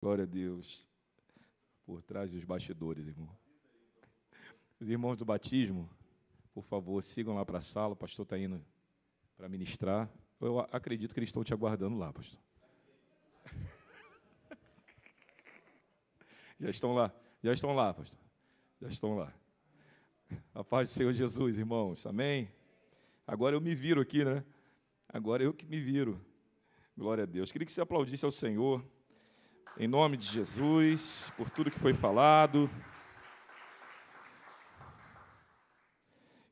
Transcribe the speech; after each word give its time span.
Glória 0.00 0.24
a 0.24 0.26
Deus. 0.26 0.88
Por 1.84 2.02
trás 2.02 2.32
dos 2.32 2.42
bastidores, 2.44 3.06
irmão. 3.06 3.28
Os 4.80 4.88
irmãos 4.88 5.16
do 5.16 5.26
batismo, 5.26 5.90
por 6.54 6.64
favor, 6.64 7.02
sigam 7.02 7.34
lá 7.34 7.44
para 7.44 7.58
a 7.58 7.60
sala. 7.60 7.92
O 7.92 7.96
pastor 7.96 8.24
está 8.24 8.38
indo 8.38 8.64
para 9.36 9.48
ministrar. 9.48 10.10
Eu 10.40 10.58
acredito 10.58 11.12
que 11.12 11.20
eles 11.20 11.28
estão 11.28 11.44
te 11.44 11.52
aguardando 11.52 11.98
lá, 11.98 12.12
pastor. 12.12 12.40
Já 16.58 16.70
estão 16.70 16.92
lá, 16.92 17.10
já 17.42 17.54
estão 17.54 17.74
lá, 17.74 17.94
pastor. 17.94 18.18
Já 18.82 18.88
estão 18.88 19.16
lá. 19.16 19.32
A 20.54 20.62
paz 20.62 20.90
do 20.90 20.92
Senhor 20.92 21.10
Jesus, 21.14 21.56
irmãos. 21.56 22.04
Amém? 22.04 22.52
Agora 23.26 23.56
eu 23.56 23.60
me 23.62 23.74
viro 23.74 23.98
aqui, 23.98 24.22
né? 24.22 24.44
Agora 25.08 25.42
eu 25.42 25.54
que 25.54 25.64
me 25.64 25.80
viro. 25.80 26.20
Glória 26.94 27.24
a 27.24 27.26
Deus. 27.26 27.50
Queria 27.50 27.64
que 27.64 27.72
você 27.72 27.80
aplaudisse 27.80 28.26
ao 28.26 28.30
Senhor. 28.30 28.84
Em 29.78 29.86
nome 29.86 30.16
de 30.16 30.26
Jesus, 30.26 31.32
por 31.36 31.48
tudo 31.48 31.70
que 31.70 31.78
foi 31.78 31.94
falado. 31.94 32.68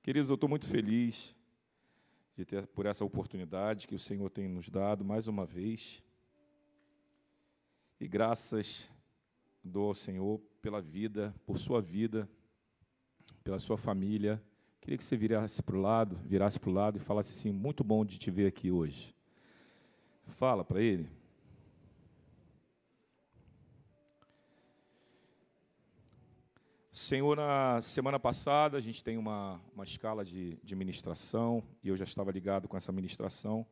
Queridos, 0.03 0.31
eu 0.31 0.35
estou 0.35 0.49
muito 0.49 0.67
feliz 0.67 1.37
de 2.37 2.45
ter 2.45 2.67
por 2.69 2.87
essa 2.87 3.05
oportunidade 3.05 3.89
que 3.89 3.95
o 3.95 3.99
Senhor 3.99 4.31
tem 4.31 4.49
nos 4.49 4.69
dado 4.69 5.05
mais 5.05 5.27
uma 5.27 5.45
vez. 5.45 6.03
E 8.01 8.07
graças 8.07 8.91
dou 9.63 9.89
ao 9.89 9.95
Senhor 9.95 10.41
pela 10.63 10.81
vida, 10.81 11.35
por 11.45 11.59
sua 11.59 11.83
vida, 11.83 12.31
pela 13.43 13.59
sua 13.59 13.77
família. 13.77 14.43
Queria 14.81 14.97
que 14.97 15.05
você 15.05 15.17
virasse 15.17 15.61
para 15.61 15.77
o 15.77 15.81
lado, 15.81 16.17
virasse 16.25 16.59
para 16.59 16.71
o 16.71 16.73
lado 16.73 16.97
e 16.97 17.01
falasse 17.01 17.37
assim: 17.37 17.53
muito 17.53 17.83
bom 17.83 18.05
de 18.05 18.17
te 18.17 18.31
ver 18.31 18.47
aqui 18.47 18.71
hoje. 18.71 19.15
Fala 20.29 20.65
para 20.65 20.81
ele. 20.81 21.18
Senhor, 27.09 27.39
na 27.39 27.81
semana 27.81 28.21
passada 28.21 28.77
a 28.77 28.81
gente 28.83 29.03
tem 29.03 29.17
uma, 29.17 29.59
uma 29.75 29.83
escala 29.83 30.23
de, 30.23 30.59
de 30.63 30.77
ministração, 30.77 31.63
e 31.83 31.89
eu 31.89 31.97
já 31.97 32.05
estava 32.05 32.31
ligado 32.31 32.69
com 32.69 32.77
essa 32.77 32.93
ministração. 32.93 33.67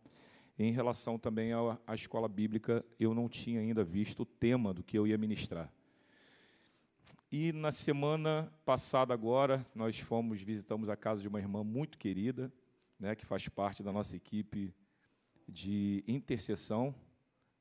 Em 0.58 0.72
relação 0.72 1.18
também 1.18 1.52
à, 1.52 1.78
à 1.86 1.94
escola 1.94 2.28
bíblica, 2.28 2.82
eu 2.98 3.12
não 3.12 3.28
tinha 3.28 3.60
ainda 3.60 3.84
visto 3.84 4.20
o 4.20 4.24
tema 4.24 4.72
do 4.72 4.82
que 4.82 4.98
eu 4.98 5.06
ia 5.06 5.18
ministrar. 5.18 5.70
E 7.30 7.52
na 7.52 7.70
semana 7.70 8.50
passada 8.64 9.12
agora, 9.12 9.66
nós 9.74 10.00
fomos, 10.00 10.40
visitamos 10.40 10.88
a 10.88 10.96
casa 10.96 11.20
de 11.20 11.28
uma 11.28 11.38
irmã 11.38 11.62
muito 11.62 11.98
querida, 11.98 12.50
né, 12.98 13.14
que 13.14 13.26
faz 13.26 13.46
parte 13.50 13.82
da 13.82 13.92
nossa 13.92 14.16
equipe 14.16 14.74
de 15.46 16.02
intercessão, 16.08 16.94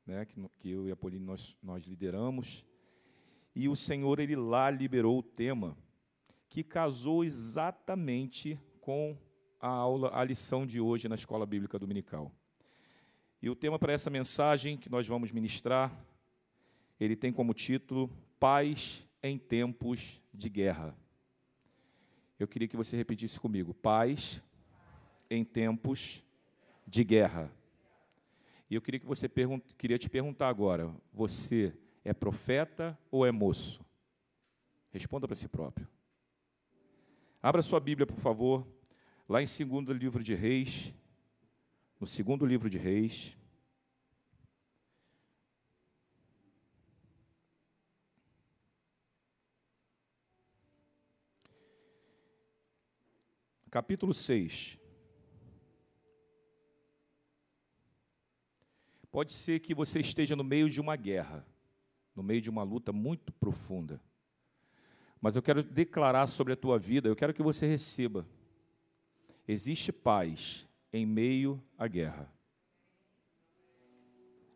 né, 0.05 0.23
que, 0.23 0.41
que 0.57 0.69
eu 0.69 0.87
e 0.87 0.91
a 0.93 0.95
Pauline 0.95 1.25
nós, 1.25 1.57
nós 1.61 1.83
lideramos 1.83 2.65
e 3.55 3.69
o 3.69 3.75
Senhor 3.75 4.19
ele 4.19 4.35
lá 4.35 4.69
liberou 4.69 5.19
o 5.19 5.23
tema 5.23 5.77
que 6.49 6.63
casou 6.63 7.23
exatamente 7.23 8.59
com 8.81 9.17
a 9.59 9.69
aula, 9.69 10.11
a 10.13 10.23
lição 10.23 10.65
de 10.65 10.81
hoje 10.81 11.07
na 11.07 11.15
escola 11.15 11.45
bíblica 11.45 11.79
dominical. 11.79 12.31
E 13.41 13.49
o 13.49 13.55
tema 13.55 13.79
para 13.79 13.93
essa 13.93 14.09
mensagem 14.09 14.77
que 14.77 14.89
nós 14.89 15.07
vamos 15.07 15.31
ministrar, 15.31 15.91
ele 16.99 17.15
tem 17.15 17.31
como 17.31 17.53
título 17.53 18.09
Paz 18.39 19.07
em 19.23 19.37
tempos 19.37 20.21
de 20.33 20.49
guerra. 20.49 20.95
Eu 22.37 22.47
queria 22.47 22.67
que 22.67 22.75
você 22.75 22.97
repetisse 22.97 23.39
comigo: 23.39 23.73
Paz 23.73 24.41
em 25.29 25.43
tempos 25.43 26.23
de 26.85 27.03
guerra. 27.03 27.51
E 28.69 28.75
eu 28.75 28.81
queria 28.81 28.99
que 28.99 29.05
você 29.05 29.29
queria 29.77 29.97
te 29.97 30.09
perguntar 30.09 30.49
agora, 30.49 30.93
você 31.13 31.73
é 32.05 32.13
profeta 32.13 32.97
ou 33.09 33.25
é 33.25 33.31
moço? 33.31 33.83
Responda 34.91 35.27
para 35.27 35.35
si 35.35 35.47
próprio. 35.47 35.87
Abra 37.41 37.63
sua 37.63 37.79
Bíblia, 37.79 38.05
por 38.05 38.17
favor, 38.17 38.65
lá 39.27 39.41
em 39.41 39.45
segundo 39.47 39.91
livro 39.91 40.23
de 40.23 40.35
Reis, 40.35 40.93
no 41.99 42.05
segundo 42.05 42.45
livro 42.45 42.69
de 42.69 42.77
Reis. 42.77 43.35
Capítulo 53.71 54.13
6. 54.13 54.77
Pode 59.11 59.33
ser 59.33 59.59
que 59.59 59.73
você 59.73 59.99
esteja 59.99 60.35
no 60.35 60.43
meio 60.43 60.69
de 60.69 60.79
uma 60.79 60.95
guerra 60.95 61.45
no 62.15 62.23
meio 62.23 62.41
de 62.41 62.49
uma 62.49 62.63
luta 62.63 62.93
muito 62.93 63.31
profunda. 63.33 64.01
Mas 65.19 65.35
eu 65.35 65.41
quero 65.41 65.61
declarar 65.61 66.27
sobre 66.27 66.53
a 66.53 66.55
tua 66.55 66.79
vida, 66.79 67.09
eu 67.09 67.15
quero 67.15 67.33
que 67.33 67.43
você 67.43 67.67
receba. 67.67 68.25
Existe 69.47 69.91
paz 69.91 70.67
em 70.93 71.05
meio 71.05 71.61
à 71.77 71.87
guerra. 71.87 72.31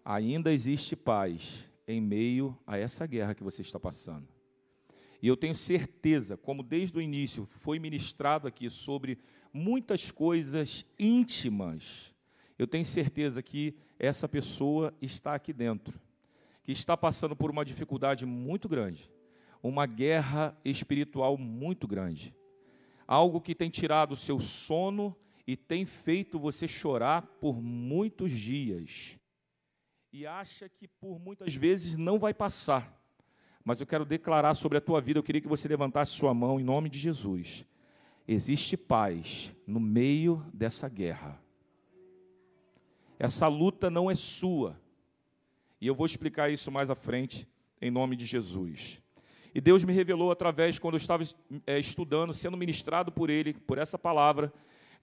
Ainda 0.05 0.53
existe 0.53 0.95
paz 0.95 1.67
em 1.87 1.99
meio 1.99 2.57
a 2.65 2.77
essa 2.77 3.05
guerra 3.05 3.35
que 3.35 3.43
você 3.43 3.61
está 3.61 3.79
passando. 3.79 4.27
E 5.21 5.27
eu 5.27 5.35
tenho 5.35 5.53
certeza, 5.53 6.37
como 6.37 6.63
desde 6.63 6.97
o 6.97 7.01
início 7.01 7.45
foi 7.45 7.77
ministrado 7.77 8.47
aqui 8.47 8.69
sobre 8.69 9.19
muitas 9.51 10.11
coisas 10.11 10.85
íntimas, 10.97 12.13
eu 12.57 12.65
tenho 12.65 12.85
certeza 12.85 13.43
que 13.43 13.75
essa 13.97 14.29
pessoa 14.29 14.93
está 15.01 15.35
aqui 15.35 15.51
dentro 15.51 15.99
que 16.69 16.73
está 16.73 16.95
passando 16.95 17.35
por 17.35 17.49
uma 17.49 17.65
dificuldade 17.65 18.27
muito 18.27 18.69
grande, 18.69 19.09
uma 19.63 19.87
guerra 19.87 20.55
espiritual 20.63 21.35
muito 21.35 21.87
grande, 21.87 22.31
algo 23.07 23.41
que 23.41 23.55
tem 23.55 23.71
tirado 23.71 24.11
o 24.11 24.15
seu 24.15 24.39
sono 24.39 25.17
e 25.47 25.57
tem 25.57 25.83
feito 25.83 26.37
você 26.37 26.67
chorar 26.67 27.23
por 27.41 27.59
muitos 27.59 28.31
dias. 28.31 29.17
E 30.13 30.27
acha 30.27 30.69
que 30.69 30.87
por 30.87 31.19
muitas 31.19 31.55
vezes 31.55 31.97
não 31.97 32.19
vai 32.19 32.35
passar. 32.35 33.01
Mas 33.65 33.81
eu 33.81 33.87
quero 33.87 34.05
declarar 34.05 34.53
sobre 34.53 34.77
a 34.77 34.81
tua 34.81 35.01
vida, 35.01 35.17
eu 35.17 35.23
queria 35.23 35.41
que 35.41 35.47
você 35.47 35.67
levantasse 35.67 36.11
sua 36.11 36.35
mão 36.35 36.59
em 36.59 36.63
nome 36.63 36.87
de 36.87 36.99
Jesus. 36.99 37.65
Existe 38.27 38.77
paz 38.77 39.51
no 39.65 39.79
meio 39.79 40.45
dessa 40.53 40.87
guerra. 40.87 41.41
Essa 43.17 43.47
luta 43.47 43.89
não 43.89 44.11
é 44.11 44.13
sua 44.13 44.79
e 45.81 45.87
eu 45.87 45.95
vou 45.95 46.05
explicar 46.05 46.51
isso 46.51 46.71
mais 46.71 46.89
à 46.89 46.95
frente, 46.95 47.47
em 47.81 47.89
nome 47.89 48.15
de 48.15 48.25
Jesus. 48.25 49.01
E 49.53 49.61
Deus 49.61 49.83
me 49.83 49.93
revelou 49.93 50.31
através, 50.31 50.77
quando 50.77 50.95
eu 50.95 50.99
estava 50.99 51.23
é, 51.65 51.79
estudando, 51.79 52.33
sendo 52.33 52.57
ministrado 52.57 53.11
por 53.11 53.29
Ele, 53.29 53.53
por 53.53 53.77
essa 53.77 53.97
palavra, 53.97 54.53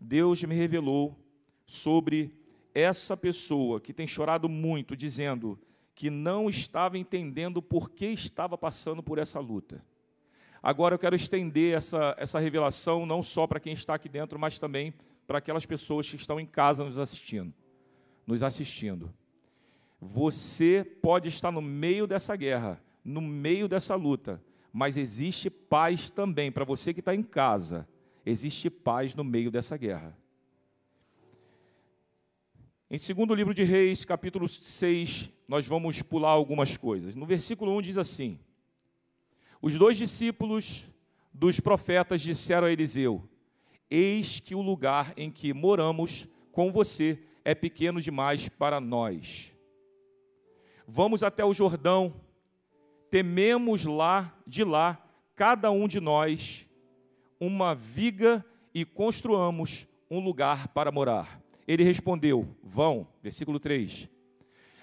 Deus 0.00 0.42
me 0.44 0.54
revelou 0.54 1.19
sobre 1.64 2.32
essa 2.75 3.16
pessoa 3.16 3.81
que 3.81 3.92
tem 3.92 4.06
chorado 4.06 4.48
muito, 4.48 4.97
dizendo 4.97 5.59
que 5.94 6.10
não 6.10 6.50
estava 6.50 6.98
entendendo 6.98 7.62
por 7.62 7.91
que 7.91 8.06
estava 8.06 8.56
passando 8.58 9.03
por 9.03 9.19
essa 9.19 9.41
luta. 9.41 9.82
Agora 10.62 10.94
eu 10.94 10.98
quero 10.98 11.16
estender 11.16 11.75
essa, 11.76 12.14
essa 12.19 12.38
revelação 12.38 13.06
não 13.06 13.22
só 13.22 13.47
para 13.47 13.60
quem 13.60 13.72
está 13.72 13.94
aqui 13.94 14.08
dentro, 14.08 14.38
mas 14.38 14.58
também 14.58 14.93
para 15.26 15.38
aquelas 15.38 15.64
pessoas 15.64 16.08
que 16.08 16.16
estão 16.16 16.38
em 16.38 16.47
casa 16.47 16.84
nos 16.84 16.98
assistindo. 16.98 17.53
Nos 18.26 18.43
assistindo. 18.43 19.12
Você 20.01 20.84
pode 21.03 21.29
estar 21.29 21.51
no 21.51 21.62
meio 21.62 22.07
dessa 22.07 22.37
guerra, 22.37 22.83
no 23.05 23.21
meio 23.21 23.67
dessa 23.67 23.95
luta, 23.95 24.43
mas 24.73 24.97
existe 24.97 25.49
paz 25.49 26.11
também 26.11 26.53
para 26.53 26.65
você 26.65 26.93
que 26.93 27.01
está 27.01 27.15
em 27.15 27.23
casa. 27.23 27.89
Existe 28.25 28.69
paz 28.69 29.15
no 29.15 29.25
meio 29.25 29.51
dessa 29.51 29.77
guerra. 29.77 30.17
Em 32.91 32.99
segundo 32.99 33.35
livro 33.35 33.55
de 33.55 33.65
Reis, 33.65 34.05
capítulo 34.05 34.47
6, 34.47 35.31
nós 35.49 35.67
vamos 35.67 36.03
pular 36.03 36.31
algumas 36.31 36.77
coisas. 36.77 37.15
No 37.15 37.25
versículo 37.25 37.77
1 37.79 37.83
diz 37.83 37.99
assim: 37.99 38.39
Os 39.62 39.79
dois 39.79 39.97
discípulos 39.97 40.85
dos 41.32 41.59
profetas 41.59 42.20
disseram 42.20 42.67
a 42.67 42.73
Eliseu: 42.73 43.29
Eis 43.91 44.41
que 44.41 44.55
o 44.55 44.61
lugar 44.61 45.15
em 45.17 45.31
que 45.31 45.55
moramos 45.55 46.29
com 46.53 46.70
você 46.70 47.19
é 47.44 47.55
pequeno 47.55 48.00
demais 48.00 48.49
para 48.49 48.81
nós 48.81 49.56
vamos 50.87 51.23
até 51.23 51.44
o 51.44 51.55
Jordão, 51.55 52.15
tememos 53.11 53.85
lá, 53.85 54.35
de 54.47 54.65
lá, 54.65 55.03
cada 55.35 55.71
um 55.71 55.88
de 55.88 56.00
nós, 56.00 56.67
uma 57.41 57.75
viga 57.75 58.44
e 58.75 58.85
construamos 58.85 59.87
um 60.11 60.21
lugar 60.21 60.69
para 60.69 60.93
morar. 60.93 61.41
Ele 61.67 61.83
respondeu: 61.83 62.49
Vão, 62.62 63.06
versículo 63.23 63.59
3. 63.59 64.09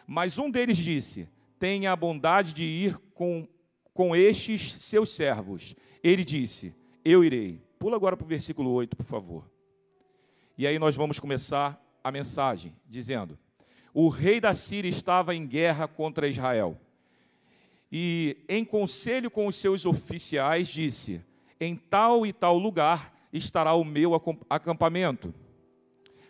Mas 0.06 0.38
um 0.38 0.50
deles 0.50 0.78
disse: 0.78 1.28
Tenha 1.58 1.92
a 1.92 1.96
bondade 1.96 2.54
de 2.54 2.64
ir 2.64 2.98
com, 3.14 3.48
com 3.94 4.16
estes 4.16 4.74
seus 4.74 5.12
servos. 5.12 5.76
Ele 6.04 6.26
disse: 6.26 6.74
Eu 7.04 7.24
irei. 7.24 7.62
Pula 7.80 7.96
agora 7.96 8.16
para 8.16 8.26
o 8.26 8.28
versículo 8.28 8.72
8, 8.72 8.96
por 8.96 9.06
favor. 9.06 9.50
E 10.58 10.68
aí 10.68 10.78
nós 10.78 10.96
vamos 10.96 11.20
começar 11.20 11.82
a 12.04 12.12
mensagem, 12.12 12.76
dizendo: 12.88 13.38
o 13.94 14.10
rei 14.10 14.42
da 14.42 14.54
Síria 14.54 14.90
estava 14.90 15.36
em 15.36 15.46
guerra 15.46 15.88
contra 15.88 16.28
Israel. 16.28 16.80
e, 17.92 18.38
em 18.50 18.66
conselho 18.66 19.30
com 19.30 19.46
os 19.46 19.56
seus 19.56 19.86
oficiais, 19.86 20.68
disse: 20.68 21.22
Em 21.60 21.76
tal 21.76 22.26
e 22.26 22.34
tal 22.34 22.58
lugar 22.58 23.14
estará 23.32 23.74
o 23.76 23.84
meu 23.84 24.16
acampamento. 24.50 25.34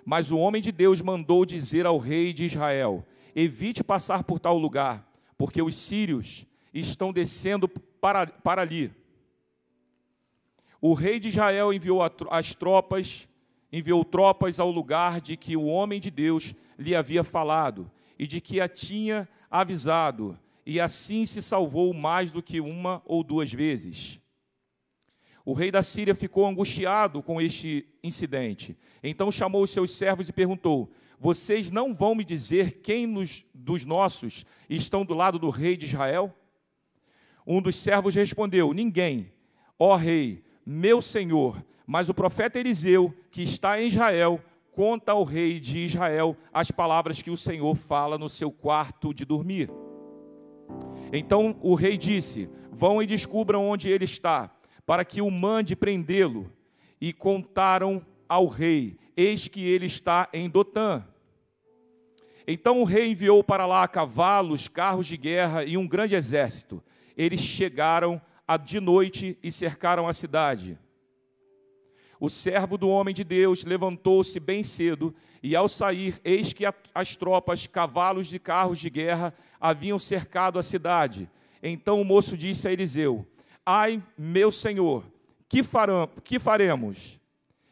Mas 0.05 0.31
o 0.31 0.37
homem 0.37 0.61
de 0.61 0.71
Deus 0.71 0.99
mandou 0.99 1.45
dizer 1.45 1.85
ao 1.85 1.97
rei 1.97 2.33
de 2.33 2.45
Israel: 2.45 3.05
Evite 3.33 3.81
passar 3.81 4.23
por 4.23 4.39
tal 4.39 4.57
lugar, 4.57 5.09
porque 5.37 5.61
os 5.61 5.77
sírios 5.77 6.45
estão 6.73 7.13
descendo 7.13 7.69
para, 7.69 8.27
para 8.27 8.61
ali. 8.61 8.91
O 10.81 10.93
rei 10.93 11.17
de 11.17 11.29
Israel 11.29 11.71
enviou 11.71 12.01
as 12.29 12.53
tropas, 12.53 13.29
enviou 13.71 14.03
tropas 14.03 14.59
ao 14.59 14.69
lugar 14.69 15.21
de 15.21 15.37
que 15.37 15.55
o 15.55 15.63
homem 15.63 16.01
de 16.01 16.11
Deus 16.11 16.53
lhe 16.77 16.95
havia 16.95 17.23
falado 17.23 17.89
e 18.17 18.27
de 18.27 18.39
que 18.39 18.61
a 18.61 18.67
tinha 18.67 19.27
avisado, 19.49 20.37
e 20.65 20.79
assim 20.79 21.25
se 21.25 21.41
salvou 21.41 21.93
mais 21.93 22.31
do 22.31 22.41
que 22.41 22.61
uma 22.61 23.01
ou 23.05 23.23
duas 23.23 23.51
vezes. 23.51 24.19
O 25.45 25.53
rei 25.53 25.69
da 25.69 25.83
Síria 25.83 26.15
ficou 26.15 26.47
angustiado 26.47 27.21
com 27.21 27.41
este 27.41 27.85
incidente. 28.01 28.77
Então 29.03 29.31
chamou 29.31 29.63
os 29.63 29.71
seus 29.71 29.91
servos 29.91 30.29
e 30.29 30.33
perguntou: 30.33 30.89
Vocês 31.19 31.69
não 31.69 31.93
vão 31.93 32.15
me 32.15 32.23
dizer 32.23 32.79
quem 32.81 33.05
nos, 33.05 33.45
dos 33.53 33.83
nossos 33.83 34.45
estão 34.69 35.03
do 35.03 35.13
lado 35.13 35.37
do 35.37 35.49
rei 35.49 35.75
de 35.75 35.85
Israel? 35.85 36.33
Um 37.45 37.61
dos 37.61 37.75
servos 37.75 38.15
respondeu: 38.15 38.73
Ninguém, 38.73 39.33
ó 39.77 39.97
rei, 39.97 40.45
meu 40.65 41.01
senhor, 41.01 41.63
mas 41.85 42.07
o 42.07 42.13
profeta 42.13 42.57
Eliseu, 42.57 43.13
que 43.29 43.43
está 43.43 43.81
em 43.81 43.87
Israel, 43.87 44.41
conta 44.73 45.11
ao 45.11 45.23
rei 45.23 45.59
de 45.59 45.79
Israel 45.79 46.35
as 46.51 46.71
palavras 46.71 47.21
que 47.21 47.31
o 47.31 47.37
Senhor 47.37 47.75
fala 47.75 48.17
no 48.17 48.27
seu 48.27 48.51
quarto 48.51 49.13
de 49.13 49.23
dormir. 49.23 49.69
Então 51.11 51.55
o 51.61 51.75
rei 51.75 51.97
disse: 51.97 52.49
Vão 52.71 53.01
e 53.01 53.05
descubram 53.05 53.67
onde 53.67 53.89
ele 53.89 54.05
está 54.05 54.51
para 54.85 55.05
que 55.05 55.21
o 55.21 55.31
mande 55.31 55.75
prendê-lo. 55.75 56.51
E 56.99 57.13
contaram 57.13 58.05
ao 58.27 58.47
rei: 58.47 58.97
Eis 59.15 59.47
que 59.47 59.65
ele 59.65 59.85
está 59.85 60.27
em 60.33 60.49
Dotã. 60.49 61.03
Então 62.47 62.81
o 62.81 62.83
rei 62.83 63.11
enviou 63.11 63.43
para 63.43 63.65
lá 63.65 63.87
cavalos, 63.87 64.67
carros 64.67 65.07
de 65.07 65.15
guerra 65.15 65.63
e 65.63 65.77
um 65.77 65.87
grande 65.87 66.15
exército. 66.15 66.83
Eles 67.15 67.39
chegaram 67.39 68.21
de 68.65 68.79
noite 68.79 69.37
e 69.41 69.51
cercaram 69.51 70.07
a 70.07 70.13
cidade. 70.13 70.77
O 72.23 72.29
servo 72.29 72.77
do 72.77 72.87
homem 72.87 73.13
de 73.13 73.21
Deus 73.21 73.65
levantou-se 73.65 74.39
bem 74.39 74.63
cedo, 74.63 75.13
e 75.43 75.57
ao 75.57 75.67
sair, 75.67 76.21
eis 76.23 76.53
que 76.53 76.63
as 76.95 77.17
tropas, 77.17 77.67
cavalos 77.67 78.33
e 78.33 78.39
carros 78.39 78.79
de 78.79 78.89
guerra 78.89 79.33
haviam 79.59 79.99
cercado 79.99 80.57
a 80.57 80.63
cidade. 80.63 81.29
Então 81.61 81.99
o 81.99 82.05
moço 82.05 82.37
disse 82.37 82.65
a 82.65 82.71
Eliseu: 82.71 83.27
Ai, 83.65 84.01
meu 84.17 84.53
senhor, 84.53 85.03
que, 85.49 85.61
farão, 85.63 86.09
que 86.23 86.39
faremos? 86.39 87.19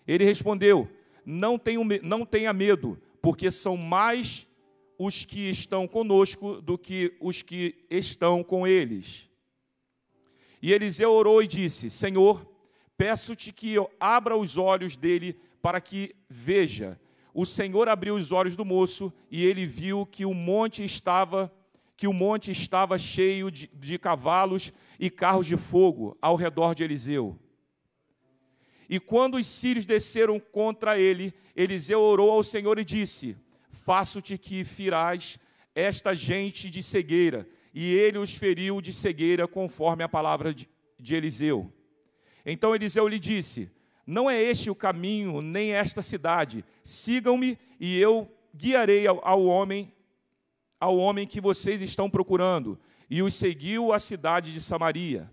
Ele 0.05 0.25
respondeu: 0.25 0.85
não, 1.25 1.57
tenho, 1.57 1.85
não 2.03 2.25
tenha 2.25 2.51
medo, 2.51 2.99
porque 3.21 3.49
são 3.49 3.77
mais 3.77 4.45
os 4.99 5.23
que 5.23 5.49
estão 5.49 5.87
conosco 5.87 6.61
do 6.61 6.77
que 6.77 7.15
os 7.21 7.41
que 7.41 7.85
estão 7.89 8.43
com 8.43 8.67
eles. 8.67 9.29
E 10.61 10.73
Eliseu 10.73 11.09
orou 11.09 11.41
e 11.41 11.47
disse: 11.47 11.89
Senhor, 11.89 12.50
peço-te 13.01 13.51
que 13.51 13.73
eu 13.73 13.89
abra 13.99 14.37
os 14.37 14.57
olhos 14.57 14.95
dele 14.95 15.35
para 15.59 15.81
que 15.81 16.15
veja. 16.29 17.01
O 17.33 17.47
Senhor 17.47 17.89
abriu 17.89 18.13
os 18.13 18.31
olhos 18.31 18.55
do 18.55 18.63
moço 18.63 19.11
e 19.31 19.43
ele 19.43 19.65
viu 19.65 20.05
que 20.05 20.23
o 20.23 20.35
monte 20.35 20.85
estava 20.85 21.51
que 21.97 22.05
o 22.05 22.13
monte 22.13 22.51
estava 22.51 22.99
cheio 22.99 23.49
de, 23.49 23.67
de 23.73 23.97
cavalos 23.97 24.71
e 24.99 25.09
carros 25.09 25.47
de 25.47 25.57
fogo 25.57 26.15
ao 26.21 26.35
redor 26.35 26.75
de 26.75 26.83
Eliseu. 26.83 27.39
E 28.87 28.99
quando 28.99 29.37
os 29.37 29.47
sírios 29.47 29.85
desceram 29.87 30.39
contra 30.39 30.99
ele, 30.99 31.33
Eliseu 31.55 32.01
orou 32.01 32.29
ao 32.29 32.43
Senhor 32.43 32.77
e 32.77 32.85
disse: 32.85 33.35
Faço-te 33.71 34.37
que 34.37 34.63
firás 34.63 35.39
esta 35.73 36.13
gente 36.13 36.69
de 36.69 36.83
cegueira. 36.83 37.49
E 37.73 37.95
ele 37.95 38.19
os 38.19 38.35
feriu 38.35 38.79
de 38.79 38.93
cegueira, 38.93 39.47
conforme 39.47 40.03
a 40.03 40.09
palavra 40.09 40.53
de, 40.53 40.69
de 40.99 41.15
Eliseu. 41.15 41.73
Então 42.45 42.75
Eliseu 42.75 43.07
lhe 43.07 43.19
disse: 43.19 43.69
Não 44.05 44.29
é 44.29 44.41
este 44.41 44.69
o 44.69 44.75
caminho, 44.75 45.41
nem 45.41 45.73
esta 45.73 46.01
cidade. 46.01 46.65
Sigam-me 46.83 47.57
e 47.79 47.97
eu 47.97 48.31
guiarei 48.55 49.07
ao, 49.07 49.19
ao 49.25 49.45
homem, 49.45 49.93
ao 50.79 50.97
homem 50.97 51.27
que 51.27 51.39
vocês 51.39 51.81
estão 51.81 52.09
procurando 52.09 52.79
e 53.09 53.21
os 53.21 53.33
seguiu 53.35 53.91
à 53.91 53.99
cidade 53.99 54.53
de 54.53 54.61
Samaria. 54.61 55.29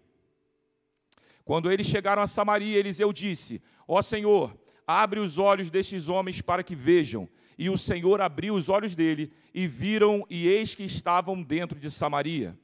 Quando 1.44 1.70
eles 1.70 1.86
chegaram 1.86 2.20
a 2.20 2.26
Samaria, 2.26 2.76
Eliseu 2.76 3.12
disse: 3.12 3.62
Ó 3.86 4.02
Senhor, 4.02 4.58
abre 4.86 5.20
os 5.20 5.38
olhos 5.38 5.70
destes 5.70 6.08
homens 6.08 6.42
para 6.42 6.64
que 6.64 6.74
vejam. 6.74 7.28
E 7.56 7.70
o 7.70 7.78
Senhor 7.78 8.20
abriu 8.20 8.54
os 8.54 8.68
olhos 8.68 8.94
dele, 8.94 9.32
e 9.52 9.66
viram, 9.66 10.24
e 10.30 10.46
eis 10.46 10.74
que 10.74 10.84
estavam 10.84 11.42
dentro 11.42 11.78
de 11.78 11.90
Samaria. 11.90 12.56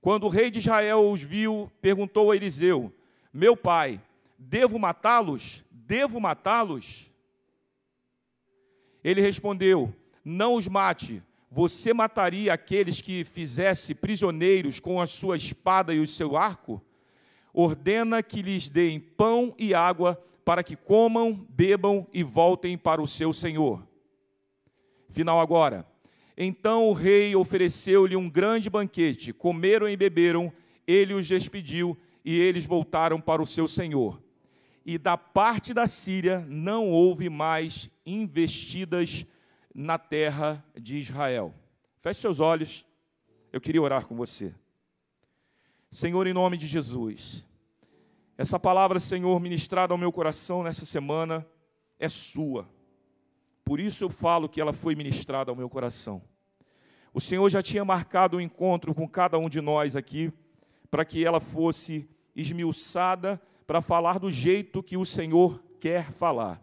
Quando 0.00 0.24
o 0.24 0.28
rei 0.28 0.50
de 0.50 0.58
Israel 0.58 1.08
os 1.08 1.22
viu, 1.22 1.70
perguntou 1.80 2.30
a 2.30 2.36
Eliseu: 2.36 2.92
Meu 3.32 3.56
pai, 3.56 4.00
devo 4.38 4.78
matá-los? 4.78 5.64
Devo 5.70 6.20
matá-los? 6.20 7.10
Ele 9.02 9.20
respondeu: 9.20 9.94
Não 10.24 10.54
os 10.54 10.68
mate, 10.68 11.22
você 11.50 11.94
mataria 11.94 12.52
aqueles 12.52 13.00
que 13.00 13.24
fizesse 13.24 13.94
prisioneiros 13.94 14.78
com 14.78 15.00
a 15.00 15.06
sua 15.06 15.36
espada 15.36 15.94
e 15.94 16.00
o 16.00 16.06
seu 16.06 16.36
arco? 16.36 16.82
Ordena 17.54 18.22
que 18.22 18.42
lhes 18.42 18.68
deem 18.68 19.00
pão 19.00 19.54
e 19.58 19.74
água 19.74 20.22
para 20.44 20.62
que 20.62 20.76
comam, 20.76 21.46
bebam 21.48 22.06
e 22.12 22.22
voltem 22.22 22.76
para 22.76 23.00
o 23.00 23.06
seu 23.06 23.32
senhor. 23.32 23.86
Final 25.08 25.40
agora. 25.40 25.86
Então 26.36 26.88
o 26.88 26.92
rei 26.92 27.36
ofereceu-lhe 27.36 28.16
um 28.16 28.28
grande 28.28 28.70
banquete, 28.70 29.32
comeram 29.32 29.88
e 29.88 29.96
beberam, 29.96 30.52
ele 30.86 31.12
os 31.12 31.26
despediu 31.26 31.96
e 32.24 32.38
eles 32.38 32.64
voltaram 32.64 33.20
para 33.20 33.42
o 33.42 33.46
seu 33.46 33.66
senhor. 33.66 34.22
E 34.84 34.98
da 34.98 35.16
parte 35.16 35.72
da 35.72 35.86
Síria 35.86 36.44
não 36.48 36.90
houve 36.90 37.28
mais 37.28 37.88
investidas 38.04 39.24
na 39.74 39.98
terra 39.98 40.64
de 40.78 40.98
Israel. 40.98 41.54
Feche 42.00 42.20
seus 42.20 42.40
olhos, 42.40 42.84
eu 43.52 43.60
queria 43.60 43.82
orar 43.82 44.06
com 44.06 44.16
você. 44.16 44.54
Senhor, 45.90 46.26
em 46.26 46.32
nome 46.32 46.56
de 46.56 46.66
Jesus, 46.66 47.44
essa 48.36 48.58
palavra, 48.58 48.98
Senhor, 48.98 49.38
ministrada 49.38 49.92
ao 49.94 49.98
meu 49.98 50.10
coração 50.10 50.62
nessa 50.62 50.84
semana, 50.84 51.46
é 51.98 52.08
sua. 52.08 52.68
Por 53.64 53.78
isso 53.78 54.02
eu 54.02 54.08
falo 54.08 54.48
que 54.48 54.60
ela 54.60 54.72
foi 54.72 54.96
ministrada 54.96 55.50
ao 55.50 55.56
meu 55.56 55.68
coração. 55.68 56.22
O 57.14 57.20
Senhor 57.20 57.48
já 57.50 57.62
tinha 57.62 57.84
marcado 57.84 58.38
um 58.38 58.40
encontro 58.40 58.94
com 58.94 59.06
cada 59.06 59.38
um 59.38 59.48
de 59.48 59.60
nós 59.60 59.94
aqui, 59.94 60.32
para 60.90 61.04
que 61.04 61.24
ela 61.24 61.40
fosse 61.40 62.08
esmiuçada 62.34 63.40
para 63.66 63.80
falar 63.80 64.18
do 64.18 64.30
jeito 64.30 64.82
que 64.82 64.96
o 64.96 65.04
Senhor 65.04 65.62
quer 65.80 66.12
falar 66.12 66.62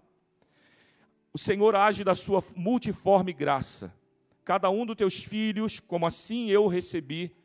o 1.34 1.38
Senhor 1.38 1.76
age 1.76 2.04
da 2.04 2.16
sua 2.16 2.44
multiforme 2.56 3.32
graça. 3.32 3.94
Cada 4.44 4.70
um 4.70 4.86
dos 4.86 4.96
teus 4.96 5.24
filhos, 5.24 5.80
como 5.80 6.08
assim 6.08 6.50
eu 6.50 6.68
recebi, 6.68 7.36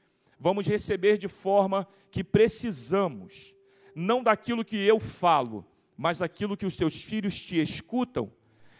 vamos 0.41 0.67
receber 0.67 1.19
de 1.19 1.29
forma 1.29 1.87
que 2.11 2.25
precisamos, 2.25 3.55
não 3.95 4.23
daquilo 4.23 4.65
que 4.65 4.77
eu 4.77 4.99
falo, 4.99 5.67
mas 5.97 6.19
daquilo 6.19 6.57
que 6.57 6.65
os 6.65 6.77
teus 6.77 7.03
filhos 7.03 7.39
te 7.39 7.61
escutam, 7.61 8.33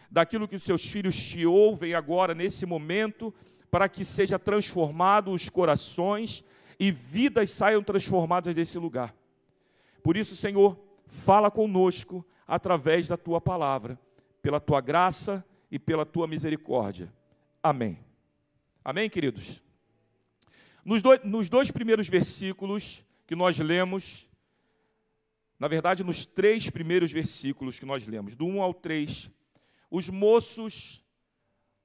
daquilo 0.09 0.47
que 0.47 0.55
os 0.55 0.63
teus 0.63 0.85
filhos 0.85 1.15
te 1.15 1.45
ouvem 1.45 1.93
agora, 1.93 2.33
nesse 2.33 2.65
momento, 2.65 3.33
para 3.69 3.87
que 3.87 4.03
seja 4.03 4.39
transformado 4.39 5.31
os 5.31 5.49
corações 5.49 6.43
e 6.79 6.91
vidas 6.91 7.51
saiam 7.51 7.83
transformadas 7.83 8.55
desse 8.55 8.77
lugar. 8.79 9.15
Por 10.05 10.15
isso, 10.15 10.35
Senhor, 10.35 10.79
fala 11.07 11.49
conosco 11.49 12.23
através 12.45 13.07
da 13.07 13.17
tua 13.17 13.41
palavra 13.41 13.99
pela 14.39 14.59
tua 14.59 14.79
graça 14.79 15.43
e 15.71 15.79
pela 15.79 16.05
tua 16.05 16.27
misericórdia. 16.27 17.11
Amém. 17.63 17.97
Amém, 18.83 19.09
queridos? 19.09 19.63
Nos 20.85 21.01
dois, 21.01 21.23
nos 21.23 21.49
dois 21.49 21.71
primeiros 21.71 22.07
versículos 22.07 23.03
que 23.25 23.35
nós 23.35 23.57
lemos, 23.57 24.29
na 25.57 25.67
verdade, 25.67 26.03
nos 26.03 26.23
três 26.23 26.69
primeiros 26.69 27.11
versículos 27.11 27.79
que 27.79 27.85
nós 27.87 28.05
lemos, 28.05 28.35
do 28.35 28.45
1 28.45 28.61
ao 28.61 28.75
3, 28.75 29.31
os 29.89 30.07
moços, 30.07 31.03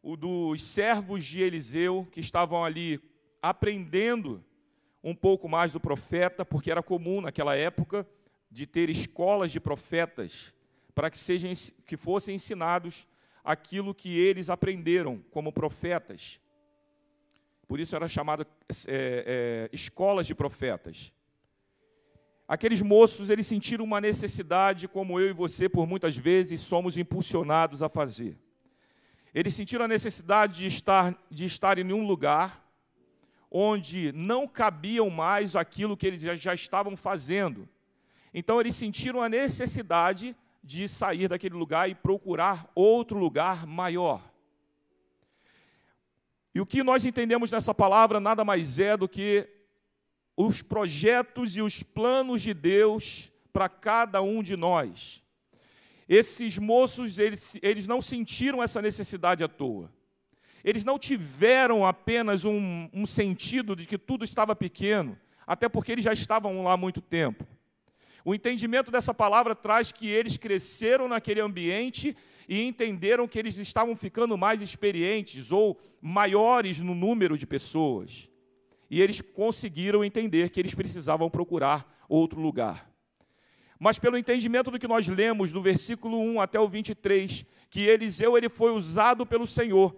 o 0.02 0.14
dos 0.14 0.62
servos 0.62 1.24
de 1.24 1.40
Eliseu, 1.40 2.06
que 2.12 2.20
estavam 2.20 2.62
ali 2.62 3.00
aprendendo 3.40 4.44
um 5.02 5.14
pouco 5.14 5.48
mais 5.48 5.72
do 5.72 5.80
profeta, 5.80 6.44
porque 6.44 6.70
era 6.70 6.82
comum 6.82 7.20
naquela 7.20 7.56
época 7.56 8.06
de 8.50 8.66
ter 8.66 8.90
escolas 8.90 9.50
de 9.52 9.60
profetas 9.60 10.52
para 10.94 11.10
que, 11.10 11.18
sejam, 11.18 11.50
que 11.86 11.96
fossem 11.96 12.34
ensinados 12.34 13.06
aquilo 13.44 13.94
que 13.94 14.18
eles 14.18 14.50
aprenderam 14.50 15.22
como 15.30 15.52
profetas. 15.52 16.38
por 17.66 17.80
isso 17.80 17.94
era 17.96 18.08
chamado 18.08 18.46
é, 18.86 19.68
é, 19.68 19.70
escolas 19.72 20.26
de 20.26 20.34
profetas. 20.34 21.12
Aqueles 22.46 22.82
moços, 22.82 23.30
eles 23.30 23.46
sentiram 23.46 23.84
uma 23.84 24.00
necessidade, 24.00 24.88
como 24.88 25.20
eu 25.20 25.30
e 25.30 25.32
você, 25.32 25.68
por 25.68 25.86
muitas 25.86 26.16
vezes, 26.16 26.60
somos 26.60 26.98
impulsionados 26.98 27.80
a 27.80 27.88
fazer. 27.88 28.36
Eles 29.32 29.54
sentiram 29.54 29.84
a 29.84 29.88
necessidade 29.88 30.58
de 30.58 30.66
estar, 30.66 31.16
de 31.30 31.44
estar 31.44 31.78
em 31.78 31.92
um 31.92 32.04
lugar 32.04 32.68
onde 33.50 34.12
não 34.12 34.46
cabiam 34.46 35.10
mais 35.10 35.56
aquilo 35.56 35.96
que 35.96 36.06
eles 36.06 36.22
já, 36.40 36.54
estavam 36.54 36.96
fazendo. 36.96 37.68
Então, 38.32 38.60
eles 38.60 38.76
sentiram 38.76 39.20
a 39.20 39.28
necessidade 39.28 40.36
de 40.62 40.86
sair 40.86 41.26
daquele 41.26 41.54
lugar 41.54 41.90
e 41.90 41.94
procurar 41.94 42.70
outro 42.74 43.18
lugar 43.18 43.66
maior. 43.66 44.22
E 46.54 46.60
o 46.60 46.66
que 46.66 46.82
nós 46.82 47.04
entendemos 47.04 47.50
nessa 47.50 47.74
palavra 47.74 48.20
nada 48.20 48.44
mais 48.44 48.78
é 48.78 48.96
do 48.96 49.08
que 49.08 49.48
os 50.36 50.62
projetos 50.62 51.56
e 51.56 51.62
os 51.62 51.82
planos 51.82 52.42
de 52.42 52.54
Deus 52.54 53.30
para 53.52 53.68
cada 53.68 54.22
um 54.22 54.42
de 54.42 54.56
nós. 54.56 55.22
Esses 56.08 56.58
moços, 56.58 57.18
eles, 57.18 57.58
eles 57.62 57.86
não 57.86 58.02
sentiram 58.02 58.62
essa 58.62 58.82
necessidade 58.82 59.44
à 59.44 59.48
toa. 59.48 59.92
Eles 60.64 60.84
não 60.84 60.98
tiveram 60.98 61.84
apenas 61.84 62.44
um, 62.44 62.88
um 62.92 63.06
sentido 63.06 63.74
de 63.74 63.86
que 63.86 63.98
tudo 63.98 64.24
estava 64.24 64.54
pequeno, 64.54 65.18
até 65.46 65.68
porque 65.68 65.92
eles 65.92 66.04
já 66.04 66.12
estavam 66.12 66.62
lá 66.62 66.72
há 66.72 66.76
muito 66.76 67.00
tempo. 67.00 67.46
O 68.24 68.34
entendimento 68.34 68.90
dessa 68.90 69.14
palavra 69.14 69.54
traz 69.54 69.90
que 69.90 70.08
eles 70.08 70.36
cresceram 70.36 71.08
naquele 71.08 71.40
ambiente 71.40 72.14
e 72.48 72.62
entenderam 72.62 73.26
que 73.26 73.38
eles 73.38 73.56
estavam 73.56 73.96
ficando 73.96 74.36
mais 74.36 74.60
experientes 74.60 75.50
ou 75.50 75.80
maiores 76.00 76.80
no 76.80 76.94
número 76.94 77.38
de 77.38 77.46
pessoas 77.46 78.30
e 78.90 79.00
eles 79.00 79.20
conseguiram 79.20 80.04
entender 80.04 80.50
que 80.50 80.58
eles 80.58 80.74
precisavam 80.74 81.30
procurar 81.30 82.04
outro 82.08 82.40
lugar. 82.40 82.90
Mas 83.78 83.98
pelo 83.98 84.18
entendimento 84.18 84.70
do 84.70 84.78
que 84.78 84.88
nós 84.88 85.06
lemos 85.06 85.52
do 85.52 85.62
versículo 85.62 86.18
1 86.18 86.40
até 86.40 86.58
o 86.58 86.68
23, 86.68 87.46
que 87.70 87.86
Eliseu 87.86 88.36
ele 88.36 88.48
foi 88.48 88.72
usado 88.72 89.24
pelo 89.24 89.46
Senhor 89.46 89.96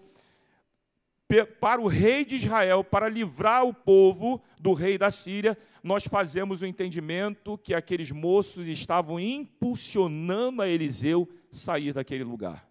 para 1.61 1.81
o 1.81 1.87
rei 1.87 2.25
de 2.25 2.37
Israel, 2.37 2.85
para 2.85 3.09
livrar 3.09 3.65
o 3.65 3.73
povo 3.73 4.43
do 4.59 4.73
rei 4.73 4.99
da 4.99 5.11
Síria, 5.11 5.57
nós 5.83 6.05
fazemos 6.05 6.62
o 6.62 6.67
entendimento 6.67 7.59
que 7.59 7.75
aqueles 7.75 8.11
moços 8.11 8.69
estavam 8.69 9.19
impulsionando 9.19 10.62
a 10.62 10.69
Eliseu 10.69 11.29
sair 11.51 11.93
daquele 11.93 12.23
lugar. 12.23 12.69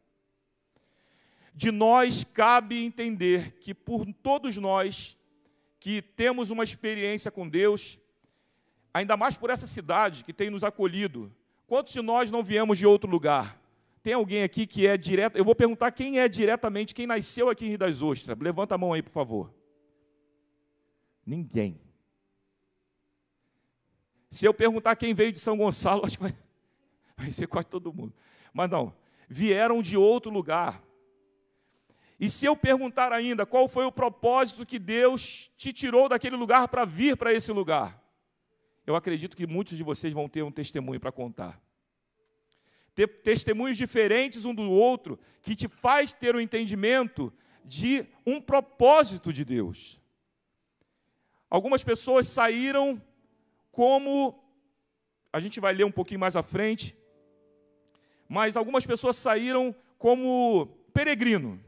De 1.54 1.72
nós 1.72 2.24
cabe 2.24 2.84
entender 2.84 3.60
que 3.60 3.74
por 3.74 4.06
todos 4.24 4.56
nós 4.58 5.18
que 5.80 6.02
temos 6.02 6.50
uma 6.50 6.64
experiência 6.64 7.32
com 7.32 7.50
Deus, 7.50 8.00
ainda 8.94 9.18
mais 9.18 9.36
por 9.36 9.50
essa 9.50 9.68
cidade 9.68 10.24
que 10.24 10.32
tem 10.32 10.50
nos 10.50 10.64
acolhido. 10.64 11.34
Quantos 11.68 11.94
de 11.94 12.02
nós 12.02 12.30
não 12.30 12.44
viemos 12.44 12.78
de 12.78 12.86
outro 12.86 13.10
lugar? 13.10 13.61
Tem 14.04 14.14
alguém 14.14 14.44
aqui 14.44 14.66
que 14.66 14.88
é 14.88 14.98
direto? 14.98 15.38
Eu 15.38 15.46
vou 15.46 15.54
perguntar 15.54 15.92
quem 15.92 16.20
é 16.20 16.28
diretamente, 16.28 16.96
quem 16.96 17.06
nasceu 17.06 17.50
aqui 17.50 17.66
em 17.66 17.70
Rio 17.70 17.78
das 17.78 18.02
Ostras. 18.02 18.38
Levanta 18.40 18.76
a 18.76 18.78
mão 18.78 18.94
aí, 18.94 19.02
por 19.02 19.12
favor. 19.12 19.54
Ninguém. 21.26 21.80
Se 24.32 24.46
eu 24.46 24.54
perguntar 24.54 24.96
quem 24.96 25.14
veio 25.14 25.32
de 25.32 25.40
São 25.40 25.58
Gonçalo, 25.58 26.04
acho 26.06 26.18
que 26.18 26.24
vai, 26.24 26.36
vai 27.16 27.32
ser 27.32 27.48
quase 27.48 27.68
todo 27.68 27.94
mundo. 27.94 28.14
Mas 28.54 28.70
não, 28.70 28.94
vieram 29.30 29.82
de 29.82 29.96
outro 29.96 30.32
lugar. 30.32 30.82
E 32.20 32.30
se 32.30 32.46
eu 32.46 32.56
perguntar 32.56 33.12
ainda 33.12 33.46
qual 33.46 33.68
foi 33.68 33.86
o 33.86 33.92
propósito 33.92 34.66
que 34.66 34.80
Deus 34.80 35.52
te 35.58 35.72
tirou 35.74 36.10
daquele 36.10 36.36
lugar 36.36 36.68
para 36.68 36.86
vir 36.86 37.18
para 37.18 37.34
esse 37.34 37.52
lugar, 37.52 38.02
eu 38.86 38.96
acredito 38.96 39.38
que 39.38 39.46
muitos 39.46 39.78
de 39.78 39.84
vocês 39.84 40.14
vão 40.14 40.28
ter 40.28 40.44
um 40.44 40.52
testemunho 40.52 41.00
para 41.00 41.12
contar. 41.12 41.62
Ter 43.02 43.08
testemunhos 43.22 43.78
diferentes 43.78 44.46
um 44.46 44.54
do 44.54 44.70
outro, 44.70 45.20
que 45.42 45.56
te 45.56 45.68
faz 45.68 46.14
ter 46.14 46.36
o 46.36 46.38
um 46.38 46.42
entendimento 46.42 47.34
de 47.66 48.06
um 48.26 48.40
propósito 48.40 49.32
de 49.34 49.44
Deus. 49.44 50.00
Algumas 51.50 51.84
pessoas 51.84 52.28
saíram 52.28 53.02
como, 53.72 54.44
a 55.34 55.40
gente 55.40 55.60
vai 55.60 55.74
ler 55.74 55.86
um 55.86 55.92
pouquinho 55.92 56.20
mais 56.20 56.36
à 56.36 56.44
frente, 56.44 56.96
mas 58.30 58.56
algumas 58.56 58.86
pessoas 58.86 59.18
saíram 59.18 59.76
como 59.98 60.68
peregrino 60.94 61.60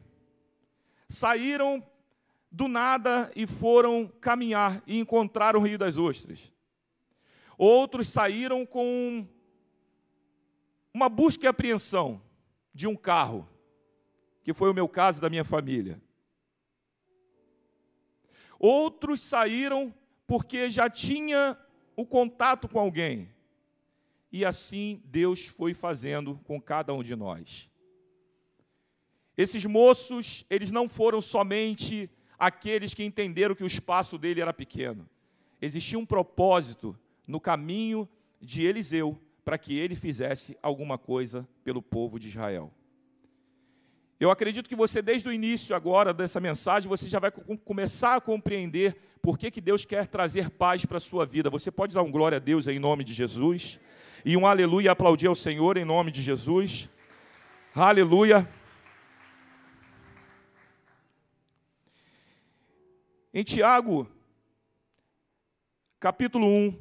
saíram 1.14 1.86
do 2.52 2.68
nada 2.68 3.32
e 3.36 3.46
foram 3.48 4.08
caminhar 4.20 4.84
e 4.86 5.00
encontraram 5.00 5.60
o 5.60 5.64
Rio 5.64 5.78
das 5.78 5.98
Ostras. 5.98 6.52
Outros 7.58 8.08
saíram 8.08 8.66
com 8.66 9.28
uma 10.94 11.10
busca 11.10 11.46
e 11.46 11.48
apreensão 11.48 12.22
de 12.74 12.88
um 12.88 12.96
carro, 12.96 13.50
que 14.44 14.54
foi 14.54 14.70
o 14.70 14.74
meu 14.74 14.88
caso 14.88 15.20
da 15.20 15.30
minha 15.30 15.44
família. 15.44 16.02
Outros 18.60 19.22
saíram 19.22 19.94
porque 20.28 20.70
já 20.70 20.90
tinha 20.90 21.58
o 21.96 22.06
contato 22.06 22.68
com 22.68 22.80
alguém. 22.80 23.30
E 24.32 24.46
assim 24.46 25.02
Deus 25.06 25.48
foi 25.48 25.74
fazendo 25.74 26.40
com 26.44 26.62
cada 26.62 26.94
um 26.94 27.04
de 27.04 27.16
nós. 27.16 27.70
Esses 29.36 29.66
moços, 29.66 30.46
eles 30.50 30.72
não 30.72 30.88
foram 30.88 31.22
somente 31.22 32.10
aqueles 32.38 32.94
que 32.94 33.04
entenderam 33.04 33.56
que 33.56 33.64
o 33.64 33.68
espaço 33.68 34.18
dele 34.18 34.42
era 34.42 34.54
pequeno. 34.54 35.10
Existia 35.62 35.98
um 35.98 36.06
propósito 36.06 36.98
no 37.28 37.40
caminho 37.40 38.08
de 38.40 38.64
Eliseu 38.64 39.20
para 39.44 39.58
que 39.58 39.78
ele 39.78 39.96
fizesse 39.96 40.58
alguma 40.62 40.98
coisa 40.98 41.48
pelo 41.64 41.82
povo 41.82 42.20
de 42.20 42.30
Israel. 42.30 42.72
Eu 44.20 44.32
acredito 44.32 44.70
que 44.70 44.76
você, 44.76 45.02
desde 45.02 45.28
o 45.28 45.34
início 45.34 45.76
agora 45.76 46.14
dessa 46.14 46.40
mensagem, 46.40 46.88
você 46.88 47.10
já 47.10 47.20
vai 47.20 47.32
começar 47.32 48.16
a 48.16 48.22
compreender 48.22 48.96
por 49.22 49.38
que, 49.38 49.52
que 49.52 49.60
Deus 49.60 49.84
quer 49.84 50.08
trazer 50.08 50.50
paz 50.50 50.86
para 50.86 50.98
a 50.98 51.02
sua 51.02 51.26
vida. 51.26 51.50
Você 51.50 51.70
pode 51.70 51.94
dar 51.94 52.04
um 52.04 52.12
glória 52.12 52.38
a 52.38 52.40
Deus 52.40 52.68
em 52.68 52.80
nome 52.80 53.04
de 53.04 53.14
Jesus. 53.14 53.80
E 54.24 54.38
um 54.38 54.48
aleluia 54.48 54.92
aplaudir 54.92 55.28
ao 55.28 55.36
Senhor 55.36 55.78
em 55.78 55.84
nome 55.84 56.10
de 56.10 56.22
Jesus. 56.22 56.90
Aleluia. 57.76 58.50
Em 63.34 63.44
Tiago, 63.44 64.08
capítulo 66.00 66.46
1, 66.46 66.80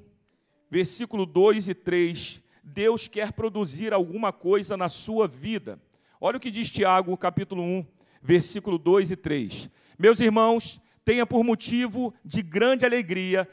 versículo 0.70 1.26
2 1.26 1.68
e 1.68 1.74
3, 1.74 2.42
Deus 2.62 3.08
quer 3.08 3.32
produzir 3.32 3.92
alguma 3.92 4.32
coisa 4.32 4.76
na 4.76 4.88
sua 4.88 5.26
vida. 5.26 5.80
Olha 6.20 6.36
o 6.36 6.40
que 6.40 6.50
diz 6.50 6.70
Tiago, 6.70 7.16
capítulo 7.16 7.62
1, 7.62 7.86
versículo 8.22 8.78
2 8.78 9.10
e 9.10 9.16
3. 9.16 9.68
Meus 9.98 10.20
irmãos, 10.20 10.80
tenha 11.04 11.26
por 11.26 11.42
motivo 11.42 12.14
de 12.24 12.42
grande 12.42 12.86
alegria 12.86 13.48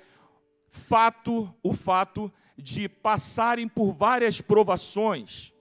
fato, 0.69 1.53
o 1.63 1.73
fato 1.73 2.31
de 2.55 2.87
passarem 2.87 3.67
por 3.67 3.91
várias 3.91 4.39
provações, 4.39 5.53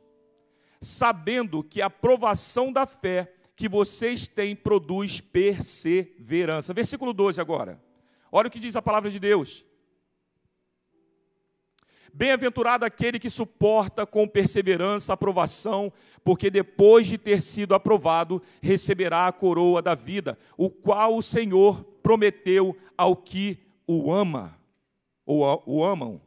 sabendo 0.81 1.63
que 1.63 1.81
a 1.81 1.89
provação 1.89 2.73
da 2.73 2.87
fé 2.87 3.33
que 3.57 3.69
vocês 3.69 4.29
têm 4.29 4.55
produz 4.55 5.21
perseverança. 5.21 6.75
Versículo 6.75 7.13
12 7.13 7.41
agora. 7.41 7.83
Olha 8.31 8.49
o 8.49 8.51
que 8.51 8.61
diz 8.61 8.77
a 8.77 8.83
palavra 8.83 9.11
de 9.11 9.19
Deus. 9.19 9.65
Bem-aventurado 12.19 12.85
aquele 12.85 13.17
que 13.17 13.31
suporta 13.31 14.05
com 14.05 14.27
perseverança 14.27 15.13
a 15.13 15.15
aprovação, 15.15 15.93
porque 16.25 16.51
depois 16.51 17.07
de 17.07 17.17
ter 17.17 17.41
sido 17.41 17.77
aprovado, 17.77 18.43
receberá 18.61 19.29
a 19.29 19.33
coroa 19.33 19.81
da 19.81 19.95
vida, 19.95 20.37
o 20.57 20.69
qual 20.69 21.17
o 21.17 21.23
Senhor 21.23 21.85
prometeu 22.03 22.77
ao 22.97 23.15
que 23.15 23.61
o 23.87 24.13
ama, 24.13 24.59
ou 25.25 25.63
o 25.65 25.85
amam. 25.85 26.21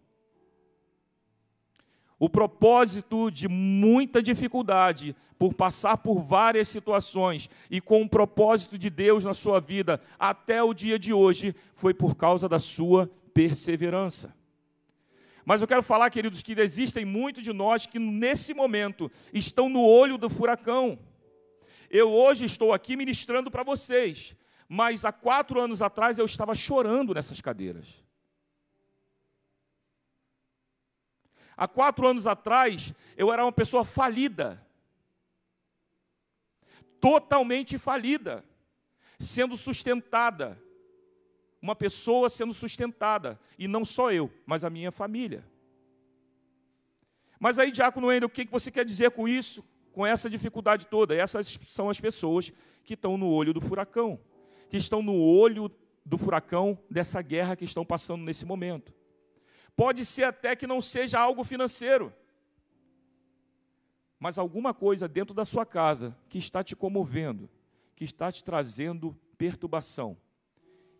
O 2.17 2.29
propósito 2.29 3.29
de 3.29 3.49
muita 3.49 4.23
dificuldade 4.23 5.13
por 5.37 5.53
passar 5.53 5.97
por 5.97 6.21
várias 6.21 6.69
situações 6.69 7.49
e 7.69 7.81
com 7.81 8.01
o 8.01 8.09
propósito 8.09 8.77
de 8.77 8.89
Deus 8.89 9.25
na 9.25 9.33
sua 9.33 9.59
vida 9.59 9.99
até 10.17 10.63
o 10.63 10.73
dia 10.73 10.97
de 10.97 11.11
hoje, 11.11 11.53
foi 11.75 11.93
por 11.93 12.15
causa 12.15 12.47
da 12.47 12.59
sua 12.59 13.11
perseverança. 13.33 14.39
Mas 15.51 15.61
eu 15.61 15.67
quero 15.67 15.83
falar, 15.83 16.09
queridos, 16.09 16.41
que 16.41 16.53
existem 16.53 17.03
muitos 17.03 17.43
de 17.43 17.51
nós 17.51 17.85
que 17.85 17.99
nesse 17.99 18.53
momento 18.53 19.11
estão 19.33 19.67
no 19.67 19.83
olho 19.83 20.17
do 20.17 20.29
furacão. 20.29 20.97
Eu 21.89 22.09
hoje 22.09 22.45
estou 22.45 22.71
aqui 22.71 22.95
ministrando 22.95 23.51
para 23.51 23.61
vocês, 23.61 24.33
mas 24.69 25.03
há 25.03 25.11
quatro 25.11 25.59
anos 25.59 25.81
atrás 25.81 26.17
eu 26.17 26.25
estava 26.25 26.55
chorando 26.55 27.13
nessas 27.13 27.41
cadeiras. 27.41 28.01
Há 31.57 31.67
quatro 31.67 32.07
anos 32.07 32.25
atrás 32.27 32.93
eu 33.17 33.29
era 33.33 33.43
uma 33.43 33.51
pessoa 33.51 33.83
falida 33.83 34.65
totalmente 37.01 37.77
falida, 37.77 38.41
sendo 39.19 39.57
sustentada 39.57 40.57
uma 41.61 41.75
pessoa 41.75 42.29
sendo 42.29 42.53
sustentada, 42.53 43.39
e 43.57 43.67
não 43.67 43.85
só 43.85 44.11
eu, 44.11 44.31
mas 44.45 44.63
a 44.63 44.69
minha 44.69 44.91
família. 44.91 45.45
Mas 47.39 47.59
aí, 47.59 47.71
Diácono 47.71 48.07
Wendel, 48.07 48.27
o 48.27 48.31
que 48.31 48.45
você 48.45 48.71
quer 48.71 48.85
dizer 48.85 49.11
com 49.11 49.27
isso, 49.27 49.63
com 49.91 50.05
essa 50.05 50.29
dificuldade 50.29 50.87
toda? 50.87 51.15
Essas 51.15 51.59
são 51.67 51.89
as 51.89 51.99
pessoas 51.99 52.51
que 52.83 52.95
estão 52.95 53.17
no 53.17 53.27
olho 53.27 53.53
do 53.53 53.61
furacão, 53.61 54.19
que 54.69 54.77
estão 54.77 55.01
no 55.01 55.15
olho 55.15 55.69
do 56.05 56.17
furacão 56.17 56.79
dessa 56.89 57.21
guerra 57.21 57.55
que 57.55 57.65
estão 57.65 57.85
passando 57.85 58.23
nesse 58.23 58.45
momento. 58.45 58.93
Pode 59.75 60.05
ser 60.05 60.23
até 60.23 60.55
que 60.55 60.67
não 60.67 60.81
seja 60.81 61.19
algo 61.19 61.43
financeiro, 61.43 62.13
mas 64.19 64.37
alguma 64.37 64.73
coisa 64.73 65.07
dentro 65.07 65.33
da 65.33 65.45
sua 65.45 65.65
casa 65.65 66.15
que 66.29 66.37
está 66.37 66.63
te 66.63 66.75
comovendo, 66.75 67.49
que 67.95 68.03
está 68.03 68.31
te 68.31 68.43
trazendo 68.43 69.17
perturbação. 69.37 70.17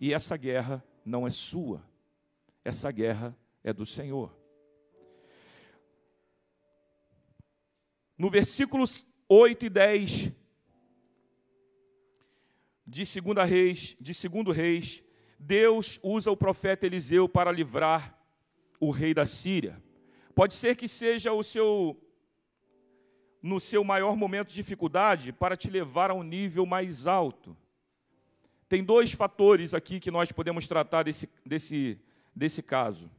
E 0.01 0.15
essa 0.15 0.35
guerra 0.35 0.83
não 1.05 1.27
é 1.27 1.29
sua, 1.29 1.87
essa 2.65 2.91
guerra 2.91 3.37
é 3.63 3.71
do 3.71 3.85
Senhor. 3.85 4.35
No 8.17 8.27
versículos 8.27 9.05
8 9.29 9.67
e 9.67 9.69
10 9.69 10.31
de 12.87 13.21
2 13.21 13.49
Reis, 13.49 13.95
de 14.01 14.27
2 14.27 14.57
Reis, 14.57 15.03
Deus 15.39 15.99
usa 16.01 16.31
o 16.31 16.37
profeta 16.37 16.87
Eliseu 16.87 17.29
para 17.29 17.51
livrar 17.51 18.19
o 18.79 18.89
rei 18.89 19.13
da 19.13 19.27
Síria. 19.27 19.81
Pode 20.33 20.55
ser 20.55 20.75
que 20.75 20.87
seja 20.87 21.31
o 21.31 21.43
seu 21.43 21.95
no 23.39 23.59
seu 23.59 23.83
maior 23.83 24.15
momento 24.15 24.49
de 24.49 24.55
dificuldade 24.55 25.31
para 25.31 25.55
te 25.55 25.69
levar 25.69 26.09
a 26.09 26.15
um 26.15 26.23
nível 26.23 26.65
mais 26.65 27.05
alto. 27.05 27.55
Tem 28.71 28.81
dois 28.81 29.11
fatores 29.11 29.73
aqui 29.73 29.99
que 29.99 30.09
nós 30.09 30.31
podemos 30.31 30.65
tratar 30.65 31.03
desse, 31.03 31.29
desse, 31.45 31.99
desse 32.33 32.63
caso. 32.63 33.11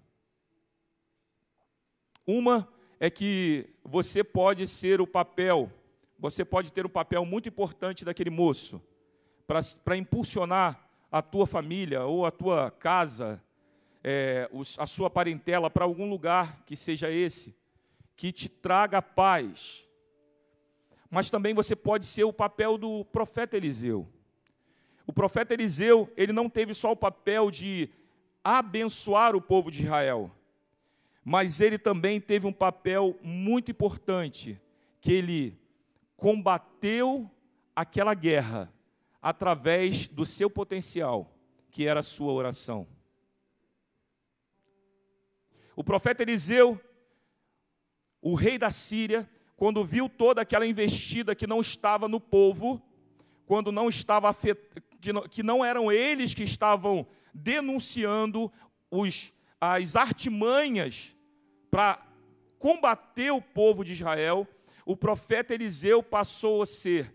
Uma 2.26 2.66
é 2.98 3.10
que 3.10 3.68
você 3.84 4.24
pode 4.24 4.66
ser 4.66 4.98
o 4.98 5.06
papel, 5.06 5.70
você 6.18 6.42
pode 6.42 6.72
ter 6.72 6.86
um 6.86 6.88
papel 6.88 7.26
muito 7.26 7.50
importante 7.50 8.02
daquele 8.02 8.30
moço, 8.30 8.80
para 9.84 9.94
impulsionar 9.94 10.88
a 11.10 11.20
tua 11.20 11.46
família 11.46 12.02
ou 12.02 12.24
a 12.24 12.30
tua 12.30 12.70
casa, 12.70 13.38
é, 14.02 14.48
os, 14.52 14.78
a 14.78 14.86
sua 14.86 15.10
parentela 15.10 15.68
para 15.68 15.84
algum 15.84 16.08
lugar 16.08 16.64
que 16.64 16.74
seja 16.74 17.10
esse, 17.10 17.54
que 18.16 18.32
te 18.32 18.48
traga 18.48 19.02
paz. 19.02 19.86
Mas 21.10 21.28
também 21.28 21.52
você 21.52 21.76
pode 21.76 22.06
ser 22.06 22.24
o 22.24 22.32
papel 22.32 22.78
do 22.78 23.04
profeta 23.04 23.54
Eliseu. 23.54 24.08
O 25.06 25.12
profeta 25.12 25.52
Eliseu, 25.52 26.12
ele 26.16 26.32
não 26.32 26.48
teve 26.48 26.74
só 26.74 26.92
o 26.92 26.96
papel 26.96 27.50
de 27.50 27.90
abençoar 28.42 29.34
o 29.34 29.40
povo 29.40 29.70
de 29.70 29.82
Israel, 29.82 30.30
mas 31.24 31.60
ele 31.60 31.78
também 31.78 32.20
teve 32.20 32.46
um 32.46 32.52
papel 32.52 33.18
muito 33.22 33.70
importante, 33.70 34.60
que 35.00 35.12
ele 35.12 35.58
combateu 36.16 37.30
aquela 37.74 38.14
guerra 38.14 38.72
através 39.20 40.08
do 40.08 40.26
seu 40.26 40.50
potencial, 40.50 41.32
que 41.70 41.86
era 41.86 42.00
a 42.00 42.04
sua 42.04 42.32
oração. 42.32 42.86
O 45.74 45.82
profeta 45.82 46.22
Eliseu, 46.22 46.80
o 48.20 48.34
rei 48.34 48.58
da 48.58 48.70
Síria, 48.70 49.28
quando 49.56 49.84
viu 49.84 50.08
toda 50.08 50.42
aquela 50.42 50.66
investida 50.66 51.34
que 51.34 51.46
não 51.46 51.60
estava 51.60 52.08
no 52.08 52.20
povo, 52.20 52.82
quando 53.46 53.72
não 53.72 53.88
estava 53.88 54.28
afet 54.28 54.58
que 55.02 55.12
não, 55.12 55.22
que 55.28 55.42
não 55.42 55.64
eram 55.64 55.90
eles 55.90 56.32
que 56.32 56.44
estavam 56.44 57.06
denunciando 57.34 58.50
os, 58.90 59.32
as 59.60 59.96
artimanhas 59.96 61.14
para 61.70 62.00
combater 62.58 63.32
o 63.32 63.42
povo 63.42 63.84
de 63.84 63.92
Israel, 63.92 64.46
o 64.86 64.96
profeta 64.96 65.52
Eliseu 65.52 66.02
passou 66.02 66.62
a 66.62 66.66
ser 66.66 67.12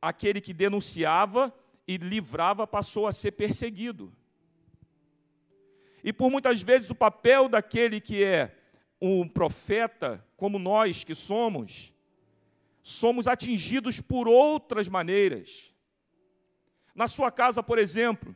aquele 0.00 0.40
que 0.40 0.52
denunciava 0.52 1.52
e 1.88 1.96
livrava, 1.96 2.66
passou 2.66 3.06
a 3.06 3.12
ser 3.12 3.32
perseguido. 3.32 4.12
E 6.02 6.12
por 6.12 6.30
muitas 6.30 6.60
vezes 6.60 6.90
o 6.90 6.94
papel 6.94 7.48
daquele 7.48 7.98
que 7.98 8.22
é 8.22 8.54
um 9.00 9.26
profeta, 9.26 10.22
como 10.36 10.58
nós 10.58 11.02
que 11.02 11.14
somos, 11.14 11.94
somos 12.82 13.26
atingidos 13.26 14.02
por 14.02 14.28
outras 14.28 14.86
maneiras. 14.86 15.73
Na 16.94 17.08
sua 17.08 17.30
casa, 17.32 17.62
por 17.62 17.78
exemplo, 17.78 18.34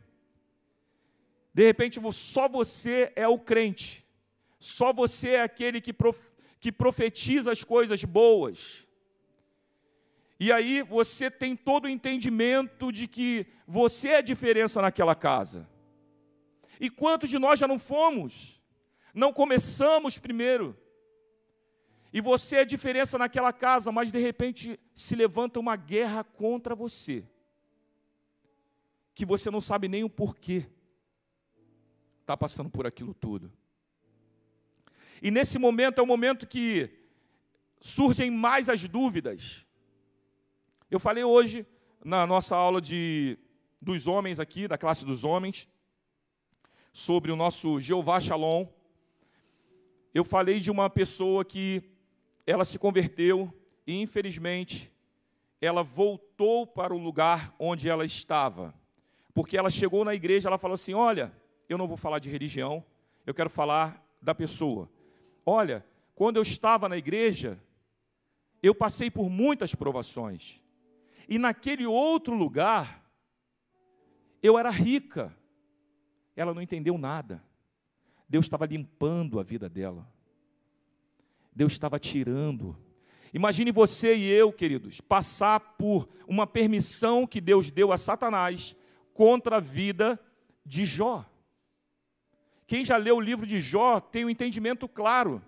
de 1.55 1.64
repente 1.64 2.01
só 2.12 2.49
você 2.49 3.12
é 3.14 3.29
o 3.29 3.38
crente, 3.38 4.05
só 4.59 4.92
você 4.92 5.31
é 5.31 5.42
aquele 5.42 5.81
que, 5.81 5.92
prof, 5.92 6.18
que 6.59 6.73
profetiza 6.73 7.53
as 7.53 7.62
coisas 7.62 8.03
boas. 8.03 8.85
E 10.40 10.51
aí 10.51 10.83
você 10.83 11.31
tem 11.31 11.55
todo 11.55 11.85
o 11.85 11.88
entendimento 11.88 12.90
de 12.90 13.07
que 13.07 13.47
você 13.66 14.09
é 14.09 14.16
a 14.18 14.23
diferença 14.23 14.83
naquela 14.83 15.14
casa. 15.14 15.68
E 16.81 16.90
quantos 16.90 17.31
de 17.31 17.38
nós 17.38 17.59
já 17.59 17.66
não 17.68 17.79
fomos? 17.79 18.61
Não 19.14 19.33
começamos 19.33 20.18
primeiro. 20.18 20.77
E 22.12 22.21
você 22.21 22.57
é 22.57 22.61
a 22.61 22.64
diferença 22.64 23.18
naquela 23.18 23.53
casa, 23.53 23.92
mas 23.92 24.11
de 24.11 24.18
repente 24.18 24.79
se 24.94 25.14
levanta 25.14 25.61
uma 25.61 25.77
guerra 25.77 26.25
contra 26.25 26.75
você 26.75 27.25
que 29.18 29.26
você 29.26 29.50
não 29.50 29.61
sabe 29.61 29.88
nem 29.88 30.04
o 30.04 30.09
porquê 30.09 30.64
está 32.20 32.37
passando 32.37 32.70
por 32.70 32.87
aquilo 32.87 33.12
tudo. 33.12 33.52
E 35.20 35.28
nesse 35.28 35.59
momento 35.59 35.98
é 35.98 36.02
o 36.02 36.07
momento 36.07 36.46
que 36.46 36.88
surgem 37.81 38.31
mais 38.31 38.68
as 38.68 38.88
dúvidas. 38.88 39.66
Eu 40.88 41.00
falei 41.00 41.24
hoje 41.24 41.66
na 42.04 42.28
nossa 42.28 42.54
aula 42.54 42.81
de 42.81 43.37
dos 43.83 44.07
homens 44.07 44.38
aqui, 44.38 44.68
da 44.68 44.78
classe 44.78 45.04
dos 45.04 45.24
homens, 45.24 45.68
sobre 46.92 47.33
o 47.33 47.37
nosso 47.37 47.81
Jeová 47.81 48.20
Shalom. 48.20 48.68
Eu 50.14 50.24
falei 50.24 50.61
de 50.61 50.70
uma 50.70 50.88
pessoa 50.88 51.44
que 51.44 51.83
ela 52.46 52.64
se 52.64 52.78
converteu 52.78 53.52
e 53.85 54.00
infelizmente 54.00 54.92
ela 55.61 55.83
voltou 55.83 56.64
para 56.68 56.94
o 56.94 56.98
lugar 56.98 57.52
onde 57.59 57.88
ela 57.88 58.04
estava 58.04 58.72
porque 59.38 59.57
ela 59.57 59.70
chegou 59.70 60.05
na 60.05 60.16
igreja, 60.16 60.48
ela 60.48 60.59
falou 60.59 60.74
assim: 60.74 60.94
Olha, 60.94 61.33
eu 61.68 61.79
não 61.79 61.87
vou 61.87 61.96
falar 61.96 62.18
de 62.18 62.29
religião, 62.29 62.85
eu 63.24 63.33
quero 63.33 63.48
falar 63.48 64.05
da 64.20 64.35
pessoa. 64.35 64.90
Olha, 65.46 65.87
quando 66.12 66.38
eu 66.38 66.42
estava 66.42 66.88
na 66.88 66.96
igreja, 66.96 67.57
eu 68.61 68.74
passei 68.74 69.09
por 69.09 69.31
muitas 69.31 69.77
provações, 69.77 70.61
e 71.29 71.38
naquele 71.38 71.87
outro 71.87 72.35
lugar, 72.35 73.09
eu 74.42 74.59
era 74.59 74.70
rica. 74.70 75.33
Ela 76.35 76.53
não 76.53 76.61
entendeu 76.61 76.98
nada. 76.98 77.40
Deus 78.29 78.44
estava 78.44 78.66
limpando 78.66 79.38
a 79.38 79.44
vida 79.44 79.68
dela. 79.68 80.05
Deus 81.55 81.70
estava 81.70 81.96
tirando. 81.96 82.77
Imagine 83.33 83.70
você 83.70 84.16
e 84.16 84.29
eu, 84.29 84.53
queridos, 84.53 85.01
passar 85.01 85.61
por 85.61 86.09
uma 86.27 86.44
permissão 86.44 87.24
que 87.24 87.40
Deus 87.40 87.70
deu 87.70 87.92
a 87.92 87.98
Satanás 87.98 88.77
contra 89.18 89.57
a 89.57 89.61
vida 89.61 90.16
de 90.64 90.87
Jó. 90.87 91.28
Quem 92.68 92.85
já 92.85 92.96
leu 92.96 93.16
o 93.16 93.20
livro 93.20 93.44
de 93.44 93.59
Jó 93.59 93.98
tem 93.98 94.24
um 94.24 94.31
entendimento 94.31 94.87
claro. 94.87 95.42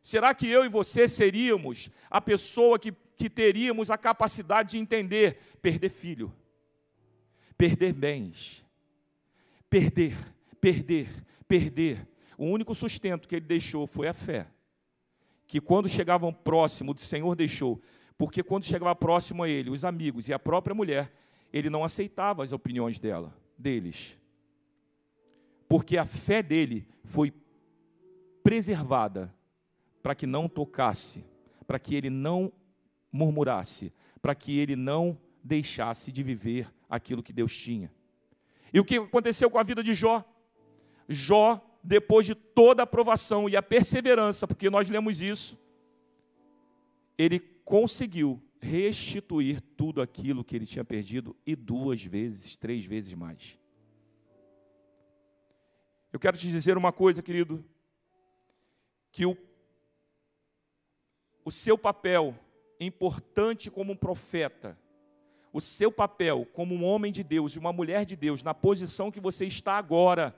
Será 0.00 0.32
que 0.32 0.46
eu 0.46 0.64
e 0.64 0.68
você 0.68 1.08
seríamos 1.08 1.90
a 2.08 2.20
pessoa 2.20 2.78
que, 2.78 2.92
que 3.16 3.28
teríamos 3.28 3.90
a 3.90 3.98
capacidade 3.98 4.70
de 4.70 4.78
entender 4.78 5.36
perder 5.60 5.88
filho, 5.88 6.32
perder 7.58 7.92
bens, 7.92 8.64
perder, 9.68 10.16
perder, 10.60 11.08
perder? 11.48 12.06
O 12.38 12.46
único 12.46 12.72
sustento 12.72 13.26
que 13.26 13.34
ele 13.34 13.46
deixou 13.46 13.88
foi 13.88 14.06
a 14.06 14.14
fé. 14.14 14.46
Que 15.44 15.60
quando 15.60 15.88
chegavam 15.88 16.32
próximo, 16.32 16.92
o 16.92 16.98
Senhor 17.00 17.34
deixou, 17.34 17.82
porque 18.16 18.44
quando 18.44 18.64
chegava 18.64 18.94
próximo 18.94 19.42
a 19.42 19.48
ele, 19.48 19.70
os 19.70 19.84
amigos 19.84 20.28
e 20.28 20.32
a 20.32 20.38
própria 20.38 20.72
mulher, 20.72 21.12
ele 21.52 21.70
não 21.70 21.84
aceitava 21.84 22.42
as 22.42 22.52
opiniões 22.52 22.98
dela, 22.98 23.36
deles. 23.56 24.18
Porque 25.68 25.96
a 25.96 26.04
fé 26.04 26.42
dele 26.42 26.86
foi 27.04 27.32
preservada 28.42 29.34
para 30.02 30.14
que 30.14 30.26
não 30.26 30.48
tocasse, 30.48 31.24
para 31.66 31.78
que 31.78 31.94
ele 31.94 32.10
não 32.10 32.52
murmurasse, 33.10 33.92
para 34.22 34.34
que 34.34 34.58
ele 34.58 34.76
não 34.76 35.18
deixasse 35.42 36.12
de 36.12 36.22
viver 36.22 36.72
aquilo 36.88 37.22
que 37.22 37.32
Deus 37.32 37.56
tinha. 37.56 37.90
E 38.72 38.78
o 38.78 38.84
que 38.84 38.96
aconteceu 38.96 39.50
com 39.50 39.58
a 39.58 39.62
vida 39.62 39.82
de 39.82 39.94
Jó? 39.94 40.24
Jó, 41.08 41.60
depois 41.82 42.26
de 42.26 42.34
toda 42.34 42.82
a 42.82 42.86
provação 42.86 43.48
e 43.48 43.56
a 43.56 43.62
perseverança, 43.62 44.46
porque 44.46 44.68
nós 44.68 44.88
lemos 44.90 45.20
isso, 45.20 45.58
ele 47.16 47.38
conseguiu 47.64 48.42
restituir 48.60 49.60
tudo 49.76 50.00
aquilo 50.00 50.44
que 50.44 50.56
ele 50.56 50.66
tinha 50.66 50.84
perdido 50.84 51.36
e 51.46 51.54
duas 51.54 52.02
vezes, 52.02 52.56
três 52.56 52.84
vezes 52.84 53.14
mais. 53.14 53.58
Eu 56.12 56.18
quero 56.18 56.38
te 56.38 56.48
dizer 56.48 56.76
uma 56.76 56.92
coisa, 56.92 57.22
querido, 57.22 57.64
que 59.12 59.26
o, 59.26 59.36
o 61.44 61.50
seu 61.50 61.76
papel 61.76 62.34
importante 62.80 63.70
como 63.70 63.92
um 63.92 63.96
profeta, 63.96 64.78
o 65.52 65.60
seu 65.60 65.90
papel 65.90 66.46
como 66.52 66.74
um 66.74 66.84
homem 66.84 67.12
de 67.12 67.22
Deus 67.22 67.52
e 67.52 67.58
uma 67.58 67.72
mulher 67.72 68.04
de 68.04 68.16
Deus, 68.16 68.42
na 68.42 68.54
posição 68.54 69.10
que 69.10 69.20
você 69.20 69.46
está 69.46 69.74
agora, 69.74 70.34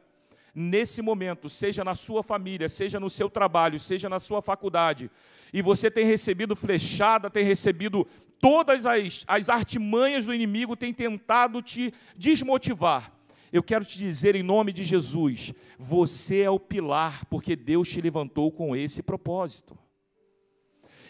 nesse 0.54 1.00
momento, 1.02 1.48
seja 1.48 1.84
na 1.84 1.94
sua 1.94 2.22
família, 2.22 2.68
seja 2.68 2.98
no 2.98 3.10
seu 3.10 3.28
trabalho, 3.28 3.78
seja 3.78 4.08
na 4.08 4.20
sua 4.20 4.42
faculdade, 4.42 5.10
e 5.52 5.62
você 5.62 5.90
tem 5.90 6.04
recebido 6.04 6.54
flechada, 6.54 7.30
tem 7.30 7.44
recebido 7.44 8.06
todas 8.40 8.86
as, 8.86 9.24
as 9.26 9.48
artimanhas 9.48 10.26
do 10.26 10.34
inimigo, 10.34 10.76
tem 10.76 10.92
tentado 10.92 11.62
te 11.62 11.92
desmotivar. 12.16 13.12
Eu 13.52 13.62
quero 13.62 13.84
te 13.84 13.98
dizer 13.98 14.34
em 14.34 14.42
nome 14.42 14.72
de 14.72 14.84
Jesus: 14.84 15.54
você 15.78 16.40
é 16.40 16.50
o 16.50 16.60
pilar, 16.60 17.24
porque 17.26 17.56
Deus 17.56 17.88
te 17.88 18.00
levantou 18.00 18.52
com 18.52 18.76
esse 18.76 19.02
propósito. 19.02 19.76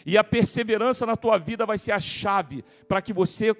E 0.05 0.17
a 0.17 0.23
perseverança 0.23 1.05
na 1.05 1.17
tua 1.17 1.37
vida 1.37 1.65
vai 1.65 1.77
ser 1.77 1.91
a 1.91 1.99
chave 1.99 2.63
para 2.87 3.01
que 3.01 3.11
você, 3.11 3.55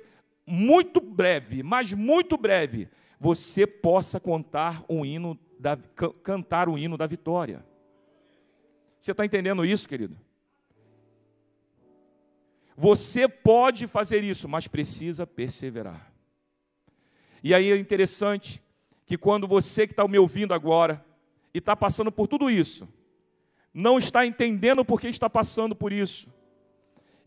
muito 0.47 1.01
breve, 1.01 1.61
mas 1.61 1.91
muito 1.93 2.37
breve, 2.37 2.87
você 3.19 3.67
possa 3.67 4.19
contar 4.19 4.83
um 4.87 5.05
hino 5.05 5.37
da, 5.59 5.77
cantar 6.23 6.69
o 6.69 6.77
hino 6.77 6.97
da 6.97 7.05
vitória. 7.05 7.65
Você 8.97 9.11
está 9.11 9.25
entendendo 9.25 9.65
isso, 9.65 9.87
querido? 9.87 10.17
Você 12.77 13.27
pode 13.27 13.85
fazer 13.87 14.23
isso, 14.23 14.47
mas 14.47 14.67
precisa 14.67 15.27
perseverar. 15.27 16.13
E 17.43 17.53
aí 17.53 17.71
é 17.71 17.75
interessante 17.75 18.63
que 19.05 19.17
quando 19.17 19.47
você 19.47 19.85
que 19.85 19.91
está 19.91 20.07
me 20.07 20.17
ouvindo 20.17 20.53
agora 20.53 21.05
e 21.53 21.57
está 21.57 21.75
passando 21.75 22.11
por 22.11 22.27
tudo 22.27 22.49
isso, 22.49 22.87
não 23.73 23.99
está 23.99 24.25
entendendo 24.25 24.85
por 24.85 24.99
que 24.99 25.07
está 25.07 25.29
passando 25.29 25.75
por 25.75 25.91
isso, 25.91 26.33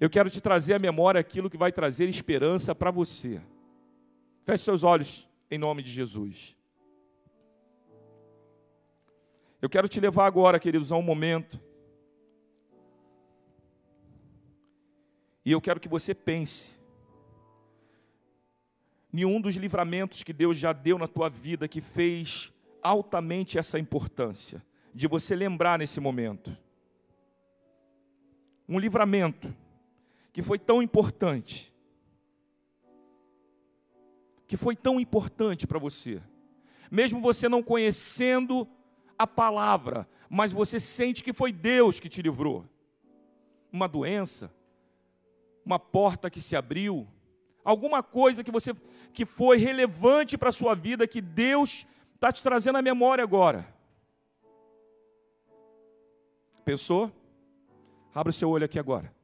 eu 0.01 0.09
quero 0.09 0.31
te 0.31 0.41
trazer 0.41 0.75
à 0.75 0.79
memória 0.79 1.21
aquilo 1.21 1.51
que 1.51 1.57
vai 1.57 1.71
trazer 1.71 2.09
esperança 2.09 2.75
para 2.75 2.91
você. 2.91 3.41
Feche 4.45 4.65
seus 4.65 4.83
olhos 4.83 5.29
em 5.51 5.59
nome 5.59 5.83
de 5.83 5.91
Jesus. 5.91 6.57
Eu 9.63 9.71
quero 9.71 9.89
te 9.89 10.01
levar 10.01 10.27
agora, 10.27 10.59
queridos, 10.59 10.91
a 10.91 10.97
um 10.97 11.03
momento. 11.03 11.61
E 15.45 15.53
eu 15.53 15.61
quero 15.61 15.79
que 15.79 15.89
você 15.89 16.13
pense 16.13 16.77
nenhum 19.13 19.41
dos 19.41 19.55
livramentos 19.55 20.25
que 20.25 20.33
Deus 20.33 20.57
já 20.57 20.73
deu 20.73 20.99
na 20.99 21.07
tua 21.07 21.29
vida 21.31 21.69
que 21.69 21.81
fez 21.81 22.53
altamente 22.83 23.57
essa 23.57 23.79
importância 23.79 24.61
de 24.93 25.07
você 25.07 25.37
lembrar 25.37 25.79
nesse 25.79 26.01
momento. 26.01 26.59
Um 28.69 28.81
livramento 28.81 29.55
que 30.33 30.43
foi 30.43 30.59
tão 30.59 30.83
importante, 30.83 31.73
que 34.49 34.57
foi 34.57 34.75
tão 34.75 34.99
importante 34.99 35.69
para 35.69 35.79
você, 35.79 36.21
mesmo 36.91 37.21
você 37.21 37.49
não 37.49 37.63
conhecendo 37.63 38.67
a 39.23 39.27
palavra, 39.27 40.09
mas 40.29 40.53
você 40.53 40.81
sente 40.81 41.23
que 41.23 41.33
foi 41.33 41.53
Deus 41.53 42.01
que 42.01 42.09
te 42.09 42.23
livrou. 42.23 42.65
Uma 43.71 43.89
doença, 43.89 44.53
uma 45.65 45.79
porta 45.79 46.31
que 46.31 46.41
se 46.41 46.57
abriu, 46.57 47.07
alguma 47.65 48.03
coisa 48.03 48.45
que 48.45 48.51
você 48.51 48.75
que 49.13 49.27
foi 49.27 49.59
relevante 49.59 50.39
para 50.39 50.49
a 50.49 50.53
sua 50.53 50.75
vida, 50.75 51.07
que 51.07 51.21
Deus 51.21 51.87
está 52.15 52.33
te 52.33 52.43
trazendo 52.43 52.79
à 52.79 52.83
memória 52.83 53.23
agora. 53.23 53.67
Pensou? 56.65 57.13
Abra 58.15 58.31
o 58.31 58.33
seu 58.33 58.49
olho 58.49 58.65
aqui 58.65 58.79
agora. 58.79 59.15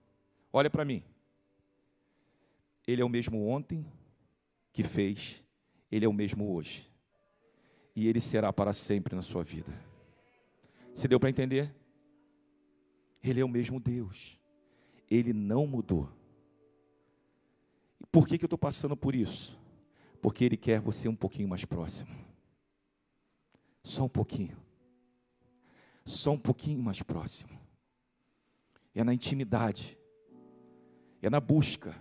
Olha 0.52 0.68
para 0.68 0.84
mim. 0.84 1.02
Ele 2.86 3.02
é 3.02 3.04
o 3.04 3.08
mesmo 3.08 3.48
ontem 3.48 3.86
que 4.72 4.82
fez, 4.82 5.44
ele 5.90 6.04
é 6.04 6.08
o 6.08 6.12
mesmo 6.12 6.54
hoje. 6.54 6.90
E 7.94 8.08
ele 8.08 8.20
será 8.20 8.52
para 8.52 8.72
sempre 8.72 9.14
na 9.14 9.22
sua 9.22 9.42
vida. 9.42 9.87
Se 10.98 11.06
deu 11.06 11.20
para 11.20 11.30
entender? 11.30 11.72
Ele 13.22 13.40
é 13.40 13.44
o 13.44 13.48
mesmo 13.48 13.78
Deus. 13.78 14.36
Ele 15.08 15.32
não 15.32 15.64
mudou. 15.64 16.10
Por 18.10 18.26
que, 18.26 18.36
que 18.36 18.44
eu 18.44 18.48
estou 18.48 18.58
passando 18.58 18.96
por 18.96 19.14
isso? 19.14 19.56
Porque 20.20 20.44
Ele 20.44 20.56
quer 20.56 20.80
você 20.80 21.08
um 21.08 21.14
pouquinho 21.14 21.48
mais 21.48 21.64
próximo. 21.64 22.10
Só 23.84 24.06
um 24.06 24.08
pouquinho. 24.08 24.58
Só 26.04 26.32
um 26.32 26.38
pouquinho 26.38 26.82
mais 26.82 27.00
próximo. 27.00 27.56
É 28.92 29.04
na 29.04 29.14
intimidade. 29.14 29.96
É 31.22 31.30
na 31.30 31.38
busca. 31.38 31.94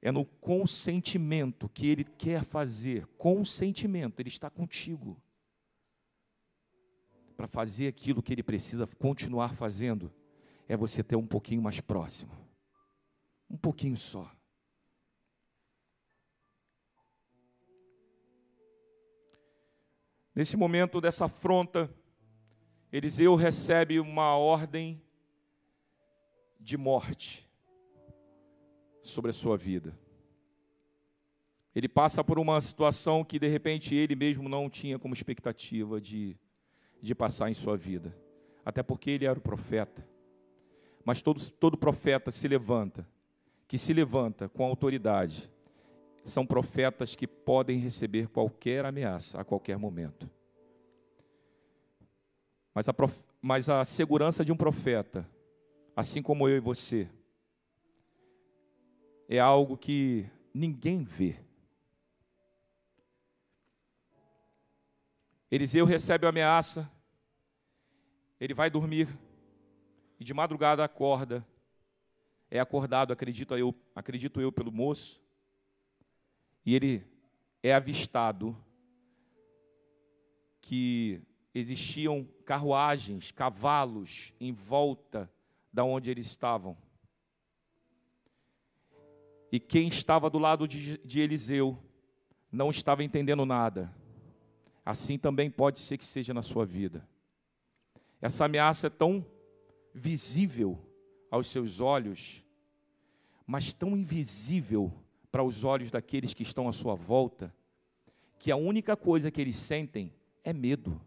É 0.00 0.10
no 0.10 0.24
consentimento 0.24 1.68
que 1.68 1.88
Ele 1.88 2.04
quer 2.04 2.42
fazer. 2.42 3.06
Consentimento. 3.18 4.18
Ele 4.18 4.30
está 4.30 4.48
contigo. 4.48 5.20
Para 7.42 7.48
fazer 7.48 7.88
aquilo 7.88 8.22
que 8.22 8.32
Ele 8.32 8.42
precisa 8.44 8.86
continuar 9.00 9.52
fazendo. 9.52 10.14
É 10.68 10.76
você 10.76 11.02
ter 11.02 11.16
um 11.16 11.26
pouquinho 11.26 11.60
mais 11.60 11.80
próximo. 11.80 12.30
Um 13.50 13.56
pouquinho 13.56 13.96
só. 13.96 14.30
Nesse 20.32 20.56
momento 20.56 21.00
dessa 21.00 21.24
afronta, 21.24 21.92
Eliseu 22.92 23.34
recebe 23.34 23.98
uma 23.98 24.36
ordem 24.36 25.02
de 26.60 26.76
morte 26.76 27.50
sobre 29.02 29.32
a 29.32 29.34
sua 29.34 29.56
vida. 29.56 29.98
Ele 31.74 31.88
passa 31.88 32.22
por 32.22 32.38
uma 32.38 32.60
situação 32.60 33.24
que 33.24 33.40
de 33.40 33.48
repente 33.48 33.96
ele 33.96 34.14
mesmo 34.14 34.48
não 34.48 34.70
tinha 34.70 34.96
como 34.96 35.12
expectativa 35.12 36.00
de, 36.00 36.38
de 37.02 37.14
passar 37.14 37.50
em 37.50 37.54
sua 37.54 37.76
vida. 37.76 38.16
Até 38.64 38.82
porque 38.82 39.10
ele 39.10 39.26
era 39.26 39.38
o 39.38 39.42
profeta. 39.42 40.06
Mas 41.04 41.20
todo, 41.20 41.42
todo 41.52 41.76
profeta 41.76 42.30
se 42.30 42.46
levanta, 42.46 43.06
que 43.66 43.76
se 43.76 43.92
levanta 43.92 44.48
com 44.48 44.64
autoridade, 44.64 45.50
são 46.24 46.46
profetas 46.46 47.16
que 47.16 47.26
podem 47.26 47.78
receber 47.78 48.28
qualquer 48.28 48.86
ameaça 48.86 49.40
a 49.40 49.44
qualquer 49.44 49.76
momento. 49.76 50.30
Mas 52.72 52.88
a, 52.88 52.94
prof... 52.94 53.24
Mas 53.40 53.68
a 53.68 53.84
segurança 53.84 54.44
de 54.44 54.52
um 54.52 54.56
profeta, 54.56 55.28
assim 55.96 56.22
como 56.22 56.48
eu 56.48 56.56
e 56.56 56.60
você, 56.60 57.08
é 59.28 59.40
algo 59.40 59.76
que 59.76 60.26
ninguém 60.54 61.02
vê. 61.02 61.36
Eliseu 65.52 65.84
recebe 65.84 66.24
a 66.24 66.30
ameaça, 66.30 66.90
ele 68.40 68.54
vai 68.54 68.70
dormir, 68.70 69.06
e 70.18 70.24
de 70.24 70.32
madrugada 70.32 70.82
acorda, 70.82 71.46
é 72.50 72.58
acordado, 72.58 73.12
acredito 73.12 73.54
eu, 73.54 73.74
acredito 73.94 74.40
eu 74.40 74.50
pelo 74.50 74.72
moço, 74.72 75.20
e 76.64 76.74
ele 76.74 77.06
é 77.62 77.74
avistado 77.74 78.56
que 80.62 81.20
existiam 81.54 82.26
carruagens, 82.46 83.30
cavalos 83.30 84.32
em 84.40 84.54
volta 84.54 85.30
da 85.70 85.84
onde 85.84 86.10
eles 86.10 86.28
estavam. 86.28 86.78
E 89.52 89.60
quem 89.60 89.88
estava 89.88 90.30
do 90.30 90.38
lado 90.38 90.66
de, 90.66 90.96
de 90.96 91.20
Eliseu 91.20 91.78
não 92.50 92.70
estava 92.70 93.04
entendendo 93.04 93.44
nada. 93.44 93.94
Assim 94.84 95.18
também 95.18 95.50
pode 95.50 95.78
ser 95.80 95.98
que 95.98 96.04
seja 96.04 96.34
na 96.34 96.42
sua 96.42 96.66
vida. 96.66 97.06
Essa 98.20 98.44
ameaça 98.44 98.88
é 98.88 98.90
tão 98.90 99.24
visível 99.94 100.78
aos 101.30 101.48
seus 101.48 101.80
olhos, 101.80 102.42
mas 103.46 103.72
tão 103.72 103.96
invisível 103.96 104.92
para 105.30 105.42
os 105.42 105.64
olhos 105.64 105.90
daqueles 105.90 106.34
que 106.34 106.42
estão 106.42 106.68
à 106.68 106.72
sua 106.72 106.94
volta, 106.94 107.54
que 108.38 108.50
a 108.50 108.56
única 108.56 108.96
coisa 108.96 109.30
que 109.30 109.40
eles 109.40 109.56
sentem 109.56 110.12
é 110.44 110.52
medo. 110.52 111.00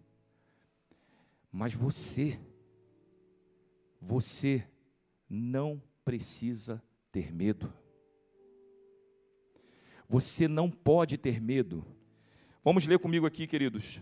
Mas 1.52 1.74
você, 1.74 2.40
você 4.02 4.68
não 5.30 5.82
precisa 6.04 6.82
ter 7.12 7.32
medo. 7.32 7.72
Você 10.08 10.48
não 10.48 10.70
pode 10.70 11.18
ter 11.18 11.42
medo. 11.42 11.86
Vamos 12.65 12.88
ler 12.88 12.97
comigo 12.97 13.28
aqui, 13.28 13.45
queridos. 13.45 14.01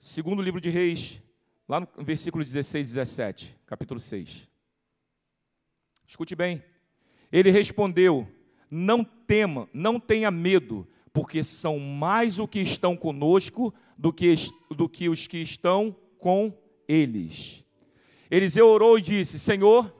Segundo 0.00 0.42
livro 0.42 0.60
de 0.60 0.68
Reis, 0.68 1.22
lá 1.68 1.78
no 1.78 1.88
versículo 2.04 2.42
16 2.42 2.90
e 2.90 2.94
17, 2.94 3.60
capítulo 3.64 4.00
6. 4.00 4.48
Escute 6.08 6.34
bem. 6.34 6.60
Ele 7.30 7.52
respondeu: 7.52 8.26
Não 8.68 9.04
tema, 9.04 9.68
não 9.72 10.00
tenha 10.00 10.28
medo, 10.28 10.88
porque 11.12 11.44
são 11.44 11.78
mais 11.78 12.40
o 12.40 12.48
que 12.48 12.58
estão 12.58 12.96
conosco 12.96 13.72
do 13.96 14.12
que, 14.12 14.34
do 14.76 14.88
que 14.88 15.08
os 15.08 15.28
que 15.28 15.38
estão 15.38 15.96
com 16.18 16.52
eles. 16.88 17.64
Eliseu 18.28 18.66
orou 18.66 18.98
e 18.98 19.02
disse: 19.02 19.38
Senhor, 19.38 19.94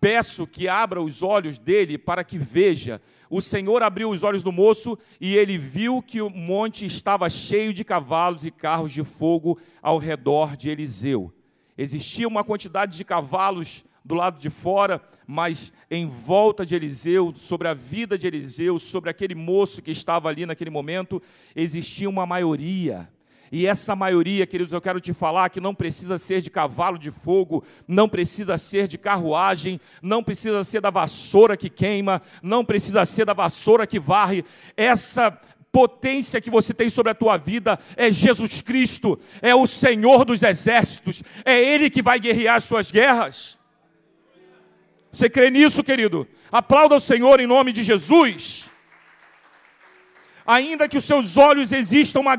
peço 0.00 0.46
que 0.46 0.68
abra 0.68 1.02
os 1.02 1.20
olhos 1.20 1.58
dele 1.58 1.98
para 1.98 2.22
que 2.22 2.38
veja. 2.38 3.02
O 3.30 3.40
Senhor 3.40 3.82
abriu 3.82 4.10
os 4.10 4.22
olhos 4.22 4.42
do 4.42 4.50
moço 4.50 4.98
e 5.20 5.36
ele 5.36 5.58
viu 5.58 6.02
que 6.02 6.22
o 6.22 6.30
monte 6.30 6.86
estava 6.86 7.28
cheio 7.28 7.74
de 7.74 7.84
cavalos 7.84 8.44
e 8.44 8.50
carros 8.50 8.92
de 8.92 9.04
fogo 9.04 9.58
ao 9.82 9.98
redor 9.98 10.56
de 10.56 10.70
Eliseu. 10.70 11.32
Existia 11.76 12.26
uma 12.26 12.42
quantidade 12.42 12.96
de 12.96 13.04
cavalos 13.04 13.84
do 14.04 14.14
lado 14.14 14.40
de 14.40 14.48
fora, 14.48 15.02
mas 15.26 15.70
em 15.90 16.06
volta 16.06 16.64
de 16.64 16.74
Eliseu, 16.74 17.34
sobre 17.36 17.68
a 17.68 17.74
vida 17.74 18.16
de 18.16 18.26
Eliseu, 18.26 18.78
sobre 18.78 19.10
aquele 19.10 19.34
moço 19.34 19.82
que 19.82 19.90
estava 19.90 20.30
ali 20.30 20.46
naquele 20.46 20.70
momento, 20.70 21.22
existia 21.54 22.08
uma 22.08 22.24
maioria. 22.24 23.08
E 23.50 23.66
essa 23.66 23.96
maioria, 23.96 24.46
queridos, 24.46 24.72
eu 24.72 24.80
quero 24.80 25.00
te 25.00 25.12
falar 25.12 25.48
que 25.48 25.60
não 25.60 25.74
precisa 25.74 26.18
ser 26.18 26.42
de 26.42 26.50
cavalo 26.50 26.98
de 26.98 27.10
fogo, 27.10 27.64
não 27.86 28.08
precisa 28.08 28.58
ser 28.58 28.86
de 28.86 28.98
carruagem, 28.98 29.80
não 30.02 30.22
precisa 30.22 30.62
ser 30.64 30.80
da 30.80 30.90
vassoura 30.90 31.56
que 31.56 31.70
queima, 31.70 32.20
não 32.42 32.64
precisa 32.64 33.04
ser 33.06 33.24
da 33.24 33.32
vassoura 33.32 33.86
que 33.86 33.98
varre. 33.98 34.44
Essa 34.76 35.30
potência 35.72 36.40
que 36.40 36.50
você 36.50 36.74
tem 36.74 36.90
sobre 36.90 37.12
a 37.12 37.14
tua 37.14 37.36
vida 37.36 37.78
é 37.96 38.10
Jesus 38.10 38.60
Cristo, 38.60 39.18
é 39.40 39.54
o 39.54 39.66
Senhor 39.66 40.24
dos 40.24 40.42
exércitos, 40.42 41.22
é 41.44 41.62
Ele 41.62 41.90
que 41.90 42.02
vai 42.02 42.18
guerrear 42.18 42.56
as 42.56 42.64
suas 42.64 42.90
guerras. 42.90 43.58
Você 45.12 45.30
crê 45.30 45.50
nisso, 45.50 45.82
querido? 45.82 46.26
Aplauda 46.52 46.96
o 46.96 47.00
Senhor 47.00 47.40
em 47.40 47.46
nome 47.46 47.72
de 47.72 47.82
Jesus. 47.82 48.68
Ainda 50.50 50.88
que 50.88 50.96
os 50.96 51.04
seus 51.04 51.36
olhos 51.36 51.72
existam 51.72 52.20
uma, 52.20 52.34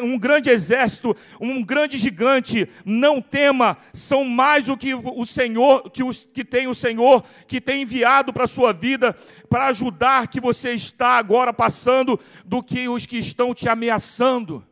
um 0.00 0.16
grande 0.16 0.48
exército, 0.48 1.16
um 1.40 1.60
grande 1.60 1.98
gigante, 1.98 2.68
não 2.84 3.20
tema, 3.20 3.78
são 3.92 4.24
mais 4.24 4.68
o 4.68 4.76
que 4.76 4.94
o 4.94 5.26
Senhor, 5.26 5.90
que, 5.90 6.04
os, 6.04 6.22
que 6.22 6.44
tem 6.44 6.68
o 6.68 6.74
Senhor, 6.74 7.24
que 7.48 7.60
tem 7.60 7.82
enviado 7.82 8.32
para 8.32 8.44
a 8.44 8.46
sua 8.46 8.72
vida, 8.72 9.12
para 9.50 9.66
ajudar 9.66 10.28
que 10.28 10.40
você 10.40 10.72
está 10.72 11.18
agora 11.18 11.52
passando, 11.52 12.16
do 12.44 12.62
que 12.62 12.88
os 12.88 13.06
que 13.06 13.18
estão 13.18 13.52
te 13.52 13.68
ameaçando. 13.68 14.64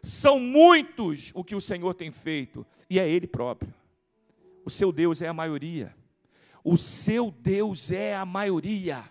São 0.00 0.38
muitos 0.38 1.32
o 1.34 1.42
que 1.42 1.56
o 1.56 1.60
Senhor 1.60 1.94
tem 1.94 2.12
feito, 2.12 2.64
e 2.88 3.00
é 3.00 3.08
Ele 3.08 3.26
próprio. 3.26 3.74
O 4.64 4.70
seu 4.70 4.92
Deus 4.92 5.20
é 5.20 5.26
a 5.26 5.34
maioria. 5.34 5.92
O 6.62 6.76
seu 6.76 7.32
Deus 7.32 7.90
é 7.90 8.14
a 8.14 8.24
maioria. 8.24 9.02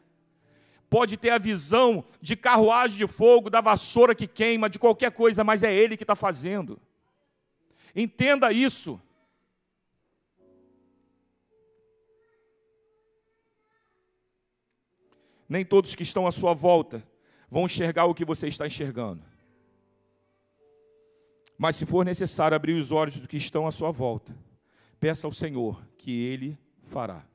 Pode 0.89 1.17
ter 1.17 1.31
a 1.31 1.37
visão 1.37 2.03
de 2.21 2.35
carruagem 2.35 2.97
de 2.97 3.07
fogo, 3.07 3.49
da 3.49 3.59
vassoura 3.59 4.15
que 4.15 4.27
queima, 4.27 4.69
de 4.69 4.79
qualquer 4.79 5.11
coisa, 5.11 5.43
mas 5.43 5.63
é 5.63 5.73
Ele 5.73 5.97
que 5.97 6.03
está 6.03 6.15
fazendo. 6.15 6.79
Entenda 7.95 8.51
isso. 8.51 9.01
Nem 15.49 15.65
todos 15.65 15.95
que 15.95 16.03
estão 16.03 16.27
à 16.27 16.31
sua 16.31 16.53
volta 16.53 17.03
vão 17.49 17.65
enxergar 17.65 18.05
o 18.05 18.13
que 18.13 18.25
você 18.25 18.47
está 18.47 18.67
enxergando. 18.67 19.23
Mas 21.57 21.75
se 21.75 21.85
for 21.85 22.05
necessário 22.05 22.55
abrir 22.55 22.73
os 22.73 22.91
olhos 22.91 23.19
do 23.19 23.27
que 23.27 23.37
estão 23.37 23.65
à 23.65 23.71
sua 23.71 23.91
volta, 23.91 24.35
peça 24.99 25.25
ao 25.25 25.33
Senhor 25.33 25.81
que 25.97 26.11
Ele 26.11 26.57
fará. 26.83 27.25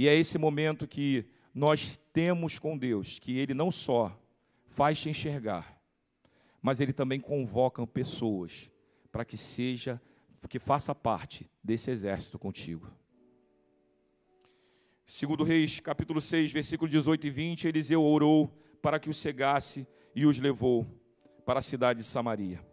E 0.00 0.08
é 0.08 0.14
esse 0.14 0.38
momento 0.38 0.88
que 0.88 1.26
nós 1.54 2.00
temos 2.10 2.58
com 2.58 2.78
Deus, 2.78 3.18
que 3.18 3.36
Ele 3.36 3.52
não 3.52 3.70
só 3.70 4.18
faz 4.64 4.98
te 4.98 5.10
enxergar, 5.10 5.78
mas 6.62 6.80
Ele 6.80 6.94
também 6.94 7.20
convoca 7.20 7.86
pessoas 7.86 8.70
para 9.12 9.26
que 9.26 9.36
seja, 9.36 10.00
que 10.48 10.58
faça 10.58 10.94
parte 10.94 11.50
desse 11.62 11.90
exército 11.90 12.38
contigo. 12.38 12.90
Segundo 15.04 15.44
Reis, 15.44 15.80
capítulo 15.80 16.18
6, 16.18 16.50
versículo 16.50 16.88
18 16.88 17.26
e 17.26 17.30
20, 17.30 17.68
Eliseu 17.68 18.02
orou 18.02 18.50
para 18.80 18.98
que 18.98 19.10
os 19.10 19.18
cegasse 19.18 19.86
e 20.16 20.24
os 20.24 20.38
levou 20.38 20.86
para 21.44 21.58
a 21.58 21.62
cidade 21.62 21.98
de 21.98 22.06
Samaria. 22.06 22.64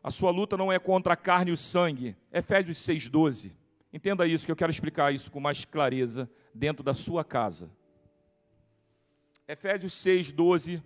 A 0.00 0.12
sua 0.12 0.30
luta 0.30 0.56
não 0.56 0.72
é 0.72 0.78
contra 0.78 1.14
a 1.14 1.16
carne 1.16 1.50
e 1.50 1.54
o 1.54 1.56
sangue. 1.56 2.16
Efésios 2.30 2.78
6, 2.78 3.08
12 3.08 3.65
Entenda 3.96 4.26
isso, 4.26 4.44
que 4.44 4.52
eu 4.52 4.56
quero 4.56 4.70
explicar 4.70 5.14
isso 5.14 5.30
com 5.30 5.40
mais 5.40 5.64
clareza 5.64 6.30
dentro 6.52 6.84
da 6.84 6.92
sua 6.92 7.24
casa. 7.24 7.70
Efésios 9.48 9.94
6, 9.94 10.32
12. 10.32 10.82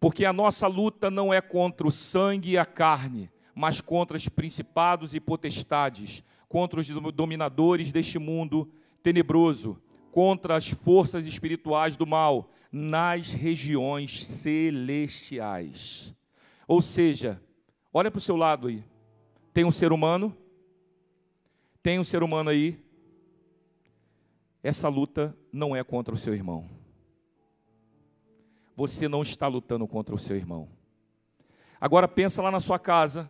Porque 0.00 0.24
a 0.24 0.32
nossa 0.32 0.66
luta 0.66 1.10
não 1.10 1.34
é 1.34 1.42
contra 1.42 1.86
o 1.86 1.92
sangue 1.92 2.52
e 2.52 2.56
a 2.56 2.64
carne, 2.64 3.30
mas 3.54 3.78
contra 3.78 4.16
os 4.16 4.26
principados 4.26 5.12
e 5.12 5.20
potestades, 5.20 6.24
contra 6.48 6.80
os 6.80 6.88
dominadores 7.12 7.92
deste 7.92 8.18
mundo 8.18 8.72
tenebroso, 9.02 9.78
contra 10.10 10.56
as 10.56 10.70
forças 10.70 11.26
espirituais 11.26 11.94
do 11.94 12.06
mal 12.06 12.50
nas 12.72 13.32
regiões 13.32 14.26
celestiais. 14.26 16.14
Ou 16.66 16.80
seja, 16.80 17.38
olha 17.92 18.10
para 18.10 18.16
o 18.16 18.22
seu 18.22 18.34
lado 18.34 18.68
aí. 18.68 18.82
Tem 19.58 19.64
um 19.64 19.72
ser 19.72 19.92
humano, 19.92 20.32
tem 21.82 21.98
um 21.98 22.04
ser 22.04 22.22
humano 22.22 22.48
aí. 22.48 22.80
Essa 24.62 24.88
luta 24.88 25.36
não 25.52 25.74
é 25.74 25.82
contra 25.82 26.14
o 26.14 26.16
seu 26.16 26.32
irmão. 26.32 26.70
Você 28.76 29.08
não 29.08 29.20
está 29.22 29.48
lutando 29.48 29.84
contra 29.88 30.14
o 30.14 30.18
seu 30.18 30.36
irmão. 30.36 30.68
Agora 31.80 32.06
pensa 32.06 32.40
lá 32.40 32.52
na 32.52 32.60
sua 32.60 32.78
casa, 32.78 33.28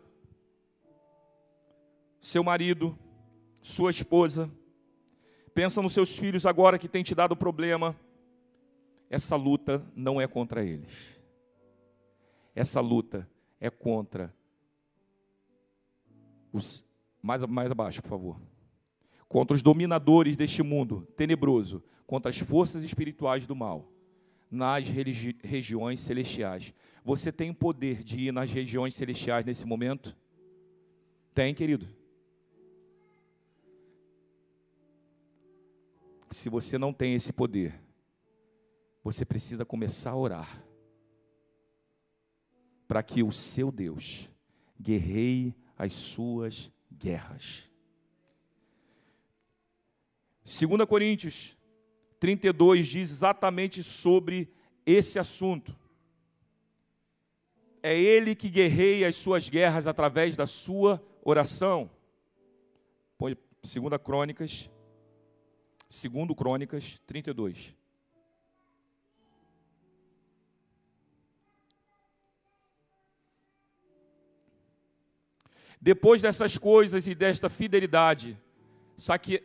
seu 2.21 2.45
marido, 2.45 2.95
sua 3.63 3.91
esposa, 3.91 4.51
pensa 5.55 5.81
nos 5.81 5.95
seus 5.95 6.15
filhos 6.15 6.45
agora 6.45 6.79
que 6.79 6.91
tem 6.91 7.03
te 7.03 7.15
dado 7.15 7.35
problema. 7.35 7.97
Essa 9.09 9.35
luta 9.35 9.83
não 9.97 10.21
é 10.21 10.27
contra 10.27 10.63
eles. 10.63 11.19
Essa 12.55 12.83
luta 12.83 13.27
é 13.59 13.71
contra 13.71 14.37
os, 16.59 16.85
mais, 17.23 17.45
mais 17.47 17.71
abaixo, 17.71 18.03
por 18.03 18.09
favor. 18.09 18.41
Contra 19.29 19.55
os 19.55 19.63
dominadores 19.63 20.37
deste 20.37 20.63
mundo 20.63 21.07
tenebroso, 21.17 21.83
contra 22.07 22.31
as 22.31 22.39
forças 22.39 22.85
espirituais 22.85 23.47
do 23.47 23.55
mal, 23.55 23.91
nas 24.51 24.87
regiões 25.43 26.01
celestiais. 26.01 26.73
Você 27.05 27.31
tem 27.31 27.51
o 27.51 27.55
poder 27.55 28.03
de 28.03 28.21
ir 28.21 28.33
nas 28.33 28.51
regiões 28.51 28.95
celestiais 28.95 29.45
nesse 29.45 29.67
momento? 29.67 30.17
Tem, 31.35 31.55
querido. 31.55 31.89
Se 36.31 36.49
você 36.49 36.77
não 36.77 36.93
tem 36.93 37.15
esse 37.15 37.33
poder, 37.33 37.81
você 39.03 39.25
precisa 39.25 39.65
começar 39.65 40.11
a 40.11 40.17
orar 40.17 40.63
para 42.87 43.03
que 43.03 43.23
o 43.23 43.31
seu 43.31 43.71
Deus 43.71 44.31
guerreie 44.81 45.55
as 45.79 45.93
suas 45.93 46.73
guerras. 46.93 47.65
2 50.45 50.85
Coríntios 50.89 51.57
32 52.19 52.87
diz 52.89 53.11
exatamente 53.11 53.83
sobre 53.85 54.53
esse 54.85 55.19
assunto. 55.19 55.77
É 57.83 57.97
ele 57.97 58.35
que 58.35 58.49
guerreia 58.49 59.09
as 59.09 59.17
suas 59.17 59.49
guerras 59.49 59.87
através 59.87 60.37
da 60.37 60.47
sua 60.47 61.01
oração. 61.23 61.89
2 63.19 63.37
Crônicas, 64.03 64.71
2 65.89 66.37
Crônicas 66.37 67.01
32. 67.07 67.75
Depois 75.81 76.21
dessas 76.21 76.59
coisas 76.59 77.07
e 77.07 77.15
desta 77.15 77.49
fidelidade, 77.49 78.39
saque. 78.97 79.43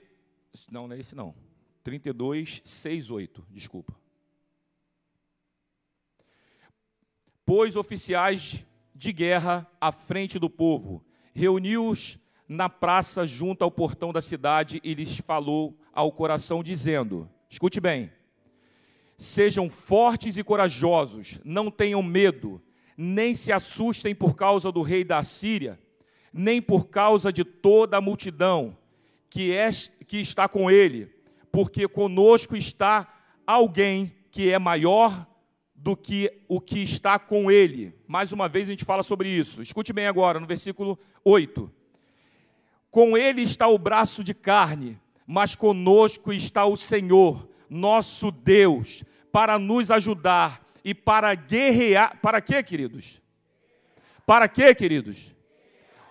Não, 0.71 0.87
não 0.87 0.95
é 0.95 0.99
esse 0.99 1.15
não. 1.15 1.35
32, 1.83 2.61
6, 2.63 3.11
8, 3.11 3.45
desculpa. 3.51 3.95
Pôs 7.45 7.75
oficiais 7.75 8.65
de 8.95 9.11
guerra 9.11 9.69
à 9.79 9.91
frente 9.91 10.39
do 10.39 10.49
povo, 10.49 11.03
reuniu-os 11.33 12.17
na 12.47 12.69
praça 12.69 13.27
junto 13.27 13.63
ao 13.63 13.71
portão 13.71 14.13
da 14.13 14.21
cidade 14.21 14.79
e 14.83 14.93
lhes 14.93 15.17
falou 15.17 15.77
ao 15.91 16.11
coração, 16.11 16.63
dizendo: 16.63 17.29
Escute 17.49 17.81
bem, 17.81 18.11
sejam 19.17 19.69
fortes 19.69 20.37
e 20.37 20.43
corajosos, 20.43 21.39
não 21.43 21.69
tenham 21.69 22.01
medo, 22.01 22.61
nem 22.97 23.35
se 23.35 23.51
assustem 23.51 24.15
por 24.15 24.35
causa 24.35 24.71
do 24.71 24.81
rei 24.81 25.03
da 25.03 25.21
Síria 25.21 25.79
nem 26.33 26.61
por 26.61 26.87
causa 26.87 27.31
de 27.31 27.43
toda 27.43 27.97
a 27.97 28.01
multidão 28.01 28.75
que, 29.29 29.53
é, 29.53 29.69
que 30.07 30.17
está 30.17 30.47
com 30.47 30.69
ele, 30.69 31.13
porque 31.51 31.87
conosco 31.87 32.57
está 32.57 33.07
alguém 33.45 34.15
que 34.31 34.51
é 34.51 34.57
maior 34.57 35.27
do 35.75 35.95
que 35.95 36.31
o 36.47 36.59
que 36.61 36.79
está 36.79 37.19
com 37.19 37.51
ele. 37.51 37.93
Mais 38.07 38.31
uma 38.31 38.49
vez 38.49 38.67
a 38.67 38.71
gente 38.71 38.85
fala 38.85 39.03
sobre 39.03 39.29
isso. 39.29 39.61
Escute 39.61 39.91
bem 39.91 40.07
agora, 40.07 40.39
no 40.39 40.47
versículo 40.47 40.97
8. 41.23 41.69
Com 42.89 43.17
ele 43.17 43.41
está 43.41 43.67
o 43.67 43.77
braço 43.77 44.23
de 44.23 44.33
carne, 44.33 44.99
mas 45.27 45.55
conosco 45.55 46.31
está 46.31 46.65
o 46.65 46.77
Senhor, 46.77 47.49
nosso 47.69 48.31
Deus, 48.31 49.03
para 49.31 49.59
nos 49.59 49.91
ajudar 49.91 50.65
e 50.85 50.93
para 50.93 51.35
guerrear. 51.35 52.19
Para 52.21 52.39
quê, 52.39 52.63
queridos? 52.63 53.21
Para 54.25 54.47
quê, 54.47 54.73
queridos? 54.73 55.33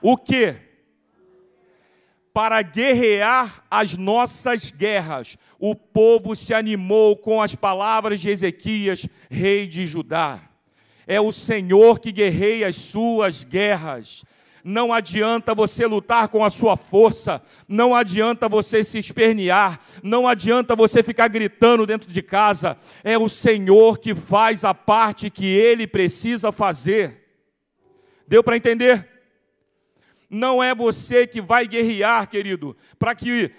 O 0.02 0.16
quê? 0.16 0.56
Para 2.34 2.60
guerrear 2.62 3.64
as 3.70 3.96
nossas 3.96 4.70
guerras 4.70 5.38
o 5.64 5.76
povo 5.76 6.34
se 6.34 6.52
animou 6.52 7.16
com 7.16 7.40
as 7.40 7.54
palavras 7.54 8.20
de 8.20 8.28
Ezequias, 8.28 9.06
rei 9.30 9.64
de 9.64 9.86
Judá. 9.86 10.40
É 11.06 11.20
o 11.20 11.30
Senhor 11.30 12.00
que 12.00 12.10
guerreia 12.10 12.66
as 12.66 12.74
suas 12.74 13.44
guerras. 13.44 14.24
Não 14.64 14.92
adianta 14.92 15.54
você 15.54 15.86
lutar 15.86 16.26
com 16.26 16.44
a 16.44 16.50
sua 16.50 16.76
força, 16.76 17.40
não 17.68 17.94
adianta 17.94 18.48
você 18.48 18.82
se 18.82 18.98
espernear, 18.98 19.78
não 20.02 20.26
adianta 20.26 20.74
você 20.74 21.00
ficar 21.00 21.28
gritando 21.28 21.86
dentro 21.86 22.10
de 22.10 22.20
casa. 22.20 22.76
É 23.04 23.16
o 23.16 23.28
Senhor 23.28 23.98
que 23.98 24.16
faz 24.16 24.64
a 24.64 24.74
parte 24.74 25.30
que 25.30 25.46
ele 25.46 25.86
precisa 25.86 26.50
fazer. 26.50 27.22
Deu 28.26 28.42
para 28.42 28.56
entender? 28.56 29.11
Não 30.34 30.62
é 30.62 30.74
você 30.74 31.26
que 31.26 31.42
vai 31.42 31.66
guerrear, 31.66 32.26
querido, 32.26 32.74
para 32.98 33.14
que 33.14 33.50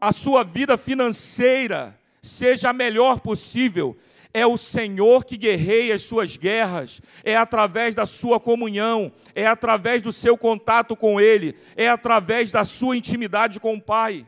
a 0.00 0.10
sua 0.10 0.42
vida 0.42 0.76
financeira 0.76 1.96
seja 2.20 2.70
a 2.70 2.72
melhor 2.72 3.20
possível. 3.20 3.96
É 4.34 4.44
o 4.44 4.56
Senhor 4.56 5.24
que 5.24 5.36
guerreia 5.36 5.94
as 5.94 6.02
suas 6.02 6.36
guerras, 6.36 7.00
é 7.22 7.36
através 7.36 7.94
da 7.94 8.04
sua 8.04 8.40
comunhão, 8.40 9.12
é 9.32 9.46
através 9.46 10.02
do 10.02 10.12
seu 10.12 10.36
contato 10.36 10.96
com 10.96 11.20
Ele, 11.20 11.54
é 11.76 11.88
através 11.88 12.50
da 12.50 12.64
sua 12.64 12.96
intimidade 12.96 13.60
com 13.60 13.76
o 13.76 13.80
Pai. 13.80 14.26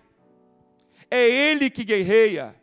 É 1.10 1.28
Ele 1.28 1.68
que 1.68 1.82
guerreia. 1.82 2.54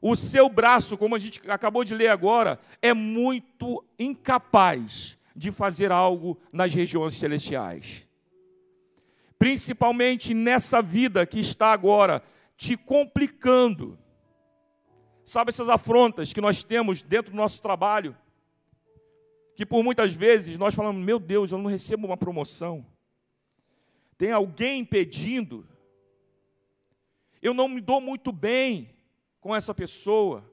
O 0.00 0.16
seu 0.16 0.48
braço, 0.48 0.96
como 0.96 1.14
a 1.14 1.18
gente 1.18 1.38
acabou 1.50 1.84
de 1.84 1.94
ler 1.94 2.08
agora, 2.08 2.58
é 2.80 2.94
muito 2.94 3.84
incapaz 3.98 5.18
de 5.36 5.52
fazer 5.52 5.92
algo 5.92 6.40
nas 6.50 6.72
regiões 6.72 7.14
celestiais 7.14 8.10
principalmente 9.42 10.32
nessa 10.32 10.80
vida 10.80 11.26
que 11.26 11.40
está 11.40 11.72
agora 11.72 12.22
te 12.56 12.76
complicando. 12.76 13.98
Sabe 15.24 15.48
essas 15.48 15.68
afrontas 15.68 16.32
que 16.32 16.40
nós 16.40 16.62
temos 16.62 17.02
dentro 17.02 17.32
do 17.32 17.36
nosso 17.36 17.60
trabalho? 17.60 18.16
Que 19.56 19.66
por 19.66 19.82
muitas 19.82 20.14
vezes 20.14 20.56
nós 20.56 20.76
falamos, 20.76 21.04
meu 21.04 21.18
Deus, 21.18 21.50
eu 21.50 21.58
não 21.58 21.68
recebo 21.68 22.06
uma 22.06 22.16
promoção. 22.16 22.86
Tem 24.16 24.30
alguém 24.30 24.78
impedindo. 24.78 25.66
Eu 27.42 27.52
não 27.52 27.66
me 27.66 27.80
dou 27.80 28.00
muito 28.00 28.30
bem 28.30 28.94
com 29.40 29.52
essa 29.56 29.74
pessoa. 29.74 30.48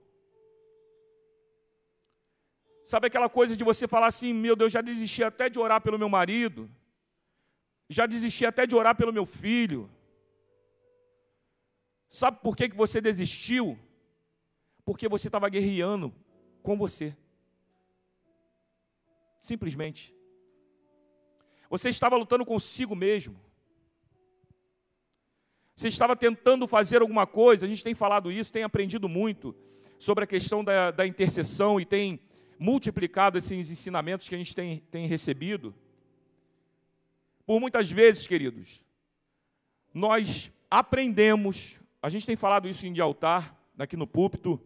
Sabe 2.84 3.06
aquela 3.06 3.30
coisa 3.30 3.56
de 3.56 3.64
você 3.64 3.88
falar 3.88 4.08
assim, 4.08 4.34
meu 4.34 4.56
Deus, 4.56 4.74
já 4.74 4.82
desisti 4.82 5.24
até 5.24 5.48
de 5.48 5.60
orar 5.60 5.80
pelo 5.80 6.00
meu 6.00 6.10
marido 6.10 6.68
já 7.90 8.06
desisti 8.06 8.46
até 8.46 8.68
de 8.68 8.76
orar 8.76 8.96
pelo 8.96 9.12
meu 9.12 9.26
filho. 9.26 9.90
Sabe 12.08 12.40
por 12.42 12.56
que, 12.56 12.70
que 12.70 12.76
você 12.76 13.02
desistiu? 13.02 13.78
Porque 14.86 15.10
você 15.10 15.28
estava 15.28 15.50
guerreando 15.50 16.14
com 16.62 16.78
você. 16.78 17.16
Simplesmente. 19.42 20.16
Você 21.70 21.90
estava 21.90 22.16
lutando 22.16 22.46
consigo 22.46 22.96
mesmo. 22.96 23.40
Você 25.76 25.88
estava 25.88 26.16
tentando 26.16 26.68
fazer 26.68 27.02
alguma 27.02 27.26
coisa, 27.26 27.66
a 27.66 27.70
gente 27.70 27.84
tem 27.84 27.96
falado 27.96 28.32
isso, 28.32 28.52
tem 28.52 28.64
aprendido 28.64 29.08
muito 29.08 29.56
sobre 29.98 30.26
a 30.26 30.28
questão 30.28 30.64
da, 30.64 30.92
da 30.92 31.08
intercessão 31.08 31.80
e 31.80 31.86
tem 31.86 32.20
multiplicado 32.60 33.38
esses 33.38 33.72
ensinamentos 33.72 34.28
que 34.28 34.36
a 34.36 34.38
gente 34.38 34.54
tem, 34.54 34.80
tem 34.92 35.08
recebido. 35.08 35.74
Por 37.50 37.60
muitas 37.60 37.90
vezes, 37.90 38.28
queridos, 38.28 38.86
nós 39.92 40.52
aprendemos, 40.70 41.80
a 42.00 42.08
gente 42.08 42.24
tem 42.24 42.36
falado 42.36 42.70
isso 42.70 42.86
em 42.86 42.94
de 42.94 43.02
altar, 43.02 43.60
aqui 43.76 43.98
no 43.98 44.06
púlpito, 44.06 44.62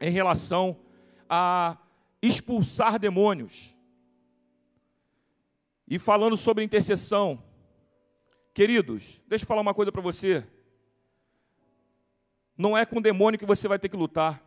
em 0.00 0.10
relação 0.10 0.80
a 1.28 1.78
expulsar 2.20 2.98
demônios. 2.98 3.76
E 5.86 6.00
falando 6.00 6.36
sobre 6.36 6.64
intercessão, 6.64 7.44
queridos, 8.52 9.22
deixa 9.28 9.44
eu 9.44 9.46
falar 9.46 9.60
uma 9.60 9.72
coisa 9.72 9.92
para 9.92 10.02
você. 10.02 10.44
Não 12.58 12.76
é 12.76 12.84
com 12.84 12.98
o 12.98 13.00
demônio 13.00 13.38
que 13.38 13.46
você 13.46 13.68
vai 13.68 13.78
ter 13.78 13.88
que 13.88 13.96
lutar. 13.96 14.44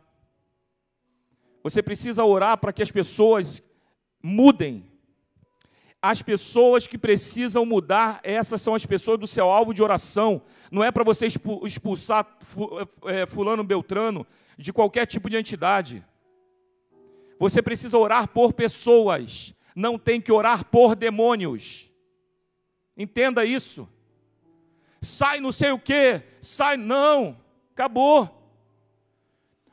Você 1.62 1.82
precisa 1.82 2.26
orar 2.26 2.58
para 2.58 2.74
que 2.74 2.82
as 2.82 2.90
pessoas 2.90 3.62
mudem 4.22 4.93
as 6.06 6.20
pessoas 6.20 6.86
que 6.86 6.98
precisam 6.98 7.64
mudar, 7.64 8.20
essas 8.22 8.60
são 8.60 8.74
as 8.74 8.84
pessoas 8.84 9.18
do 9.18 9.26
seu 9.26 9.48
alvo 9.48 9.72
de 9.72 9.82
oração. 9.82 10.42
Não 10.70 10.84
é 10.84 10.90
para 10.90 11.02
você 11.02 11.26
expulsar 11.26 12.38
é, 13.06 13.24
Fulano 13.24 13.64
Beltrano 13.64 14.26
de 14.58 14.70
qualquer 14.70 15.06
tipo 15.06 15.30
de 15.30 15.38
entidade. 15.38 16.04
Você 17.38 17.62
precisa 17.62 17.96
orar 17.96 18.28
por 18.28 18.52
pessoas, 18.52 19.54
não 19.74 19.98
tem 19.98 20.20
que 20.20 20.30
orar 20.30 20.66
por 20.66 20.94
demônios. 20.94 21.90
Entenda 22.94 23.42
isso. 23.42 23.88
Sai 25.00 25.40
não 25.40 25.52
sei 25.52 25.70
o 25.70 25.78
que, 25.78 26.20
sai, 26.38 26.76
não, 26.76 27.40
acabou. 27.72 28.28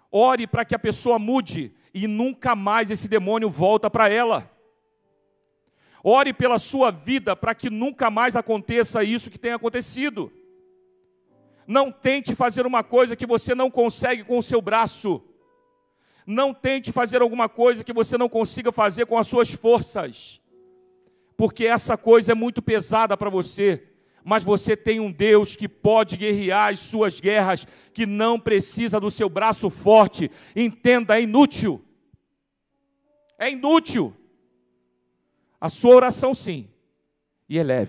Ore 0.10 0.48
para 0.48 0.64
que 0.64 0.76
a 0.76 0.80
pessoa 0.80 1.20
mude 1.20 1.76
e 1.94 2.08
nunca 2.08 2.56
mais 2.56 2.90
esse 2.90 3.10
demônio 3.10 3.50
volta 3.50 3.90
para 3.90 4.08
ela. 4.08 4.50
Ore 6.04 6.34
pela 6.34 6.58
sua 6.58 6.92
vida 6.92 7.36
para 7.36 7.54
que 7.54 7.70
nunca 7.70 8.10
mais 8.10 8.36
aconteça 8.36 9.04
isso 9.04 9.30
que 9.30 9.38
tem 9.38 9.54
acontecido. 9.54 10.32
Não 11.68 11.92
tente 11.92 12.36
fazer 12.36 12.66
uma 12.66 12.84
coisa 12.84 13.16
que 13.16 13.26
você 13.26 13.54
não 13.54 13.70
consegue 13.70 14.24
com 14.24 14.38
o 14.38 14.44
seu 14.44 14.62
braço. 14.62 15.22
Não 16.26 16.54
tente 16.54 16.92
fazer 16.92 17.22
alguma 17.22 17.48
coisa 17.48 17.84
que 17.84 17.94
você 17.94 18.18
não 18.18 18.28
consiga 18.28 18.72
fazer 18.72 19.06
com 19.06 19.18
as 19.18 19.28
suas 19.28 19.52
forças. 19.52 20.42
Porque 21.38 21.66
essa 21.66 21.96
coisa 21.98 22.32
é 22.32 22.36
muito 22.36 22.62
pesada 22.62 23.16
para 23.16 23.30
você. 23.30 23.88
Mas 24.24 24.44
você 24.44 24.76
tem 24.76 25.00
um 25.00 25.12
Deus 25.12 25.56
que 25.56 25.68
pode 25.68 26.18
guerrear 26.18 26.72
as 26.72 26.80
suas 26.80 27.20
guerras, 27.20 27.66
que 27.94 28.06
não 28.06 28.40
precisa 28.40 29.00
do 29.00 29.10
seu 29.10 29.30
braço 29.30 29.70
forte. 29.70 30.30
Entenda, 30.56 31.18
é 31.18 31.24
inútil. 31.24 31.84
É 33.38 33.50
inútil. 33.50 34.16
A 35.62 35.70
sua 35.70 35.94
oração, 35.94 36.34
sim, 36.34 36.68
e. 37.48 37.60
É 37.60 37.88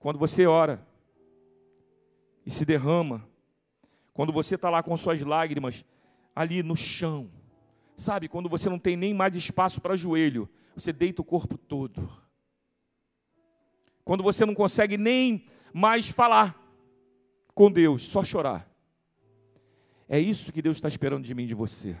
quando 0.00 0.18
você 0.18 0.46
ora 0.46 0.84
e 2.44 2.50
se 2.50 2.64
derrama, 2.64 3.26
quando 4.12 4.32
você 4.32 4.56
está 4.56 4.68
lá 4.68 4.82
com 4.82 4.96
suas 4.96 5.20
lágrimas 5.22 5.84
ali 6.34 6.62
no 6.62 6.74
chão, 6.74 7.30
sabe, 7.96 8.28
quando 8.28 8.48
você 8.48 8.68
não 8.68 8.78
tem 8.78 8.96
nem 8.96 9.14
mais 9.14 9.36
espaço 9.36 9.80
para 9.80 9.96
joelho, 9.96 10.48
você 10.74 10.92
deita 10.92 11.22
o 11.22 11.24
corpo 11.24 11.56
todo. 11.56 12.10
Quando 14.04 14.24
você 14.24 14.44
não 14.44 14.54
consegue 14.54 14.98
nem 14.98 15.46
mais 15.72 16.08
falar 16.08 16.60
com 17.54 17.70
Deus, 17.70 18.08
só 18.08 18.24
chorar. 18.24 18.68
É 20.08 20.18
isso 20.18 20.52
que 20.52 20.60
Deus 20.60 20.76
está 20.76 20.88
esperando 20.88 21.24
de 21.24 21.34
mim 21.34 21.46
de 21.46 21.54
você. 21.54 21.96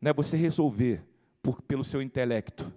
Não 0.00 0.10
é 0.10 0.14
você 0.14 0.36
resolver 0.36 1.04
por, 1.44 1.60
pelo 1.60 1.84
seu 1.84 2.00
intelecto. 2.00 2.72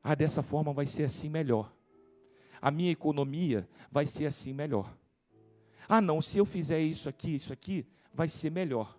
Ah, 0.00 0.14
dessa 0.14 0.40
forma 0.40 0.72
vai 0.72 0.86
ser 0.86 1.02
assim 1.02 1.28
melhor. 1.28 1.74
A 2.60 2.70
minha 2.70 2.92
economia 2.92 3.68
vai 3.90 4.06
ser 4.06 4.24
assim 4.24 4.52
melhor. 4.52 4.96
Ah, 5.88 6.00
não, 6.00 6.22
se 6.22 6.38
eu 6.38 6.46
fizer 6.46 6.80
isso 6.80 7.08
aqui, 7.08 7.34
isso 7.34 7.52
aqui, 7.52 7.84
vai 8.14 8.28
ser 8.28 8.50
melhor. 8.50 8.96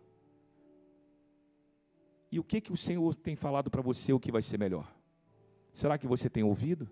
E 2.30 2.40
o 2.40 2.44
que 2.44 2.60
que 2.60 2.74
o 2.74 2.78
Senhor 2.78 3.16
tem 3.16 3.38
falado 3.38 3.72
para 3.72 3.82
você 3.82 4.12
o 4.12 4.20
que 4.20 4.34
vai 4.34 4.42
ser 4.42 4.58
melhor? 4.58 4.94
Será 5.72 5.98
que 5.98 6.06
você 6.06 6.30
tem 6.30 6.44
ouvido? 6.44 6.90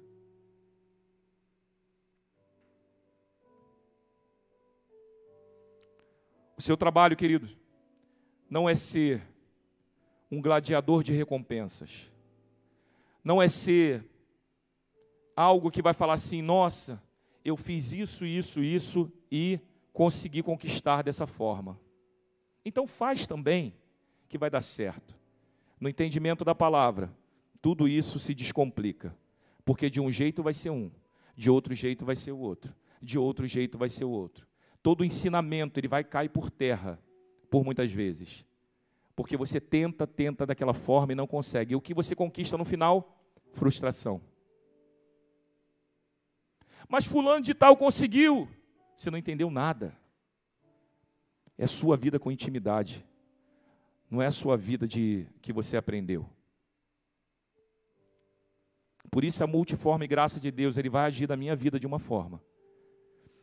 O 6.57 6.61
seu 6.61 6.77
trabalho, 6.77 7.17
querido, 7.17 7.49
não 8.49 8.69
é 8.69 8.75
ser 8.75 9.30
um 10.31 10.41
gladiador 10.41 11.03
de 11.03 11.11
recompensas. 11.11 12.09
Não 13.23 13.41
é 13.41 13.49
ser 13.49 14.05
algo 15.35 15.69
que 15.69 15.81
vai 15.81 15.93
falar 15.93 16.13
assim, 16.13 16.41
nossa, 16.41 17.01
eu 17.43 17.57
fiz 17.57 17.91
isso, 17.91 18.25
isso, 18.25 18.63
isso 18.63 19.11
e 19.29 19.59
conseguir 19.91 20.43
conquistar 20.43 21.01
dessa 21.01 21.27
forma. 21.27 21.77
Então 22.63 22.87
faz 22.87 23.27
também 23.27 23.73
que 24.29 24.37
vai 24.37 24.49
dar 24.49 24.61
certo. 24.61 25.19
No 25.79 25.89
entendimento 25.89 26.45
da 26.45 26.55
palavra, 26.55 27.13
tudo 27.61 27.87
isso 27.87 28.19
se 28.19 28.33
descomplica, 28.33 29.15
porque 29.65 29.89
de 29.89 29.99
um 29.99 30.11
jeito 30.11 30.41
vai 30.41 30.53
ser 30.53 30.69
um, 30.69 30.89
de 31.35 31.49
outro 31.49 31.75
jeito 31.75 32.05
vai 32.05 32.15
ser 32.15 32.31
o 32.31 32.37
outro, 32.37 32.73
de 33.01 33.19
outro 33.19 33.45
jeito 33.45 33.77
vai 33.77 33.89
ser 33.89 34.05
o 34.05 34.09
outro. 34.09 34.47
Todo 34.81 35.03
ensinamento 35.03 35.79
ele 35.79 35.87
vai 35.87 36.03
cair 36.03 36.29
por 36.29 36.49
terra, 36.49 36.99
por 37.49 37.63
muitas 37.63 37.91
vezes, 37.91 38.45
porque 39.15 39.37
você 39.37 39.59
tenta, 39.59 40.07
tenta 40.07 40.45
daquela 40.45 40.73
forma 40.73 41.11
e 41.11 41.15
não 41.15 41.27
consegue. 41.27 41.73
E 41.73 41.75
o 41.75 41.81
que 41.81 41.93
você 41.93 42.15
conquista 42.15 42.57
no 42.57 42.65
final? 42.65 43.17
Frustração. 43.51 44.21
Mas 46.87 47.05
fulano 47.05 47.41
de 47.41 47.53
tal 47.53 47.75
conseguiu. 47.77 48.47
Você 48.95 49.09
não 49.09 49.17
entendeu 49.17 49.49
nada. 49.49 49.95
É 51.57 51.67
sua 51.67 51.95
vida 51.95 52.19
com 52.19 52.31
intimidade. 52.31 53.05
Não 54.09 54.21
é 54.21 54.27
a 54.27 54.31
sua 54.31 54.57
vida 54.57 54.87
de 54.87 55.27
que 55.41 55.53
você 55.53 55.77
aprendeu. 55.77 56.29
Por 59.09 59.23
isso 59.23 59.43
a 59.43 59.47
multiforme 59.47 60.07
graça 60.07 60.39
de 60.39 60.51
Deus, 60.51 60.77
ele 60.77 60.89
vai 60.89 61.05
agir 61.05 61.27
na 61.27 61.35
minha 61.35 61.55
vida 61.55 61.79
de 61.79 61.85
uma 61.85 61.99
forma. 61.99 62.41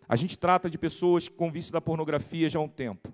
A 0.09 0.17
gente 0.17 0.39
trata 0.39 0.71
de 0.71 0.79
pessoas 0.79 1.29
com 1.29 1.51
vício 1.51 1.73
da 1.73 1.81
pornografia 1.81 2.49
já 2.49 2.59
há 2.59 2.63
um 2.63 2.69
tempo. 2.69 3.13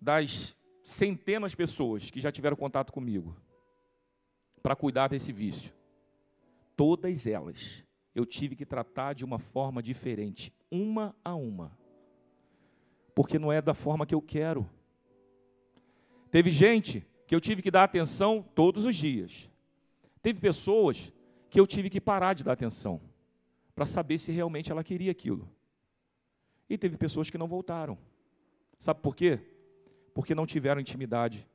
Das 0.00 0.56
centenas 0.82 1.52
de 1.52 1.56
pessoas 1.56 2.10
que 2.10 2.20
já 2.20 2.32
tiveram 2.32 2.56
contato 2.56 2.92
comigo 2.92 3.36
para 4.62 4.76
cuidar 4.76 5.08
desse 5.08 5.32
vício 5.32 5.72
todas 6.78 7.26
elas 7.26 7.82
eu 8.14 8.24
tive 8.24 8.54
que 8.54 8.64
tratar 8.64 9.12
de 9.12 9.24
uma 9.24 9.38
forma 9.38 9.82
diferente, 9.82 10.52
uma 10.70 11.14
a 11.24 11.34
uma. 11.34 11.76
Porque 13.14 13.38
não 13.38 13.52
é 13.52 13.60
da 13.60 13.74
forma 13.74 14.06
que 14.06 14.14
eu 14.14 14.22
quero. 14.22 14.68
Teve 16.30 16.50
gente 16.50 17.06
que 17.26 17.34
eu 17.34 17.40
tive 17.40 17.62
que 17.62 17.70
dar 17.70 17.84
atenção 17.84 18.44
todos 18.54 18.84
os 18.84 18.94
dias. 18.94 19.48
Teve 20.22 20.40
pessoas 20.40 21.12
que 21.50 21.60
eu 21.60 21.66
tive 21.66 21.90
que 21.90 22.00
parar 22.00 22.34
de 22.34 22.42
dar 22.42 22.52
atenção 22.52 23.00
para 23.74 23.86
saber 23.86 24.18
se 24.18 24.32
realmente 24.32 24.72
ela 24.72 24.82
queria 24.82 25.12
aquilo. 25.12 25.48
E 26.68 26.76
teve 26.76 26.96
pessoas 26.96 27.30
que 27.30 27.38
não 27.38 27.46
voltaram. 27.46 27.96
Sabe 28.78 29.00
por 29.00 29.14
quê? 29.14 29.40
Porque 30.18 30.34
não 30.34 30.44
tiveram 30.44 30.80
intimidade 30.80 31.48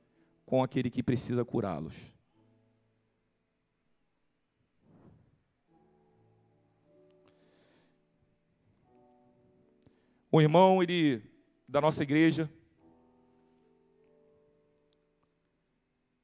com 0.45 0.64
aquele 0.64 0.89
que 0.89 1.03
precisa 1.03 1.43
curá-los. 1.43 1.93
Um 10.32 10.39
irmão, 10.39 10.82
ele 10.82 11.22
da 11.68 11.82
nossa 11.82 12.03
igreja, 12.03 12.49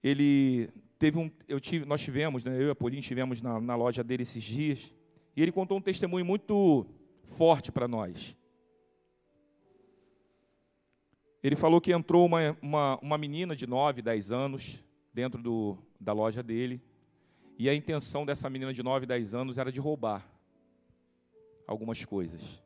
ele 0.02 0.70
teve 0.98 1.20
um, 1.20 1.30
eu 1.46 1.60
tive, 1.60 1.84
nós 1.84 2.00
tivemos, 2.00 2.46
né, 2.46 2.56
eu 2.56 2.68
e 2.68 2.72
a 2.72 2.76
Pauline 2.76 3.02
tivemos 3.02 3.42
na, 3.42 3.60
na 3.60 3.76
loja 3.76 4.02
dele 4.02 4.24
esses 4.24 4.42
dias, 4.42 4.96
e 5.36 5.42
ele 5.42 5.52
contou 5.52 5.78
um 5.78 5.82
testemunho 5.82 6.24
muito 6.24 6.86
forte 7.26 7.70
para 7.70 7.86
nós. 7.86 8.34
Ele 11.42 11.56
falou 11.56 11.80
que 11.80 11.92
entrou 11.92 12.26
uma, 12.26 12.58
uma, 12.62 13.00
uma 13.02 13.18
menina 13.18 13.56
de 13.56 13.66
9, 13.66 14.02
10 14.02 14.32
anos 14.32 14.84
dentro 15.14 15.42
do, 15.42 15.78
da 16.00 16.14
loja 16.14 16.44
dele, 16.44 16.82
e 17.58 17.70
a 17.70 17.76
intenção 17.76 18.26
dessa 18.26 18.50
menina 18.50 18.74
de 18.74 18.84
9, 18.84 19.06
10 19.06 19.34
anos 19.34 19.58
era 19.58 19.72
de 19.72 19.80
roubar 19.80 20.26
algumas 21.68 22.04
coisas. 22.06 22.62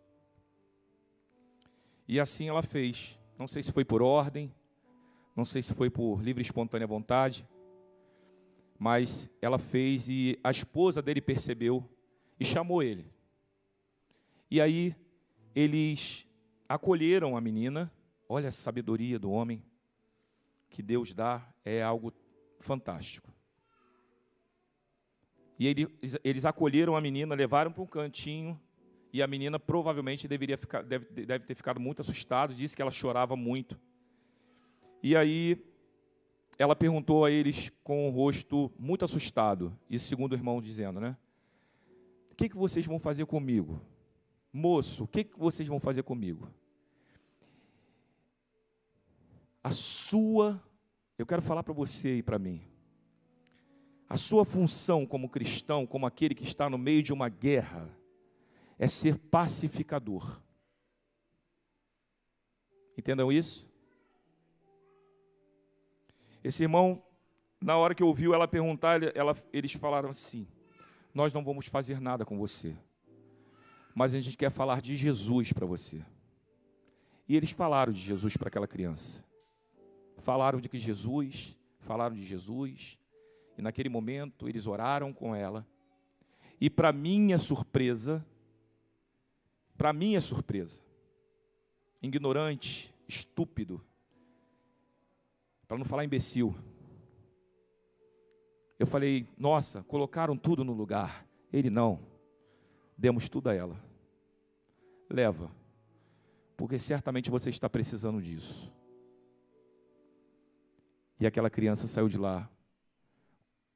E 2.08 2.20
assim 2.20 2.48
ela 2.48 2.62
fez. 2.62 3.20
Não 3.38 3.48
sei 3.48 3.64
se 3.64 3.72
foi 3.72 3.84
por 3.84 4.02
ordem, 4.02 4.54
não 5.36 5.46
sei 5.46 5.62
se 5.62 5.74
foi 5.74 5.90
por 5.90 6.22
livre 6.22 6.42
e 6.42 6.46
espontânea 6.46 6.88
vontade, 6.88 7.48
mas 8.78 9.30
ela 9.42 9.58
fez 9.58 10.08
e 10.08 10.40
a 10.44 10.52
esposa 10.52 11.02
dele 11.02 11.22
percebeu 11.22 11.90
e 12.40 12.46
chamou 12.46 12.84
ele. 12.84 13.12
E 14.50 14.62
aí 14.62 14.96
eles 15.56 16.28
acolheram 16.70 17.36
a 17.36 17.42
menina. 17.42 17.92
Olha 18.34 18.50
a 18.50 18.52
sabedoria 18.52 19.20
do 19.20 19.30
homem 19.30 19.64
que 20.68 20.82
Deus 20.82 21.14
dá, 21.14 21.48
é 21.64 21.84
algo 21.84 22.12
fantástico. 22.58 23.32
E 25.60 25.68
eles, 25.68 25.88
eles 26.24 26.44
acolheram 26.44 26.96
a 26.96 27.00
menina, 27.00 27.36
levaram 27.36 27.72
para 27.72 27.84
um 27.84 27.86
cantinho 27.86 28.60
e 29.14 29.22
a 29.22 29.28
menina 29.28 29.60
provavelmente 29.60 30.28
deveria 30.28 30.58
ficar, 30.58 30.82
deve, 30.82 31.06
deve 31.28 31.46
ter 31.46 31.54
ficado 31.54 31.80
muito 31.80 32.00
assustada, 32.02 32.56
disse 32.56 32.76
que 32.76 32.82
ela 32.82 32.90
chorava 32.90 33.36
muito. 33.36 33.80
E 35.04 35.16
aí 35.16 35.64
ela 36.58 36.76
perguntou 36.76 37.26
a 37.26 37.30
eles 37.30 37.72
com 37.84 38.10
o 38.10 38.12
rosto 38.12 38.72
muito 38.80 39.06
assustado, 39.06 39.78
isso 39.88 40.08
segundo 40.08 40.32
o 40.32 40.36
irmão 40.36 40.60
dizendo, 40.60 41.00
né? 41.00 41.16
O 42.32 42.36
que, 42.36 42.50
que 42.50 42.58
vocês 42.58 42.84
vão 42.84 42.98
fazer 42.98 43.28
comigo? 43.28 43.80
Moço, 44.52 45.04
o 45.04 45.08
que, 45.08 45.24
que 45.24 45.38
vocês 45.38 45.70
vão 45.70 45.80
fazer 45.80 46.02
comigo? 46.02 46.50
A 49.64 49.72
sua, 49.72 50.62
eu 51.18 51.26
quero 51.26 51.42
falar 51.42 51.64
para 51.64 51.74
você 51.74 52.18
e 52.18 52.24
para 52.24 52.38
mim, 52.38 52.62
a 54.10 54.18
sua 54.18 54.44
função 54.44 55.06
como 55.06 55.30
cristão, 55.30 55.88
como 55.88 56.06
aquele 56.06 56.36
que 56.36 56.44
está 56.44 56.70
no 56.70 56.78
meio 56.78 57.02
de 57.02 57.14
uma 57.14 57.30
guerra, 57.30 57.90
é 58.78 58.88
ser 58.88 59.18
pacificador. 59.18 60.42
Entendam 62.98 63.32
isso? 63.32 63.72
Esse 66.44 66.64
irmão, 66.64 67.02
na 67.60 67.78
hora 67.78 67.96
que 67.96 68.04
ouviu 68.04 68.34
ela 68.34 68.48
perguntar, 68.48 69.02
ela, 69.16 69.36
eles 69.52 69.72
falaram 69.74 70.10
assim: 70.10 70.46
Nós 71.14 71.34
não 71.34 71.44
vamos 71.44 71.68
fazer 71.68 72.02
nada 72.02 72.26
com 72.26 72.38
você, 72.38 72.78
mas 73.96 74.14
a 74.14 74.20
gente 74.20 74.38
quer 74.38 74.52
falar 74.52 74.82
de 74.82 74.98
Jesus 74.98 75.54
para 75.54 75.66
você. 75.66 76.06
E 77.28 77.38
eles 77.38 77.52
falaram 77.52 77.94
de 77.94 78.02
Jesus 78.02 78.36
para 78.36 78.50
aquela 78.50 78.68
criança. 78.68 79.24
Falaram 80.24 80.62
de 80.62 80.70
que 80.70 80.80
Jesus, 80.80 81.54
falaram 81.82 82.16
de 82.16 82.24
Jesus, 82.24 82.98
e 83.58 83.62
naquele 83.62 83.90
momento 83.90 84.48
eles 84.48 84.66
oraram 84.66 85.12
com 85.12 85.36
ela. 85.36 85.68
E 86.62 86.70
para 86.70 86.94
minha 86.94 87.38
surpresa, 87.38 88.26
para 89.78 89.92
minha 89.92 90.22
surpresa, 90.22 90.82
ignorante, 92.02 92.94
estúpido, 93.06 93.84
para 95.68 95.78
não 95.78 95.84
falar 95.84 96.06
imbecil. 96.06 96.56
Eu 98.80 98.88
falei, 98.88 99.28
nossa, 99.38 99.84
colocaram 99.84 100.38
tudo 100.38 100.64
no 100.64 100.72
lugar. 100.72 101.28
Ele 101.52 101.70
não, 101.70 102.00
demos 102.98 103.28
tudo 103.28 103.50
a 103.50 103.54
ela. 103.54 103.78
Leva, 105.10 105.52
porque 106.56 106.80
certamente 106.80 107.30
você 107.30 107.50
está 107.50 107.70
precisando 107.70 108.22
disso. 108.22 108.72
E 111.24 111.26
aquela 111.26 111.50
criança 111.50 111.88
saiu 111.88 112.10
de 112.10 112.18
lá 112.18 112.52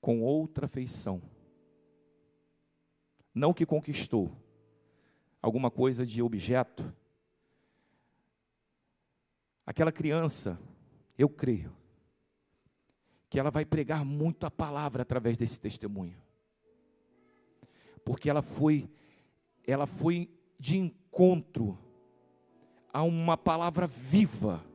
com 0.01 0.21
outra 0.21 0.67
feição. 0.67 1.21
Não 3.33 3.53
que 3.53 3.65
conquistou, 3.65 4.35
alguma 5.41 5.71
coisa 5.71 6.05
de 6.05 6.21
objeto. 6.21 6.93
Aquela 9.65 9.93
criança, 9.93 10.59
eu 11.17 11.29
creio, 11.29 11.73
que 13.29 13.39
ela 13.39 13.49
vai 13.49 13.63
pregar 13.63 14.03
muito 14.03 14.45
a 14.45 14.51
palavra 14.51 15.03
através 15.03 15.37
desse 15.37 15.57
testemunho. 15.57 16.21
Porque 18.03 18.29
ela 18.29 18.41
foi 18.41 18.89
ela 19.65 19.87
foi 19.87 20.29
de 20.59 20.75
encontro 20.75 21.79
a 22.91 23.03
uma 23.03 23.37
palavra 23.37 23.87
viva 23.87 24.66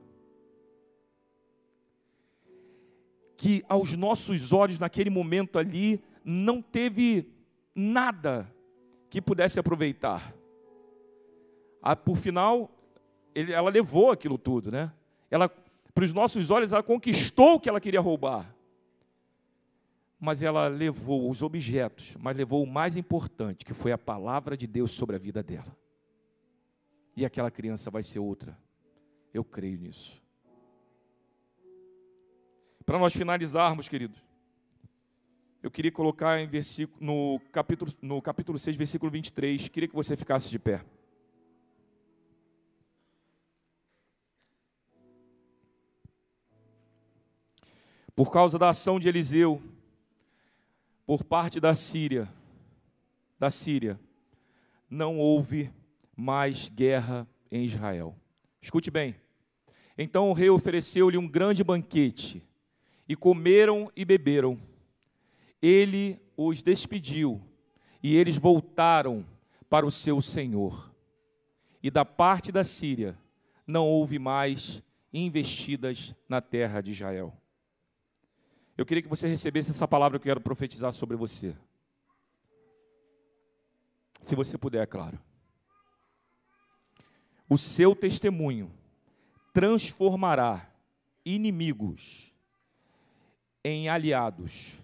que 3.42 3.64
aos 3.68 3.96
nossos 3.96 4.52
olhos 4.52 4.78
naquele 4.78 5.10
momento 5.10 5.58
ali 5.58 6.00
não 6.24 6.62
teve 6.62 7.28
nada 7.74 8.48
que 9.10 9.20
pudesse 9.20 9.58
aproveitar 9.58 10.32
a, 11.82 11.96
por 11.96 12.16
final, 12.16 12.70
ele, 13.34 13.52
ela 13.52 13.68
levou 13.68 14.12
aquilo 14.12 14.38
tudo, 14.38 14.70
né? 14.70 14.92
Ela, 15.28 15.48
para 15.92 16.04
os 16.04 16.12
nossos 16.12 16.52
olhos, 16.52 16.70
ela 16.70 16.84
conquistou 16.84 17.54
o 17.54 17.60
que 17.60 17.68
ela 17.68 17.80
queria 17.80 18.00
roubar. 18.00 18.54
Mas 20.20 20.40
ela 20.40 20.68
levou 20.68 21.28
os 21.28 21.42
objetos, 21.42 22.14
mas 22.20 22.36
levou 22.36 22.62
o 22.62 22.66
mais 22.66 22.96
importante, 22.96 23.64
que 23.64 23.74
foi 23.74 23.90
a 23.90 23.98
palavra 23.98 24.56
de 24.56 24.68
Deus 24.68 24.92
sobre 24.92 25.16
a 25.16 25.18
vida 25.18 25.42
dela. 25.42 25.76
E 27.16 27.26
aquela 27.26 27.50
criança 27.50 27.90
vai 27.90 28.04
ser 28.04 28.20
outra. 28.20 28.56
Eu 29.34 29.42
creio 29.42 29.80
nisso. 29.80 30.22
Para 32.84 32.98
nós 32.98 33.12
finalizarmos, 33.12 33.88
queridos, 33.88 34.18
eu 35.62 35.70
queria 35.70 35.92
colocar 35.92 36.40
em 36.40 36.46
versículo, 36.48 36.98
no, 37.00 37.40
capítulo, 37.52 37.92
no 38.02 38.20
capítulo 38.20 38.58
6, 38.58 38.76
versículo 38.76 39.12
23, 39.12 39.68
queria 39.68 39.88
que 39.88 39.94
você 39.94 40.16
ficasse 40.16 40.50
de 40.50 40.58
pé. 40.58 40.84
Por 48.14 48.32
causa 48.32 48.58
da 48.58 48.70
ação 48.70 48.98
de 48.98 49.08
Eliseu 49.08 49.62
por 51.06 51.22
parte 51.22 51.60
da 51.60 51.74
Síria, 51.74 52.28
da 53.38 53.50
Síria, 53.50 53.98
não 54.90 55.18
houve 55.18 55.72
mais 56.16 56.68
guerra 56.68 57.26
em 57.50 57.64
Israel. 57.64 58.16
Escute 58.60 58.90
bem. 58.90 59.14
Então 59.96 60.28
o 60.30 60.32
rei 60.32 60.50
ofereceu-lhe 60.50 61.16
um 61.16 61.28
grande 61.28 61.62
banquete 61.62 62.42
e 63.12 63.16
comeram 63.16 63.92
e 63.94 64.06
beberam. 64.06 64.58
Ele 65.60 66.18
os 66.34 66.62
despediu, 66.62 67.42
e 68.02 68.16
eles 68.16 68.38
voltaram 68.38 69.22
para 69.68 69.84
o 69.84 69.90
seu 69.90 70.22
senhor. 70.22 70.90
E 71.82 71.90
da 71.90 72.06
parte 72.06 72.50
da 72.50 72.64
Síria 72.64 73.18
não 73.66 73.86
houve 73.86 74.18
mais 74.18 74.82
investidas 75.12 76.14
na 76.26 76.40
terra 76.40 76.80
de 76.80 76.92
Israel. 76.92 77.36
Eu 78.78 78.86
queria 78.86 79.02
que 79.02 79.10
você 79.10 79.28
recebesse 79.28 79.72
essa 79.72 79.86
palavra 79.86 80.18
que 80.18 80.26
eu 80.26 80.30
quero 80.30 80.40
profetizar 80.40 80.90
sobre 80.94 81.14
você. 81.14 81.54
Se 84.22 84.34
você 84.34 84.56
puder, 84.56 84.84
é 84.84 84.86
claro. 84.86 85.20
O 87.46 87.58
seu 87.58 87.94
testemunho 87.94 88.72
transformará 89.52 90.66
inimigos 91.26 92.31
em 93.64 93.88
aliados 93.88 94.78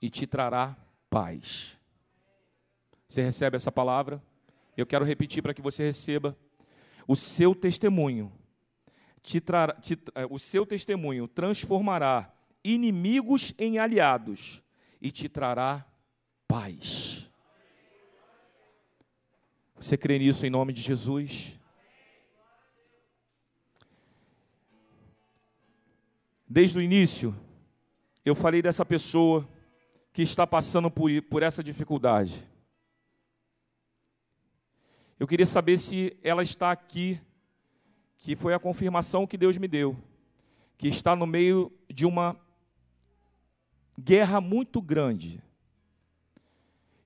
e 0.00 0.08
te 0.08 0.26
trará 0.26 0.76
paz. 1.10 1.76
Você 3.08 3.22
recebe 3.22 3.56
essa 3.56 3.70
palavra? 3.70 4.22
Eu 4.76 4.86
quero 4.86 5.04
repetir 5.04 5.42
para 5.42 5.54
que 5.54 5.62
você 5.62 5.84
receba. 5.84 6.36
O 7.06 7.14
seu 7.14 7.54
testemunho 7.54 8.32
te 9.22 9.40
trará, 9.40 9.74
te, 9.74 9.98
é, 10.14 10.26
o 10.28 10.38
seu 10.38 10.66
testemunho 10.66 11.28
transformará 11.28 12.32
inimigos 12.62 13.54
em 13.58 13.78
aliados 13.78 14.62
e 15.00 15.10
te 15.10 15.28
trará 15.28 15.86
paz. 16.48 17.30
Você 19.76 19.96
crê 19.96 20.18
nisso 20.18 20.46
em 20.46 20.50
nome 20.50 20.72
de 20.72 20.80
Jesus? 20.80 21.58
Desde 26.48 26.78
o 26.78 26.82
início, 26.82 27.34
eu 28.24 28.34
falei 28.34 28.62
dessa 28.62 28.84
pessoa 28.84 29.46
que 30.12 30.22
está 30.22 30.46
passando 30.46 30.90
por, 30.90 31.10
por 31.22 31.42
essa 31.42 31.62
dificuldade. 31.62 32.48
Eu 35.18 35.26
queria 35.26 35.46
saber 35.46 35.78
se 35.78 36.16
ela 36.22 36.42
está 36.42 36.70
aqui, 36.72 37.20
que 38.18 38.34
foi 38.34 38.54
a 38.54 38.58
confirmação 38.58 39.26
que 39.26 39.36
Deus 39.36 39.58
me 39.58 39.68
deu, 39.68 39.96
que 40.78 40.88
está 40.88 41.14
no 41.14 41.26
meio 41.26 41.70
de 41.88 42.06
uma 42.06 42.36
guerra 44.00 44.40
muito 44.40 44.80
grande. 44.80 45.42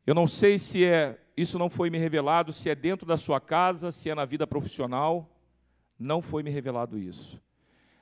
Eu 0.06 0.14
não 0.14 0.26
sei 0.26 0.58
se 0.58 0.84
é, 0.84 1.20
isso 1.36 1.58
não 1.58 1.68
foi 1.68 1.90
me 1.90 1.98
revelado, 1.98 2.52
se 2.52 2.70
é 2.70 2.74
dentro 2.74 3.06
da 3.06 3.16
sua 3.16 3.40
casa, 3.40 3.90
se 3.90 4.08
é 4.08 4.14
na 4.14 4.24
vida 4.24 4.46
profissional, 4.46 5.28
não 5.98 6.22
foi 6.22 6.42
me 6.42 6.50
revelado 6.50 6.98
isso. 6.98 7.40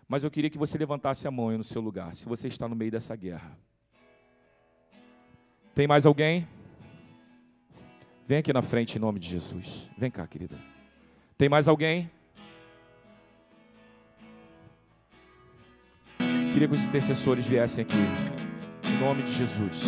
Mas 0.08 0.22
eu 0.22 0.30
queria 0.30 0.50
que 0.50 0.58
você 0.58 0.78
levantasse 0.78 1.26
a 1.26 1.30
mão 1.30 1.48
aí 1.48 1.56
no 1.56 1.64
seu 1.64 1.82
lugar, 1.82 2.14
se 2.14 2.26
você 2.26 2.46
está 2.48 2.68
no 2.68 2.76
meio 2.76 2.90
dessa 2.90 3.16
guerra. 3.16 3.58
Tem 5.74 5.86
mais 5.86 6.06
alguém? 6.06 6.46
Vem 8.26 8.38
aqui 8.38 8.52
na 8.52 8.62
frente 8.62 8.96
em 8.96 9.00
nome 9.00 9.18
de 9.18 9.28
Jesus. 9.28 9.90
Vem 9.98 10.10
cá, 10.10 10.26
querida. 10.26 10.58
Tem 11.36 11.48
mais 11.48 11.68
alguém? 11.68 12.10
Queria 16.52 16.68
que 16.68 16.74
os 16.74 16.84
intercessores 16.84 17.46
viessem 17.46 17.84
aqui, 17.84 17.94
em 17.94 18.98
nome 18.98 19.22
de 19.24 19.32
Jesus, 19.32 19.82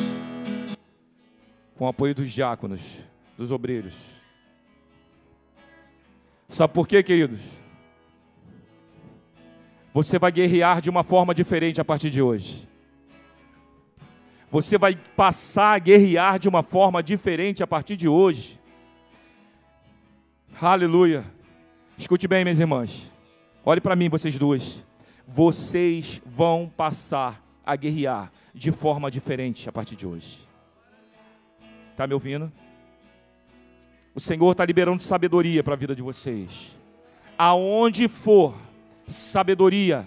com 1.75 1.87
o 1.87 1.89
apoio 1.89 2.14
dos 2.14 2.31
diáconos, 2.31 2.99
dos 3.39 3.51
obreiros. 3.51 3.95
Sabe 6.47 6.75
por 6.75 6.87
quê, 6.87 7.03
queridos? 7.03 7.41
Você 9.93 10.18
vai 10.18 10.30
guerrear 10.30 10.80
de 10.80 10.91
uma 10.91 11.03
forma 11.03 11.34
diferente 11.34 11.80
a 11.80 11.84
partir 11.84 12.11
de 12.11 12.22
hoje. 12.22 12.68
Você 14.51 14.78
vai 14.78 14.97
passar 15.16 15.74
a 15.74 15.78
guerrear 15.78 16.39
de 16.39 16.49
uma 16.49 16.62
forma 16.62 17.03
diferente 17.03 17.62
a 17.62 17.66
partir 17.66 17.97
de 17.97 18.09
hoje. 18.09 18.59
Aleluia. 20.61 21.24
Escute 21.97 22.26
bem, 22.26 22.45
minhas 22.45 22.59
irmãs. 22.59 23.12
Olhe 23.64 23.80
para 23.80 23.95
mim, 23.95 24.09
vocês 24.09 24.39
duas. 24.39 24.84
Vocês 25.26 26.22
vão 26.24 26.72
passar 26.74 27.43
a 27.64 27.76
guerrear 27.76 28.32
de 28.55 28.72
forma 28.72 29.11
diferente 29.11 29.68
a 29.68 29.72
partir 29.72 29.95
de 29.95 30.07
hoje. 30.07 30.49
Está 31.91 32.07
me 32.07 32.14
ouvindo? 32.14 32.51
O 34.14 34.20
Senhor 34.20 34.53
está 34.53 34.64
liberando 34.64 35.03
sabedoria 35.03 35.62
para 35.62 35.74
a 35.74 35.76
vida 35.76 35.95
de 35.95 36.01
vocês. 36.01 36.76
Aonde 37.36 38.09
for, 38.09 38.55
sabedoria 39.09 40.07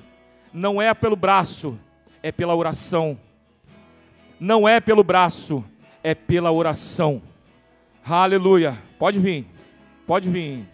não 0.53 0.81
é 0.81 0.93
pelo 0.93 1.15
braço, 1.15 1.77
é 2.23 2.31
pela 2.31 2.55
oração 2.55 3.17
não 4.41 4.67
é 4.67 4.79
pelo 4.79 5.03
braço, 5.03 5.63
é 6.03 6.15
pela 6.15 6.51
oração. 6.51 7.21
Aleluia. 8.03 8.75
Pode 8.97 9.19
vir, 9.19 9.45
pode 10.07 10.27
vir. 10.27 10.67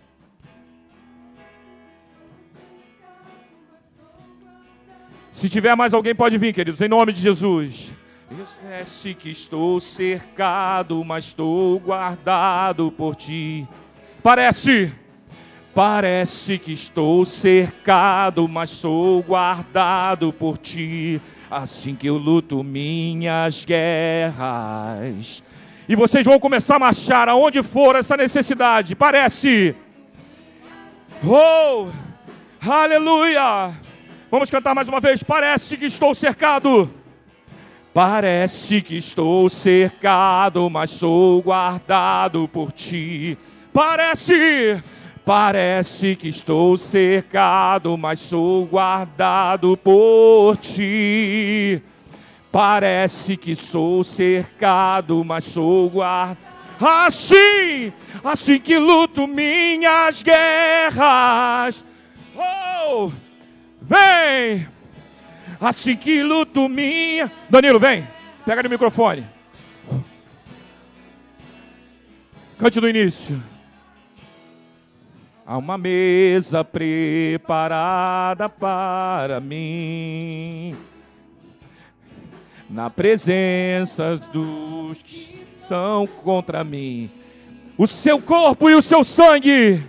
Se 5.30 5.50
tiver 5.50 5.76
mais 5.76 5.94
alguém, 5.94 6.16
pode 6.16 6.38
vir, 6.38 6.54
queridos, 6.54 6.80
em 6.80 6.88
nome 6.88 7.12
de 7.12 7.22
Jesus. 7.22 7.92
Parece 8.64 9.14
que 9.14 9.30
estou 9.30 9.82
cercado, 9.82 11.04
mas 11.04 11.26
estou 11.26 11.78
guardado 11.78 12.90
por 12.90 13.18
ti. 13.18 13.68
Parece, 14.24 14.94
parece 15.78 16.58
que 16.58 16.74
estou 16.74 17.24
cercado, 17.24 18.48
mas 18.48 18.72
sou 18.72 19.22
guardado 19.22 20.34
por 20.34 20.58
ti 20.58 21.22
assim 21.52 21.94
que 21.94 22.08
eu 22.08 22.18
luto 22.18 22.64
minhas 22.64 23.64
guerras. 23.64 25.44
E 25.88 25.96
vocês 25.96 26.26
vão 26.26 26.40
começar 26.40 26.78
a 26.78 26.80
marchar 26.80 27.30
aonde 27.30 27.62
for 27.62 27.96
essa 27.96 28.18
necessidade, 28.18 28.96
parece. 28.96 29.76
Oh, 31.24 31.90
aleluia! 32.68 33.72
Vamos 34.32 34.50
cantar 34.50 34.74
mais 34.74 34.90
uma 34.90 35.00
vez. 35.00 35.22
Parece 35.22 35.78
que 35.78 35.86
estou 35.86 36.16
cercado. 36.16 36.92
Parece 37.94 38.82
que 38.82 38.98
estou 38.98 39.48
cercado, 39.48 40.68
mas 40.72 40.90
sou 40.90 41.40
guardado 41.40 42.48
por 42.48 42.72
ti. 42.72 43.38
Parece 43.72 44.82
Parece 45.28 46.16
que 46.16 46.30
estou 46.30 46.78
cercado, 46.78 47.98
mas 47.98 48.22
sou 48.22 48.66
guardado 48.66 49.76
por 49.76 50.56
ti. 50.56 51.82
Parece 52.50 53.36
que 53.36 53.54
sou 53.54 54.06
cercado, 54.06 55.26
mas 55.26 55.44
sou 55.44 55.90
guardado. 55.90 56.38
Assim, 56.80 57.92
assim 58.24 58.58
que 58.58 58.78
luto 58.78 59.28
minhas 59.28 60.24
guerras. 60.24 61.84
Oh, 62.34 63.12
vem! 63.82 64.66
Assim 65.60 65.98
que 65.98 66.24
luto 66.24 66.70
minha. 66.70 67.30
Danilo, 67.50 67.82
vem. 67.82 68.08
Pega 68.46 68.64
no 68.64 68.70
microfone. 68.70 69.26
Cante 72.58 72.80
no 72.80 72.88
início. 72.88 73.57
Há 75.50 75.58
uma 75.58 75.78
mesa 75.78 76.62
preparada 76.62 78.50
para 78.50 79.40
mim, 79.40 80.76
na 82.70 82.90
presença 82.90 84.18
dos 84.34 85.02
que 85.02 85.46
são 85.62 86.06
contra 86.06 86.66
mim. 86.66 87.10
O 87.78 87.88
seu 87.88 88.22
corpo 88.22 88.70
e 88.70 88.76
o 88.76 88.82
seu 88.82 89.06
sangue. 89.06 89.82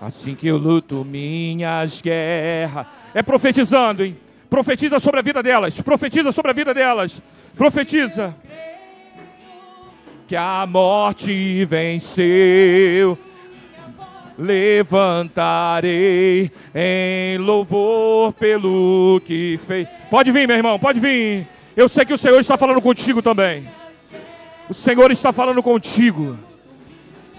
Assim 0.00 0.34
que 0.34 0.46
eu 0.46 0.56
luto 0.56 1.04
minhas 1.04 2.00
guerras. 2.00 2.86
É 3.12 3.22
profetizando, 3.22 4.02
hein? 4.02 4.16
Profetiza 4.48 4.98
sobre 4.98 5.20
a 5.20 5.22
vida 5.22 5.42
delas. 5.42 5.78
Profetiza 5.82 6.32
sobre 6.32 6.52
a 6.52 6.54
vida 6.54 6.72
delas. 6.72 7.20
Profetiza 7.54 8.34
que 10.26 10.34
a 10.34 10.66
morte 10.66 11.64
venceu. 11.66 13.16
Levantarei 14.38 15.90
em 16.74 17.38
louvor 17.38 18.32
pelo 18.32 19.22
que 19.24 19.58
fez. 19.66 19.88
Pode 20.10 20.30
vir, 20.32 20.46
meu 20.46 20.56
irmão, 20.56 20.78
pode 20.78 21.00
vir. 21.00 21.48
Eu 21.76 21.88
sei 21.88 22.04
que 22.04 22.12
o 22.12 22.18
Senhor 22.18 22.38
está 22.40 22.58
falando 22.58 22.82
contigo 22.82 23.22
também. 23.22 23.66
O 24.68 24.74
Senhor 24.74 25.10
está 25.10 25.32
falando 25.32 25.62
contigo. 25.62 26.36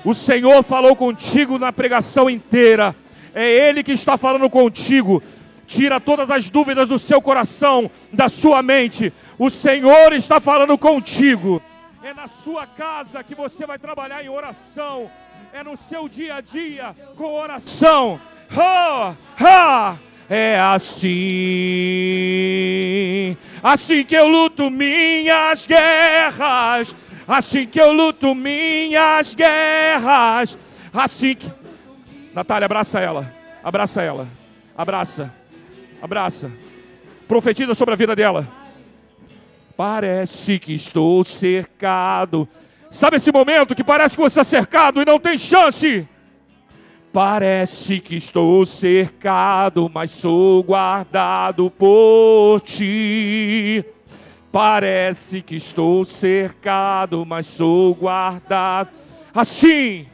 O 0.04 0.14
Senhor 0.14 0.64
falou 0.64 0.96
contigo 0.96 1.60
na 1.60 1.74
pregação 1.74 2.30
inteira. 2.30 2.96
É 3.36 3.70
Ele 3.70 3.84
que 3.84 3.92
está 3.92 4.18
falando 4.18 4.50
contigo. 4.50 5.22
Tira 5.68 6.00
todas 6.00 6.32
as 6.32 6.50
dúvidas 6.50 6.88
do 6.88 6.98
seu 6.98 7.22
coração, 7.22 7.92
da 8.14 8.30
sua 8.30 8.64
mente. 8.64 9.12
O 9.38 9.50
Senhor 9.50 10.14
está 10.14 10.40
falando 10.40 10.78
contigo. 10.78 11.62
É 12.08 12.14
na 12.14 12.26
sua 12.26 12.66
casa 12.66 13.22
que 13.22 13.36
você 13.36 13.66
vai 13.66 13.78
trabalhar 13.78 14.24
em 14.24 14.30
oração. 14.30 15.12
É 15.52 15.62
no 15.62 15.76
seu 15.76 16.08
dia 16.08 16.36
a 16.36 16.42
dia 16.42 16.96
com 17.18 17.34
oração. 17.34 18.18
Oh, 18.56 19.14
oh. 19.44 19.98
É 20.30 20.58
assim, 20.58 21.06
assim 23.62 24.06
que 24.06 24.16
eu 24.16 24.26
luto 24.26 24.70
minhas 24.70 25.68
guerras, 25.68 26.96
assim 27.28 27.68
que 27.68 27.82
eu 27.82 27.92
luto 27.92 28.34
minhas 28.34 29.36
guerras, 29.36 30.58
assim 30.94 31.36
que. 31.36 31.52
Natália, 32.34 32.68
abraça 32.68 33.02
ela, 33.02 33.30
abraça 33.62 34.02
ela, 34.02 34.30
abraça, 34.78 35.34
abraça, 36.02 36.50
profetiza 37.28 37.76
sobre 37.76 37.96
a 37.96 37.98
vida 37.98 38.16
dela. 38.16 38.57
Parece 39.78 40.58
que 40.58 40.74
estou 40.74 41.24
cercado. 41.24 42.50
Sabe 42.90 43.18
esse 43.18 43.32
momento 43.32 43.76
que 43.76 43.84
parece 43.84 44.16
que 44.16 44.22
você 44.24 44.40
está 44.40 44.44
cercado 44.44 45.00
e 45.00 45.06
não 45.06 45.20
tem 45.20 45.38
chance? 45.38 46.08
Parece 47.14 48.00
que 48.00 48.16
estou 48.16 48.66
cercado, 48.66 49.90
mas 49.94 50.10
sou 50.10 50.64
guardado 50.64 51.70
por 51.70 52.60
ti. 52.62 53.86
Parece 54.52 55.44
que 55.44 55.58
estou 55.58 56.04
cercado, 56.04 57.24
mas 57.24 57.46
sou 57.46 57.94
guardado. 57.94 58.90
Assim. 59.32 60.08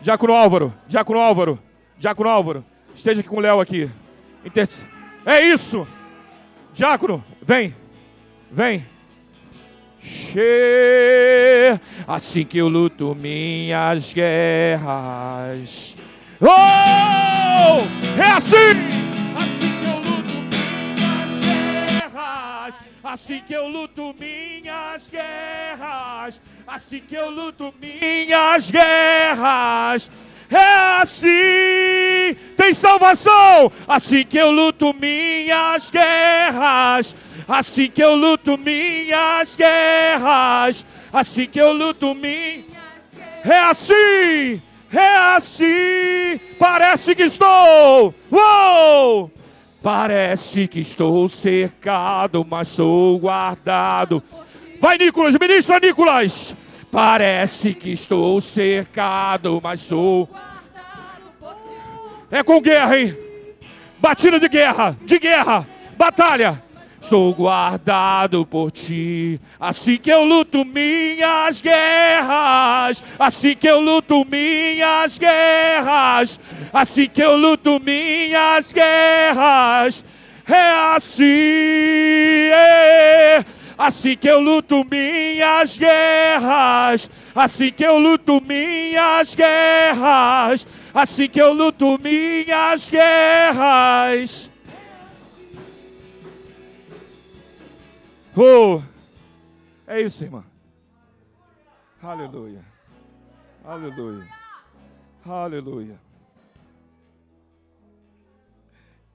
Diácono 0.00 0.34
Álvaro, 0.34 0.72
Diácono 0.86 1.18
Álvaro, 1.18 1.58
Diácono 1.98 2.30
Álvaro, 2.30 2.64
esteja 2.94 3.22
aqui 3.22 3.28
com 3.28 3.38
o 3.38 3.40
Léo 3.40 3.60
aqui. 3.60 3.90
É 5.24 5.40
isso. 5.40 5.84
Diácono, 6.76 7.24
vem, 7.40 7.74
vem. 8.52 8.84
Assim 12.06 12.44
que 12.44 12.58
eu 12.58 12.68
luto 12.68 13.14
minhas 13.14 14.12
guerras. 14.12 15.96
Oh, 16.38 17.86
é 18.20 18.30
assim, 18.30 18.56
assim 19.34 19.80
que 23.40 23.54
eu 23.54 23.68
luto 23.68 24.14
minhas 24.20 25.08
guerras. 25.08 26.42
Assim 26.66 27.00
que 27.00 27.14
eu 27.14 27.30
luto 27.30 27.72
minhas 27.80 28.70
guerras. 28.70 30.10
Guerras. 30.48 30.50
É 30.50 31.02
assim, 31.02 32.36
tem 32.56 32.72
salvação. 32.72 33.72
Assim 33.86 34.24
que 34.24 34.38
eu 34.38 34.50
luto 34.50 34.94
minhas 34.94 35.90
guerras 35.90 37.14
assim 37.48 37.88
que 37.88 38.02
eu 38.02 38.16
luto 38.16 38.58
minhas 38.58 39.54
guerras, 39.54 40.84
assim 41.12 41.46
que 41.46 41.60
eu 41.60 41.72
luto 41.72 42.12
minhas 42.12 42.66
é 43.44 43.60
assim, 43.60 44.60
é 44.92 45.16
assim, 45.36 46.40
parece 46.58 47.14
que 47.14 47.22
estou, 47.22 48.12
uou! 48.30 49.30
Parece 49.80 50.66
que 50.66 50.80
estou 50.80 51.28
cercado, 51.28 52.44
mas 52.48 52.66
sou 52.66 53.20
guardado. 53.20 54.20
Vai, 54.80 54.98
Nicolas, 54.98 55.36
ministra 55.38 55.78
Nicolas. 55.78 56.56
Parece 56.96 57.74
que 57.74 57.90
estou 57.90 58.40
cercado, 58.40 59.60
mas 59.62 59.82
sou. 59.82 60.30
É 62.30 62.42
com 62.42 62.58
guerra, 62.58 62.98
hein? 62.98 63.14
Batida 63.98 64.40
de 64.40 64.48
guerra, 64.48 64.96
de 65.02 65.18
guerra, 65.18 65.68
batalha. 65.98 66.62
Sou 67.02 67.34
guardado 67.34 68.46
por 68.46 68.70
ti, 68.70 69.38
assim 69.60 69.98
que 69.98 70.10
eu 70.10 70.24
luto 70.24 70.64
minhas 70.64 71.60
guerras, 71.60 73.04
assim 73.18 73.54
que 73.54 73.68
eu 73.68 73.78
luto 73.78 74.24
minhas 74.24 75.18
guerras, 75.18 76.40
assim 76.72 77.10
que 77.10 77.22
eu 77.22 77.36
luto 77.36 77.78
minhas 77.78 78.72
guerras, 78.72 80.02
é 80.48 80.94
assim, 80.96 81.24
é, 82.54 83.44
assim 83.76 84.16
que 84.16 84.28
eu 84.28 84.40
luto 84.40 84.84
minhas 84.84 85.78
guerras, 85.78 87.10
assim 87.34 87.72
que 87.72 87.84
eu 87.84 87.98
luto 87.98 88.40
minhas 88.40 89.34
guerras, 89.34 90.66
assim 90.94 91.28
que 91.28 91.40
eu 91.40 91.52
luto 91.52 91.98
minhas 91.98 92.88
guerras. 92.88 94.50
Oh, 98.36 98.82
é 99.86 100.00
isso, 100.02 100.24
irmã. 100.24 100.44
Aleluia. 102.02 102.64
Aleluia. 103.64 104.28
Aleluia. 105.24 105.98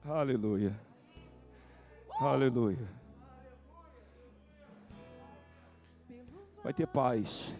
Aleluia. 0.04 0.76
Aleluia. 2.20 3.01
Vai 6.62 6.72
ter 6.72 6.86
paz. 6.86 7.54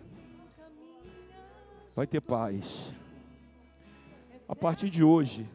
Vai 1.94 2.06
ter 2.06 2.20
paz. 2.20 2.92
A 4.48 4.54
partir 4.54 4.90
de 4.90 5.02
hoje, 5.02 5.48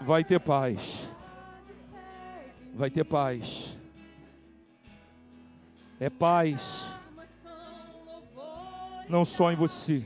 vai 0.00 0.24
ter 0.24 0.40
paz. 0.40 1.08
Vai 2.74 2.90
ter 2.90 3.04
paz 3.04 3.76
é 5.98 6.10
paz, 6.10 6.92
não 9.08 9.24
só 9.24 9.50
em 9.50 9.56
você, 9.56 10.04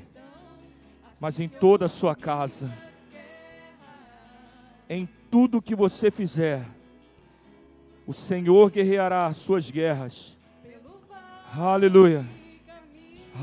mas 1.18 1.40
em 1.40 1.48
toda 1.48 1.86
a 1.86 1.88
sua 1.88 2.14
casa, 2.14 2.72
em 4.88 5.08
tudo 5.30 5.62
que 5.62 5.74
você 5.74 6.10
fizer, 6.10 6.64
o 8.06 8.12
Senhor 8.12 8.70
guerreará 8.70 9.26
as 9.26 9.36
suas 9.36 9.70
guerras. 9.70 10.36
Aleluia, 11.56 12.24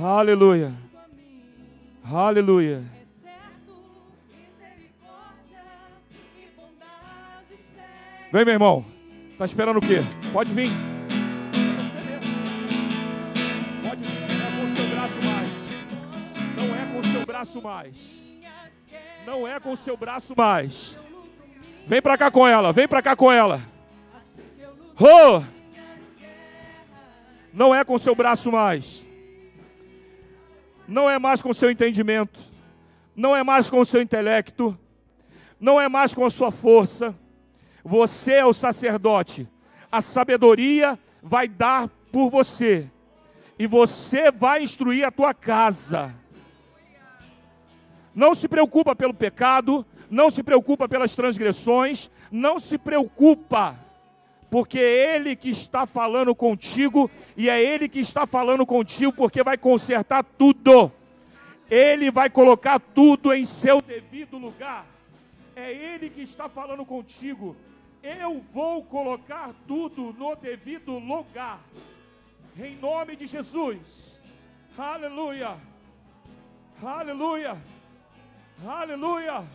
aleluia, 0.02 0.74
aleluia. 2.04 2.84
Vem, 8.32 8.46
meu 8.46 8.54
irmão. 8.54 8.86
Tá 9.38 9.46
esperando 9.46 9.78
o 9.78 9.82
quê? 9.82 10.00
Pode 10.34 10.54
vir. 10.54 10.72
braço 17.38 17.62
mais. 17.62 18.20
Não 19.26 19.48
é 19.48 19.60
com 19.60 19.72
o 19.72 19.78
seu 19.78 19.96
braço 19.96 20.34
mais. 20.36 21.00
Vem 21.86 22.02
para 22.02 22.18
cá 22.18 22.32
com 22.32 22.48
ela, 22.48 22.74
vem 22.74 22.88
para 22.88 23.02
cá 23.02 23.16
com 23.16 23.32
ela. 23.32 23.62
Oh! 25.00 25.57
Não 27.58 27.74
é 27.74 27.84
com 27.84 27.98
seu 27.98 28.14
braço 28.14 28.52
mais. 28.52 29.08
Não 30.88 31.10
é 31.10 31.18
mais 31.18 31.42
com 31.42 31.52
seu 31.52 31.72
entendimento. 31.72 32.40
Não 33.16 33.36
é 33.36 33.44
mais 33.44 33.70
com 33.70 33.84
seu 33.84 34.02
intelecto. 34.02 34.78
Não 35.60 35.82
é 35.82 35.90
mais 35.90 36.14
com 36.14 36.24
a 36.24 36.30
sua 36.30 36.52
força. 36.52 37.16
Você 37.84 38.34
é 38.34 38.46
o 38.46 38.54
sacerdote. 38.54 39.50
A 39.92 40.02
sabedoria 40.02 40.98
vai 41.22 41.48
dar 41.48 41.90
por 42.12 42.30
você. 42.30 42.90
E 43.58 43.66
você 43.66 44.32
vai 44.32 44.62
instruir 44.62 45.04
a 45.04 45.12
tua 45.12 45.34
casa 45.34 46.14
não 48.18 48.34
se 48.34 48.48
preocupa 48.48 48.96
pelo 48.96 49.14
pecado, 49.14 49.86
não 50.10 50.32
se 50.32 50.42
preocupa 50.42 50.90
pelas 50.90 51.16
transgressões, 51.16 52.10
não 52.32 52.60
se 52.60 52.76
preocupa, 52.76 53.78
porque 54.50 54.80
é 54.80 55.16
Ele 55.16 55.36
que 55.36 55.50
está 55.50 55.86
falando 55.86 56.34
contigo, 56.36 57.10
e 57.36 57.50
é 57.50 57.62
Ele 57.62 57.88
que 57.88 58.00
está 58.00 58.26
falando 58.26 58.66
contigo, 58.66 59.14
porque 59.14 59.44
vai 59.44 59.58
consertar 59.58 60.24
tudo, 60.24 60.92
Ele 61.70 62.12
vai 62.12 62.30
colocar 62.30 62.80
tudo 62.80 63.34
em 63.34 63.46
seu 63.46 63.82
devido 63.82 64.38
lugar, 64.38 64.86
é 65.56 65.72
Ele 65.72 66.10
que 66.10 66.22
está 66.22 66.48
falando 66.48 66.86
contigo, 66.86 67.56
eu 68.02 68.44
vou 68.54 68.84
colocar 68.84 69.54
tudo 69.68 70.14
no 70.18 70.36
devido 70.36 70.98
lugar, 71.00 71.60
em 72.58 72.76
nome 72.78 73.16
de 73.16 73.26
Jesus, 73.26 74.20
aleluia, 74.78 75.58
aleluia. 76.84 77.58
Aleluia. 78.66 79.46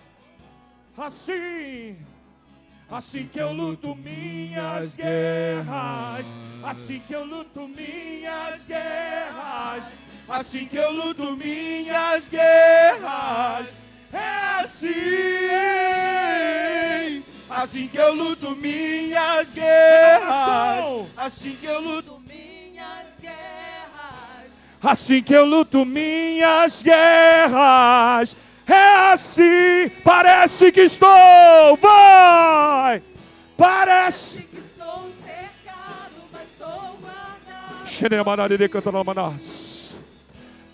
Assim, 0.97 1.97
assim 2.93 3.27
que 3.27 3.39
eu 3.39 3.53
luto 3.53 3.97
minhas 3.97 4.95
guerras, 4.95 6.37
assim 6.63 7.01
que 7.07 7.15
eu 7.15 7.25
luto 7.25 7.67
minhas 7.67 8.65
guerras, 8.65 9.91
assim 10.29 10.67
que 10.67 10.77
eu 10.77 10.91
luto 10.93 11.35
minhas 11.35 12.29
guerras. 12.29 13.77
É 14.13 14.61
assim, 14.61 14.91
assim 17.49 17.89
que 17.89 17.97
eu 17.97 18.15
luto 18.15 18.55
minhas 18.55 19.49
guerras, 19.49 21.07
assim 21.17 21.57
que 21.59 21.65
eu 21.65 21.81
luto 21.81 22.21
minhas 22.21 23.07
guerras, 23.19 24.53
assim 24.83 25.23
que 25.23 25.33
eu 25.33 25.47
luto 25.47 25.87
minhas 25.87 26.83
guerras. 26.83 28.37
É 28.67 29.13
assim, 29.13 29.91
parece 30.05 30.71
que 30.71 30.83
estou, 30.83 31.77
vai, 31.81 33.03
parece 33.57 34.43
que 34.43 34.63
sou 34.77 35.11
cercado, 35.25 36.23
mas 36.33 36.49
sou 36.57 36.97
guardado. 37.01 37.87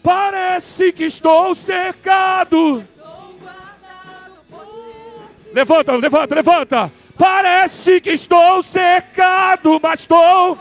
Parece 0.02 0.92
que 0.92 1.04
estou 1.04 1.54
cercado. 1.54 2.84
Levanta, 5.52 5.96
levanta, 5.96 6.34
levanta. 6.34 6.92
Parece 7.16 8.00
que 8.00 8.10
estou 8.10 8.62
cercado, 8.62 9.80
mas 9.82 10.00
estou. 10.00 10.58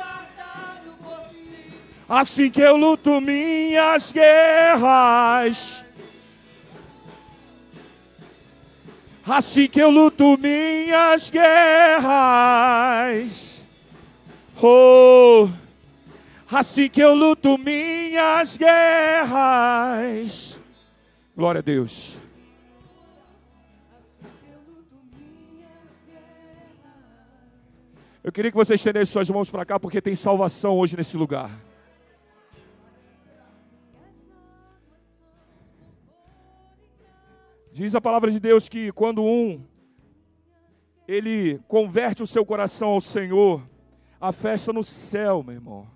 Assim 2.10 2.50
que 2.50 2.62
eu 2.62 2.78
luto 2.78 3.20
minhas 3.20 4.12
guerras. 4.12 5.86
Assim 9.28 9.68
que 9.68 9.82
eu 9.82 9.90
luto 9.90 10.38
minhas 10.38 11.30
guerras. 11.30 12.08
Oh, 14.62 15.50
assim 16.50 16.88
que 16.88 17.02
eu 17.02 17.14
luto 17.14 17.58
minhas 17.58 18.56
guerras. 18.56 20.62
Glória 21.36 21.60
a 21.60 21.62
Deus. 21.62 22.18
Eu 28.24 28.32
queria 28.32 28.50
que 28.50 28.58
você 28.58 28.76
estendesse 28.76 29.12
suas 29.12 29.30
mãos 29.30 29.50
para 29.50 29.66
cá, 29.66 29.78
porque 29.78 30.02
tem 30.02 30.16
salvação 30.16 30.78
hoje 30.78 30.96
nesse 30.96 31.18
lugar. 31.18 31.52
Diz 37.78 37.94
a 37.94 38.02
palavra 38.02 38.32
de 38.32 38.40
Deus 38.40 38.68
que 38.68 38.92
quando 38.92 39.24
um 39.24 39.64
ele 41.08 41.60
converte 41.68 42.24
o 42.24 42.26
seu 42.26 42.44
coração 42.44 42.90
ao 42.90 43.00
Senhor, 43.00 43.62
a 44.20 44.32
festa 44.32 44.74
no 44.74 44.84
céu, 44.84 45.44
meu 45.44 45.54
irmão. 45.54 45.88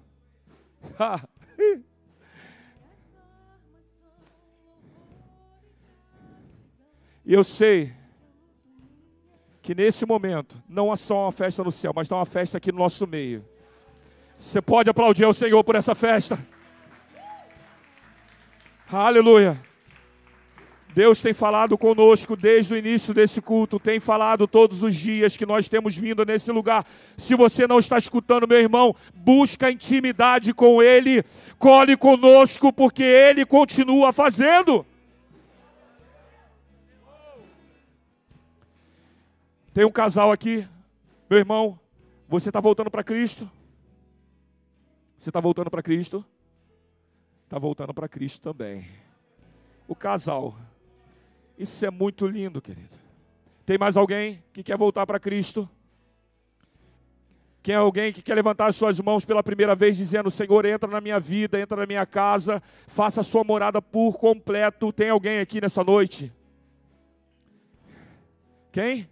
E 7.25 7.33
eu 7.33 7.43
sei 7.43 7.91
que 9.63 9.73
nesse 9.73 10.05
momento 10.05 10.61
não 10.69 10.93
é 10.93 10.95
só 10.95 11.23
uma 11.23 11.31
festa 11.31 11.63
no 11.63 11.71
céu, 11.71 11.93
mas 11.95 12.05
está 12.05 12.15
uma 12.15 12.27
festa 12.27 12.59
aqui 12.59 12.71
no 12.71 12.77
nosso 12.77 13.07
meio. 13.07 13.43
Você 14.37 14.61
pode 14.61 14.87
aplaudir 14.87 15.23
ao 15.23 15.33
Senhor 15.33 15.63
por 15.63 15.73
essa 15.73 15.95
festa. 15.95 16.37
Aleluia. 18.87 19.70
Deus 20.93 21.21
tem 21.21 21.33
falado 21.33 21.77
conosco 21.77 22.35
desde 22.35 22.73
o 22.73 22.77
início 22.77 23.13
desse 23.13 23.41
culto, 23.41 23.79
tem 23.79 23.99
falado 23.99 24.45
todos 24.47 24.83
os 24.83 24.93
dias 24.93 25.37
que 25.37 25.45
nós 25.45 25.69
temos 25.69 25.97
vindo 25.97 26.25
nesse 26.25 26.51
lugar. 26.51 26.85
Se 27.17 27.33
você 27.33 27.65
não 27.65 27.79
está 27.79 27.97
escutando, 27.97 28.47
meu 28.47 28.59
irmão, 28.59 28.95
busca 29.13 29.71
intimidade 29.71 30.53
com 30.53 30.81
Ele, 30.81 31.23
cole 31.57 31.95
conosco, 31.95 32.73
porque 32.73 33.03
Ele 33.03 33.45
continua 33.45 34.11
fazendo. 34.11 34.85
Tem 39.73 39.85
um 39.85 39.91
casal 39.91 40.31
aqui, 40.31 40.67
meu 41.29 41.39
irmão, 41.39 41.79
você 42.27 42.49
está 42.49 42.59
voltando 42.59 42.91
para 42.91 43.03
Cristo? 43.03 43.49
Você 45.17 45.29
está 45.29 45.39
voltando 45.39 45.71
para 45.71 45.81
Cristo? 45.81 46.25
Está 47.45 47.57
voltando 47.57 47.93
para 47.93 48.09
Cristo 48.09 48.41
também. 48.41 48.85
O 49.87 49.95
casal, 49.95 50.57
isso 51.61 51.85
é 51.85 51.91
muito 51.91 52.25
lindo, 52.25 52.61
querido. 52.61 52.97
Tem 53.65 53.77
mais 53.77 53.95
alguém 53.95 54.43
que 54.53 54.63
quer 54.63 54.77
voltar 54.77 55.05
para 55.05 55.19
Cristo? 55.19 55.69
Quem 57.63 57.75
é 57.75 57.77
alguém 57.77 58.11
que 58.11 58.23
quer 58.23 58.33
levantar 58.33 58.67
as 58.67 58.75
suas 58.75 58.99
mãos 58.99 59.23
pela 59.23 59.43
primeira 59.43 59.75
vez, 59.75 59.95
dizendo: 59.95 60.31
Senhor, 60.31 60.65
entra 60.65 60.89
na 60.89 60.99
minha 60.99 61.19
vida, 61.19 61.59
entra 61.59 61.77
na 61.77 61.85
minha 61.85 62.05
casa, 62.05 62.61
faça 62.87 63.21
a 63.21 63.23
sua 63.23 63.43
morada 63.43 63.81
por 63.81 64.17
completo? 64.17 64.91
Tem 64.91 65.09
alguém 65.09 65.39
aqui 65.39 65.61
nessa 65.61 65.83
noite? 65.83 66.33
Quem? 68.71 69.07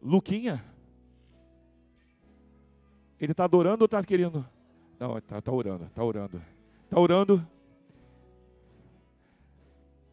Luquinha? 0.00 0.64
Ele 3.20 3.32
está 3.32 3.44
adorando 3.44 3.82
ou 3.82 3.86
está 3.86 4.02
querendo? 4.04 4.46
Não, 5.00 5.18
está 5.18 5.40
tá 5.40 5.50
orando, 5.50 5.84
está 5.86 6.04
orando. 6.04 6.40
Está 6.84 7.00
orando. 7.00 7.57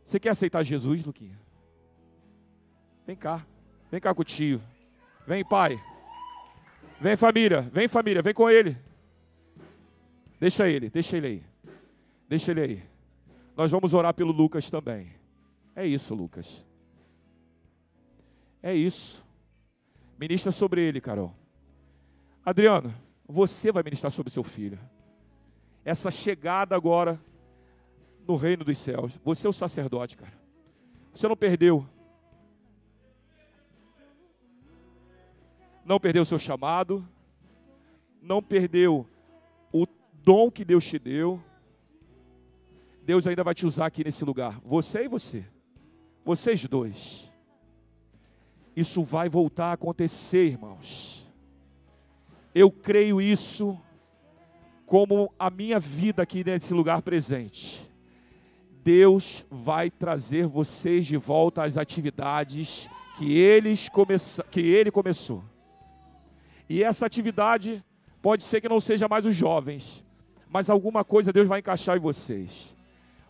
Você 0.06 0.20
quer 0.20 0.30
aceitar 0.30 0.64
Jesus, 0.64 1.04
Luquinha? 1.04 1.38
Vem 3.08 3.16
cá. 3.16 3.46
Vem 3.92 4.00
cá 4.00 4.14
com 4.14 4.22
o 4.22 4.26
tio. 4.26 4.62
Vem, 5.26 5.44
pai. 5.44 5.82
Vem, 7.02 7.18
família. 7.18 7.64
Vem, 7.74 7.88
família. 7.88 8.22
Vem 8.22 8.34
com 8.34 8.50
ele. 8.50 8.78
Deixa 10.40 10.70
ele, 10.70 10.90
deixa 10.90 11.18
ele 11.18 11.28
aí. 11.28 11.44
Deixa 12.30 12.52
ele 12.52 12.62
aí. 12.62 12.84
Nós 13.58 13.72
vamos 13.72 13.94
orar 13.94 14.14
pelo 14.14 14.32
Lucas 14.32 14.70
também. 14.70 15.12
É 15.76 15.86
isso, 15.86 16.14
Lucas. 16.14 16.64
É 18.62 18.74
isso. 18.74 19.26
Ministra 20.20 20.52
sobre 20.52 20.82
ele, 20.82 21.02
Carol. 21.02 21.34
Adriano, 22.46 22.94
você 23.28 23.72
vai 23.72 23.82
ministrar 23.82 24.12
sobre 24.12 24.32
seu 24.32 24.44
filho. 24.44 24.80
Essa 25.84 26.12
chegada 26.12 26.76
agora 26.76 27.20
no 28.28 28.36
reino 28.36 28.64
dos 28.64 28.78
céus. 28.78 29.14
Você 29.24 29.48
é 29.48 29.50
o 29.50 29.54
sacerdote, 29.54 30.18
cara. 30.18 30.34
Você 31.14 31.28
não 31.28 31.36
perdeu. 31.36 31.88
Não 35.84 36.00
perdeu 36.00 36.24
o 36.24 36.26
seu 36.26 36.40
chamado. 36.40 37.08
Não 38.22 38.42
perdeu 38.42 39.08
o 39.72 39.86
dom 40.24 40.50
que 40.50 40.66
Deus 40.66 40.86
te 40.86 40.98
deu. 40.98 41.42
Deus 43.04 43.28
ainda 43.28 43.44
vai 43.44 43.54
te 43.54 43.66
usar 43.66 43.86
aqui 43.86 44.04
nesse 44.04 44.26
lugar. 44.26 44.60
Você 44.62 45.04
e 45.04 45.08
você. 45.08 45.46
Vocês 46.24 46.66
dois. 46.66 47.32
Isso 48.76 49.04
vai 49.04 49.30
voltar 49.30 49.68
a 49.68 49.74
acontecer, 49.74 50.48
irmãos. 50.48 51.32
Eu 52.54 52.72
creio 52.72 53.22
isso 53.22 53.80
como 54.86 55.32
a 55.38 55.50
minha 55.50 55.80
vida 55.80 56.24
aqui 56.24 56.44
nesse 56.44 56.74
lugar 56.74 57.02
presente. 57.02 57.95
Deus 58.86 59.46
vai 59.52 59.92
trazer 59.92 60.48
vocês 60.48 61.06
de 61.06 61.18
volta 61.18 61.64
às 61.64 61.76
atividades 61.76 62.90
que, 63.18 63.38
eles 63.38 63.90
começa, 63.90 64.44
que 64.44 64.62
ele 64.62 64.90
começou. 64.92 65.44
E 66.70 66.82
essa 66.82 67.06
atividade 67.06 67.84
pode 68.22 68.44
ser 68.44 68.62
que 68.62 68.70
não 68.70 68.80
seja 68.80 69.10
mais 69.10 69.26
os 69.26 69.36
jovens, 69.36 70.06
mas 70.48 70.70
alguma 70.70 71.04
coisa 71.04 71.34
Deus 71.34 71.48
vai 71.48 71.60
encaixar 71.60 71.98
em 71.98 72.00
vocês. 72.00 72.74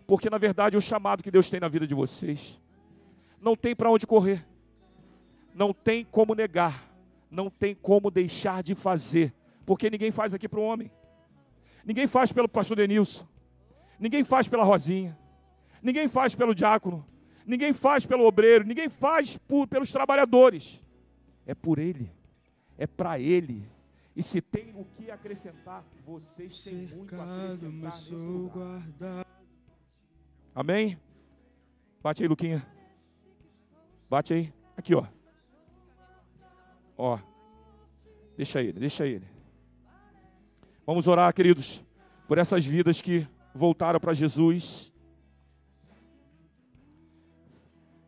Porque 0.05 0.29
na 0.29 0.37
verdade 0.37 0.77
o 0.77 0.81
chamado 0.81 1.23
que 1.23 1.31
Deus 1.31 1.49
tem 1.49 1.59
na 1.59 1.67
vida 1.67 1.87
de 1.87 1.95
vocês 1.95 2.61
não 3.41 3.55
tem 3.55 3.75
para 3.75 3.89
onde 3.89 4.05
correr 4.05 4.45
não 5.55 5.73
tem 5.73 6.03
como 6.03 6.35
negar, 6.35 6.85
não 7.31 7.49
tem 7.49 7.73
como 7.73 8.11
deixar 8.11 8.61
de 8.61 8.75
fazer, 8.75 9.33
porque 9.65 9.89
ninguém 9.89 10.11
faz 10.11 10.33
aqui 10.33 10.49
para 10.49 10.59
o 10.59 10.63
homem, 10.63 10.91
ninguém 11.85 12.07
faz 12.07 12.31
pelo 12.33 12.49
pastor 12.49 12.75
Denilson, 12.75 13.25
ninguém 13.97 14.25
faz 14.25 14.49
pela 14.49 14.65
Rosinha, 14.65 15.17
ninguém 15.85 16.09
faz 16.09 16.33
pelo 16.33 16.55
diácono, 16.55 17.05
ninguém 17.45 17.71
faz 17.71 18.05
pelo 18.05 18.25
obreiro, 18.25 18.65
ninguém 18.65 18.89
faz 18.89 19.37
por, 19.37 19.67
pelos 19.67 19.91
trabalhadores, 19.91 20.81
é 21.45 21.53
por 21.53 21.77
ele, 21.77 22.11
é 22.77 22.87
para 22.87 23.19
ele. 23.19 23.69
E 24.15 24.23
se 24.23 24.41
tem 24.41 24.73
o 24.75 24.85
que 24.85 25.11
acrescentar, 25.11 25.85
vocês 26.05 26.63
têm 26.63 26.87
muito 26.87 27.15
a 27.15 27.23
acrescentar 27.23 27.91
nesse 27.91 28.15
lugar. 28.15 28.81
Amém? 30.55 30.97
Bate 32.01 32.23
aí, 32.23 32.29
Luquinha. 32.29 32.65
Bate 34.09 34.33
aí. 34.33 34.53
Aqui, 34.77 34.95
ó. 34.95 35.05
Ó, 36.97 37.19
deixa 38.37 38.61
ele, 38.61 38.79
deixa 38.79 39.05
ele. 39.05 39.27
Vamos 40.85 41.07
orar, 41.07 41.33
queridos, 41.33 41.83
por 42.27 42.37
essas 42.37 42.65
vidas 42.65 43.01
que 43.01 43.27
voltaram 43.53 43.99
para 43.99 44.13
Jesus. 44.13 44.94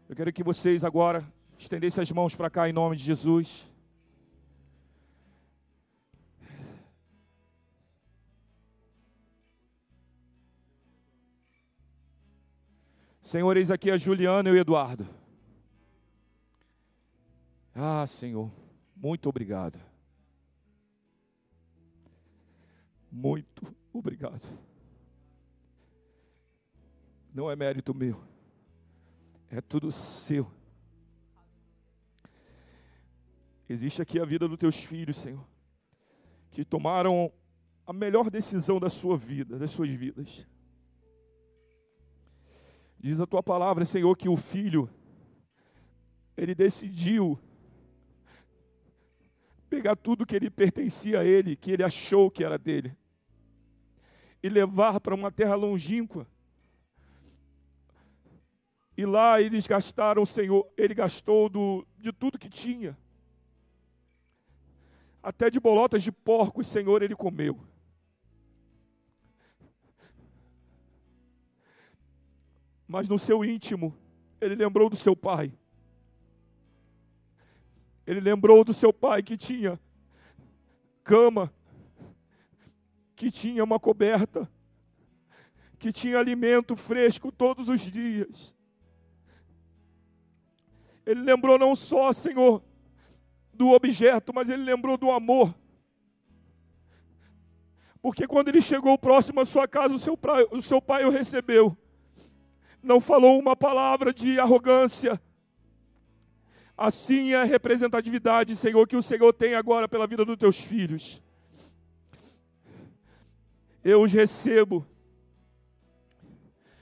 Eu 0.09 0.15
quero 0.15 0.31
que 0.31 0.41
vocês 0.41 0.85
agora 0.85 1.27
estendessem 1.59 2.01
as 2.01 2.09
mãos 2.11 2.33
para 2.33 2.49
cá 2.49 2.69
em 2.69 2.71
nome 2.71 2.95
de 2.95 3.03
Jesus. 3.03 3.69
Senhor, 13.21 13.57
eis 13.57 13.69
aqui 13.69 13.91
a 13.91 13.97
Juliana 13.97 14.47
e 14.47 14.53
o 14.53 14.57
Eduardo. 14.57 15.05
Ah, 17.75 18.07
Senhor, 18.07 18.49
muito 18.95 19.27
obrigado. 19.27 19.77
Muito 23.11 23.75
obrigado. 23.91 24.47
Não 27.33 27.51
é 27.51 27.55
mérito 27.57 27.93
meu, 27.93 28.23
é 29.49 29.61
tudo 29.61 29.91
seu. 29.91 30.51
Existe 33.69 34.01
aqui 34.01 34.19
a 34.19 34.25
vida 34.25 34.47
dos 34.47 34.57
teus 34.57 34.83
filhos, 34.83 35.17
Senhor, 35.17 35.45
que 36.51 36.63
tomaram 36.63 37.31
a 37.85 37.93
melhor 37.93 38.29
decisão 38.29 38.79
da 38.79 38.89
sua 38.89 39.17
vida, 39.17 39.57
das 39.57 39.71
suas 39.71 39.89
vidas. 39.89 40.47
Diz 42.99 43.19
a 43.19 43.27
tua 43.27 43.43
palavra, 43.43 43.85
Senhor, 43.85 44.15
que 44.15 44.27
o 44.27 44.35
filho, 44.35 44.89
ele 46.35 46.55
decidiu 46.55 47.39
pegar 49.69 49.95
tudo 49.95 50.25
que 50.25 50.35
ele 50.35 50.49
pertencia 50.49 51.19
a 51.19 51.25
ele, 51.25 51.55
que 51.55 51.71
ele 51.71 51.83
achou 51.83 52.31
que 52.31 52.43
era 52.43 52.57
dele, 52.57 52.95
e 54.41 54.49
levar 54.49 54.99
para 54.99 55.13
uma 55.13 55.31
terra 55.31 55.55
longínqua. 55.55 56.25
E 58.97 59.05
lá 59.05 59.39
eles 59.39 59.67
gastaram, 59.67 60.25
Senhor, 60.25 60.67
ele 60.75 60.93
gastou 60.93 61.47
do, 61.47 61.87
de 61.97 62.11
tudo 62.11 62.39
que 62.39 62.49
tinha 62.49 62.97
até 65.27 65.49
de 65.49 65.59
bolotas 65.59 66.03
de 66.03 66.09
porco, 66.09 66.63
Senhor, 66.63 67.01
ele 67.01 67.13
comeu. 67.13 67.59
Mas 72.87 73.09
no 73.09 73.19
seu 73.19 73.43
íntimo, 73.43 73.93
ele 74.39 74.55
lembrou 74.55 74.89
do 74.89 74.95
seu 74.95 75.17
pai. 75.17 75.51
Ele 78.05 78.21
lembrou 78.21 78.63
do 78.63 78.73
seu 78.73 78.93
pai 78.93 79.21
que 79.21 79.35
tinha 79.35 79.77
cama, 81.03 81.53
que 83.13 83.29
tinha 83.29 83.65
uma 83.65 83.81
coberta, 83.81 84.49
que 85.77 85.91
tinha 85.91 86.17
alimento 86.17 86.73
fresco 86.77 87.33
todos 87.33 87.67
os 87.67 87.81
dias. 87.81 88.55
Ele 91.07 91.21
lembrou 91.21 91.57
não 91.57 91.73
só, 91.73 92.11
Senhor, 92.11 92.61
do 93.53 93.69
objeto, 93.69 94.33
mas 94.35 94.49
ele 94.49 94.61
lembrou 94.61 94.97
do 94.97 95.09
amor. 95.09 95.55
Porque 98.01 98.27
quando 98.27 98.49
ele 98.49 98.61
chegou 98.61 98.97
próximo 98.97 99.39
à 99.39 99.45
sua 99.45 99.69
casa, 99.69 99.95
o 99.95 99.99
seu, 99.99 100.17
pai, 100.17 100.45
o 100.51 100.61
seu 100.61 100.81
pai 100.81 101.05
o 101.05 101.09
recebeu. 101.09 101.77
Não 102.83 102.99
falou 102.99 103.39
uma 103.39 103.55
palavra 103.55 104.13
de 104.13 104.37
arrogância. 104.37 105.19
Assim 106.77 107.31
é 107.31 107.37
a 107.37 107.45
representatividade, 107.45 108.57
Senhor, 108.57 108.85
que 108.85 108.97
o 108.97 109.01
Senhor 109.01 109.31
tem 109.31 109.55
agora 109.55 109.87
pela 109.87 110.07
vida 110.07 110.25
dos 110.25 110.35
teus 110.35 110.59
filhos. 110.59 111.23
Eu 113.81 114.01
os 114.01 114.11
recebo 114.11 114.85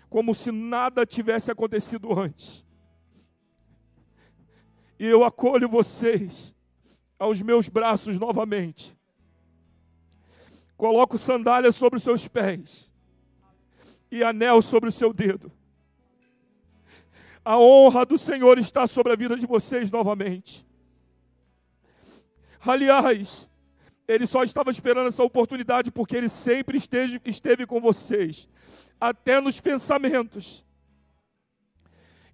como 0.10 0.34
se 0.34 0.52
nada 0.52 1.06
tivesse 1.06 1.52
acontecido 1.52 2.12
antes. 2.20 2.65
E 5.00 5.06
eu 5.06 5.24
acolho 5.24 5.68
vocês 5.68 6.54
aos 7.20 7.42
meus 7.42 7.68
braços 7.68 8.20
novamente. 8.20 8.96
Coloco 10.78 11.18
sandálias 11.18 11.76
sobre 11.76 11.98
os 11.98 12.04
seus 12.04 12.28
pés 12.28 12.92
e 14.12 14.24
anel 14.24 14.62
sobre 14.62 14.90
o 14.90 14.92
seu 14.92 15.14
dedo. 15.14 15.52
A 17.44 17.60
honra 17.60 18.06
do 18.06 18.18
Senhor 18.18 18.58
está 18.58 18.88
sobre 18.88 19.14
a 19.14 19.16
vida 19.16 19.38
de 19.38 19.46
vocês 19.46 19.92
novamente. 19.92 20.66
Aliás, 22.60 23.48
ele 24.08 24.26
só 24.26 24.44
estava 24.44 24.72
esperando 24.72 25.08
essa 25.08 25.24
oportunidade 25.24 25.92
porque 25.92 26.16
ele 26.16 26.30
sempre 26.30 26.78
esteve, 26.78 27.22
esteve 27.24 27.68
com 27.68 27.80
vocês, 27.80 28.50
até 29.00 29.40
nos 29.40 29.60
pensamentos. 29.60 30.65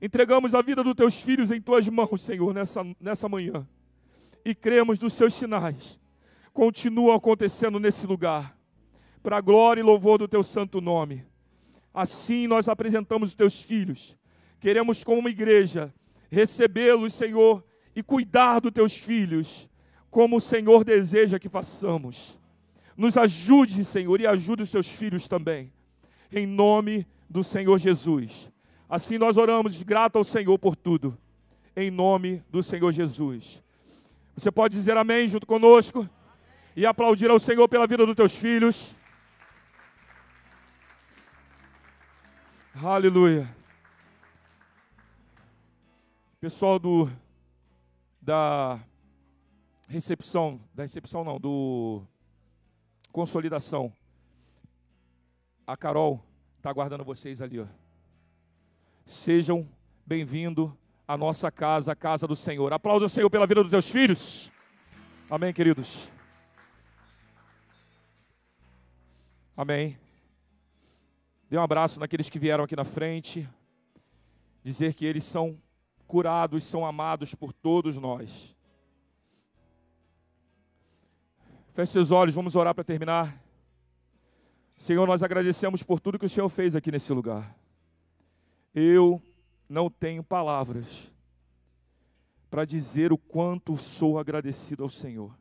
Entregamos 0.01 0.55
a 0.55 0.61
vida 0.61 0.83
dos 0.83 0.95
teus 0.95 1.21
filhos 1.21 1.51
em 1.51 1.61
tuas 1.61 1.87
mãos, 1.87 2.21
Senhor, 2.21 2.53
nessa, 2.53 2.83
nessa 2.99 3.29
manhã 3.29 3.67
e 4.43 4.55
cremos 4.55 4.97
dos 4.97 5.13
seus 5.13 5.33
sinais 5.33 5.99
continuam 6.53 7.15
acontecendo 7.15 7.79
nesse 7.79 8.05
lugar, 8.05 8.57
para 9.23 9.37
a 9.37 9.41
glória 9.41 9.81
e 9.81 9.83
louvor 9.83 10.17
do 10.17 10.27
teu 10.27 10.43
santo 10.43 10.81
nome. 10.81 11.25
Assim 11.93 12.47
nós 12.47 12.67
apresentamos 12.67 13.29
os 13.29 13.35
teus 13.35 13.61
filhos. 13.61 14.17
Queremos, 14.59 15.03
como 15.03 15.29
igreja, 15.29 15.93
recebê-los, 16.29 17.13
Senhor, 17.13 17.63
e 17.95 18.01
cuidar 18.03 18.59
dos 18.59 18.71
teus 18.71 18.97
filhos, 18.97 19.69
como 20.09 20.37
o 20.37 20.41
Senhor 20.41 20.83
deseja 20.83 21.39
que 21.39 21.49
façamos. 21.49 22.39
Nos 22.97 23.17
ajude, 23.17 23.85
Senhor, 23.85 24.19
e 24.19 24.27
ajude 24.27 24.63
os 24.63 24.69
seus 24.69 24.89
filhos 24.89 25.27
também. 25.27 25.71
Em 26.31 26.45
nome 26.45 27.07
do 27.29 27.43
Senhor 27.43 27.77
Jesus. 27.77 28.50
Assim 28.91 29.17
nós 29.17 29.37
oramos, 29.37 29.81
grato 29.83 30.17
ao 30.17 30.23
Senhor 30.25 30.59
por 30.59 30.75
tudo. 30.75 31.17
Em 31.73 31.89
nome 31.89 32.43
do 32.49 32.61
Senhor 32.61 32.91
Jesus. 32.91 33.63
Você 34.35 34.51
pode 34.51 34.75
dizer 34.75 34.97
amém 34.97 35.29
junto 35.29 35.47
conosco 35.47 36.09
e 36.75 36.85
aplaudir 36.85 37.31
ao 37.31 37.39
Senhor 37.39 37.69
pela 37.69 37.87
vida 37.87 38.05
dos 38.05 38.17
teus 38.17 38.37
filhos. 38.37 38.93
Aleluia. 42.75 43.55
Pessoal 46.41 46.77
do 46.77 47.09
da 48.21 48.77
recepção, 49.87 50.59
da 50.73 50.83
recepção 50.83 51.23
não, 51.23 51.39
do 51.39 52.03
consolidação. 53.09 53.93
A 55.65 55.77
Carol 55.77 56.21
está 56.57 56.69
aguardando 56.69 57.05
vocês 57.05 57.41
ali, 57.41 57.57
ó. 57.57 57.80
Sejam 59.05 59.67
bem-vindos 60.05 60.71
a 61.07 61.17
nossa 61.17 61.51
casa, 61.51 61.91
a 61.91 61.95
casa 61.95 62.27
do 62.27 62.35
Senhor. 62.35 62.71
Aplauda 62.71 63.05
o 63.05 63.09
Senhor 63.09 63.29
pela 63.29 63.47
vida 63.47 63.61
dos 63.61 63.71
teus 63.71 63.89
filhos. 63.89 64.51
Amém, 65.29 65.53
queridos. 65.53 66.09
Amém. 69.55 69.97
Dê 71.49 71.57
um 71.57 71.61
abraço 71.61 71.99
naqueles 71.99 72.29
que 72.29 72.39
vieram 72.39 72.63
aqui 72.63 72.75
na 72.75 72.85
frente. 72.85 73.47
Dizer 74.63 74.93
que 74.93 75.05
eles 75.05 75.23
são 75.23 75.59
curados, 76.07 76.63
são 76.63 76.85
amados 76.85 77.35
por 77.35 77.51
todos 77.51 77.97
nós. 77.97 78.55
Feche 81.73 81.93
seus 81.93 82.11
olhos, 82.11 82.35
vamos 82.35 82.55
orar 82.55 82.75
para 82.75 82.83
terminar. 82.83 83.41
Senhor, 84.77 85.07
nós 85.07 85.23
agradecemos 85.23 85.83
por 85.83 85.99
tudo 85.99 86.19
que 86.19 86.25
o 86.25 86.29
Senhor 86.29 86.49
fez 86.49 86.75
aqui 86.75 86.91
nesse 86.91 87.11
lugar. 87.11 87.55
Eu 88.73 89.21
não 89.67 89.89
tenho 89.89 90.23
palavras 90.23 91.11
para 92.49 92.65
dizer 92.65 93.13
o 93.13 93.17
quanto 93.17 93.77
sou 93.77 94.19
agradecido 94.19 94.83
ao 94.83 94.89
Senhor. 94.89 95.33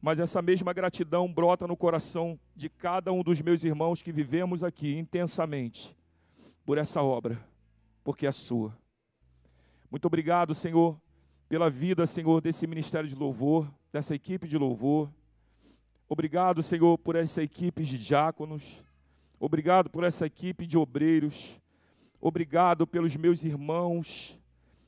Mas 0.00 0.20
essa 0.20 0.40
mesma 0.40 0.72
gratidão 0.72 1.32
brota 1.32 1.66
no 1.66 1.76
coração 1.76 2.38
de 2.54 2.68
cada 2.68 3.12
um 3.12 3.22
dos 3.22 3.40
meus 3.40 3.64
irmãos 3.64 4.00
que 4.00 4.12
vivemos 4.12 4.62
aqui 4.62 4.96
intensamente 4.96 5.96
por 6.64 6.78
essa 6.78 7.02
obra, 7.02 7.44
porque 8.04 8.26
é 8.26 8.32
sua. 8.32 8.76
Muito 9.90 10.04
obrigado, 10.06 10.54
Senhor, 10.54 10.96
pela 11.48 11.68
vida, 11.68 12.06
Senhor, 12.06 12.40
desse 12.40 12.66
ministério 12.66 13.08
de 13.08 13.16
louvor, 13.16 13.68
dessa 13.92 14.14
equipe 14.14 14.46
de 14.46 14.56
louvor. 14.56 15.10
Obrigado, 16.08 16.62
Senhor, 16.62 16.96
por 16.98 17.16
essa 17.16 17.42
equipe 17.42 17.82
de 17.82 17.98
diáconos. 17.98 18.84
Obrigado 19.40 19.90
por 19.90 20.04
essa 20.04 20.26
equipe 20.26 20.66
de 20.66 20.78
obreiros. 20.78 21.58
Obrigado 22.20 22.84
pelos 22.84 23.14
meus 23.14 23.44
irmãos 23.44 24.36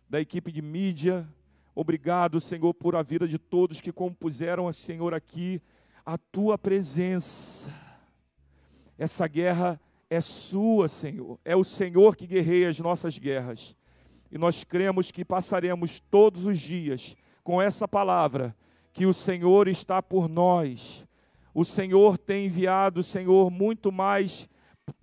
da 0.08 0.20
equipe 0.20 0.50
de 0.50 0.60
mídia. 0.60 1.28
Obrigado, 1.76 2.40
Senhor, 2.40 2.74
por 2.74 2.96
a 2.96 3.02
vida 3.02 3.28
de 3.28 3.38
todos 3.38 3.80
que 3.80 3.92
compuseram, 3.92 4.70
Senhor, 4.72 5.14
aqui 5.14 5.62
a 6.04 6.18
tua 6.18 6.58
presença. 6.58 7.72
Essa 8.98 9.28
guerra 9.28 9.80
é 10.10 10.20
sua, 10.20 10.88
Senhor. 10.88 11.38
É 11.44 11.54
o 11.54 11.62
Senhor 11.62 12.16
que 12.16 12.26
guerreia 12.26 12.68
as 12.68 12.80
nossas 12.80 13.16
guerras. 13.16 13.76
E 14.28 14.36
nós 14.36 14.64
cremos 14.64 15.12
que 15.12 15.24
passaremos 15.24 16.00
todos 16.00 16.46
os 16.46 16.58
dias 16.58 17.16
com 17.44 17.62
essa 17.62 17.86
palavra 17.86 18.56
que 18.92 19.06
o 19.06 19.14
Senhor 19.14 19.68
está 19.68 20.02
por 20.02 20.28
nós. 20.28 21.06
O 21.54 21.64
Senhor 21.64 22.18
tem 22.18 22.46
enviado, 22.46 23.04
Senhor, 23.04 23.52
muito 23.52 23.92
mais 23.92 24.48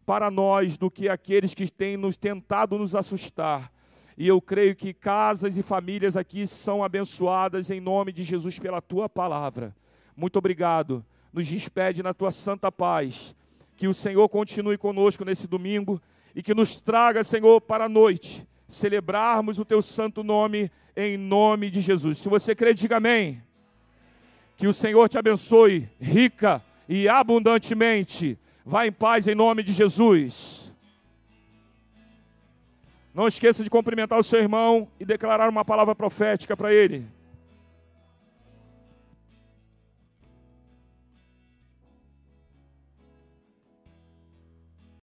para 0.06 0.32
nós 0.32 0.78
do 0.78 0.90
que 0.90 1.10
aqueles 1.10 1.54
que 1.54 1.72
têm 1.72 1.98
nos 1.98 2.18
tentado 2.18 2.78
nos 2.78 2.96
assustar. 2.96 3.72
E 4.18 4.28
eu 4.28 4.42
creio 4.42 4.76
que 4.76 4.94
casas 4.94 5.58
e 5.58 5.64
famílias 5.64 6.18
aqui 6.18 6.48
são 6.48 6.84
abençoadas 6.84 7.70
em 7.70 7.80
nome 7.80 8.12
de 8.12 8.24
Jesus 8.24 8.58
pela 8.58 8.82
tua 8.82 9.08
palavra. 9.08 9.76
Muito 10.16 10.38
obrigado. 10.38 11.06
Nos 11.32 11.46
despede 11.48 12.02
na 12.02 12.14
tua 12.14 12.32
santa 12.32 12.72
paz. 12.72 13.36
Que 13.76 13.88
o 13.88 13.94
Senhor 13.94 14.28
continue 14.28 14.76
conosco 14.76 15.24
nesse 15.24 15.46
domingo 15.46 16.02
e 16.34 16.42
que 16.42 16.56
nos 16.56 16.82
traga, 16.82 17.24
Senhor, 17.24 17.62
para 17.62 17.86
a 17.86 17.90
noite, 17.90 18.48
celebrarmos 18.68 19.60
o 19.60 19.66
teu 19.66 19.84
santo 19.84 20.24
nome 20.24 20.72
em 20.96 21.16
nome 21.16 21.70
de 21.70 21.80
Jesus. 21.80 22.18
Se 22.18 22.28
você 22.28 22.56
crê, 22.56 22.74
diga 22.74 22.98
amém. 22.98 23.44
Que 24.56 24.68
o 24.68 24.74
Senhor 24.74 25.08
te 25.08 25.20
abençoe 25.20 25.88
rica 26.02 26.64
e 26.90 27.08
abundantemente. 27.08 28.38
Vá 28.70 28.86
em 28.86 28.92
paz 28.92 29.26
em 29.30 29.34
nome 29.34 29.64
de 29.64 29.72
Jesus. 29.72 30.76
Não 33.14 33.26
esqueça 33.26 33.64
de 33.64 33.70
cumprimentar 33.70 34.20
o 34.20 34.24
seu 34.24 34.40
irmão 34.40 34.90
e 35.00 35.06
declarar 35.06 35.48
uma 35.48 35.64
palavra 35.64 35.96
profética 35.96 36.58
para 36.58 36.74
ele. 36.74 37.08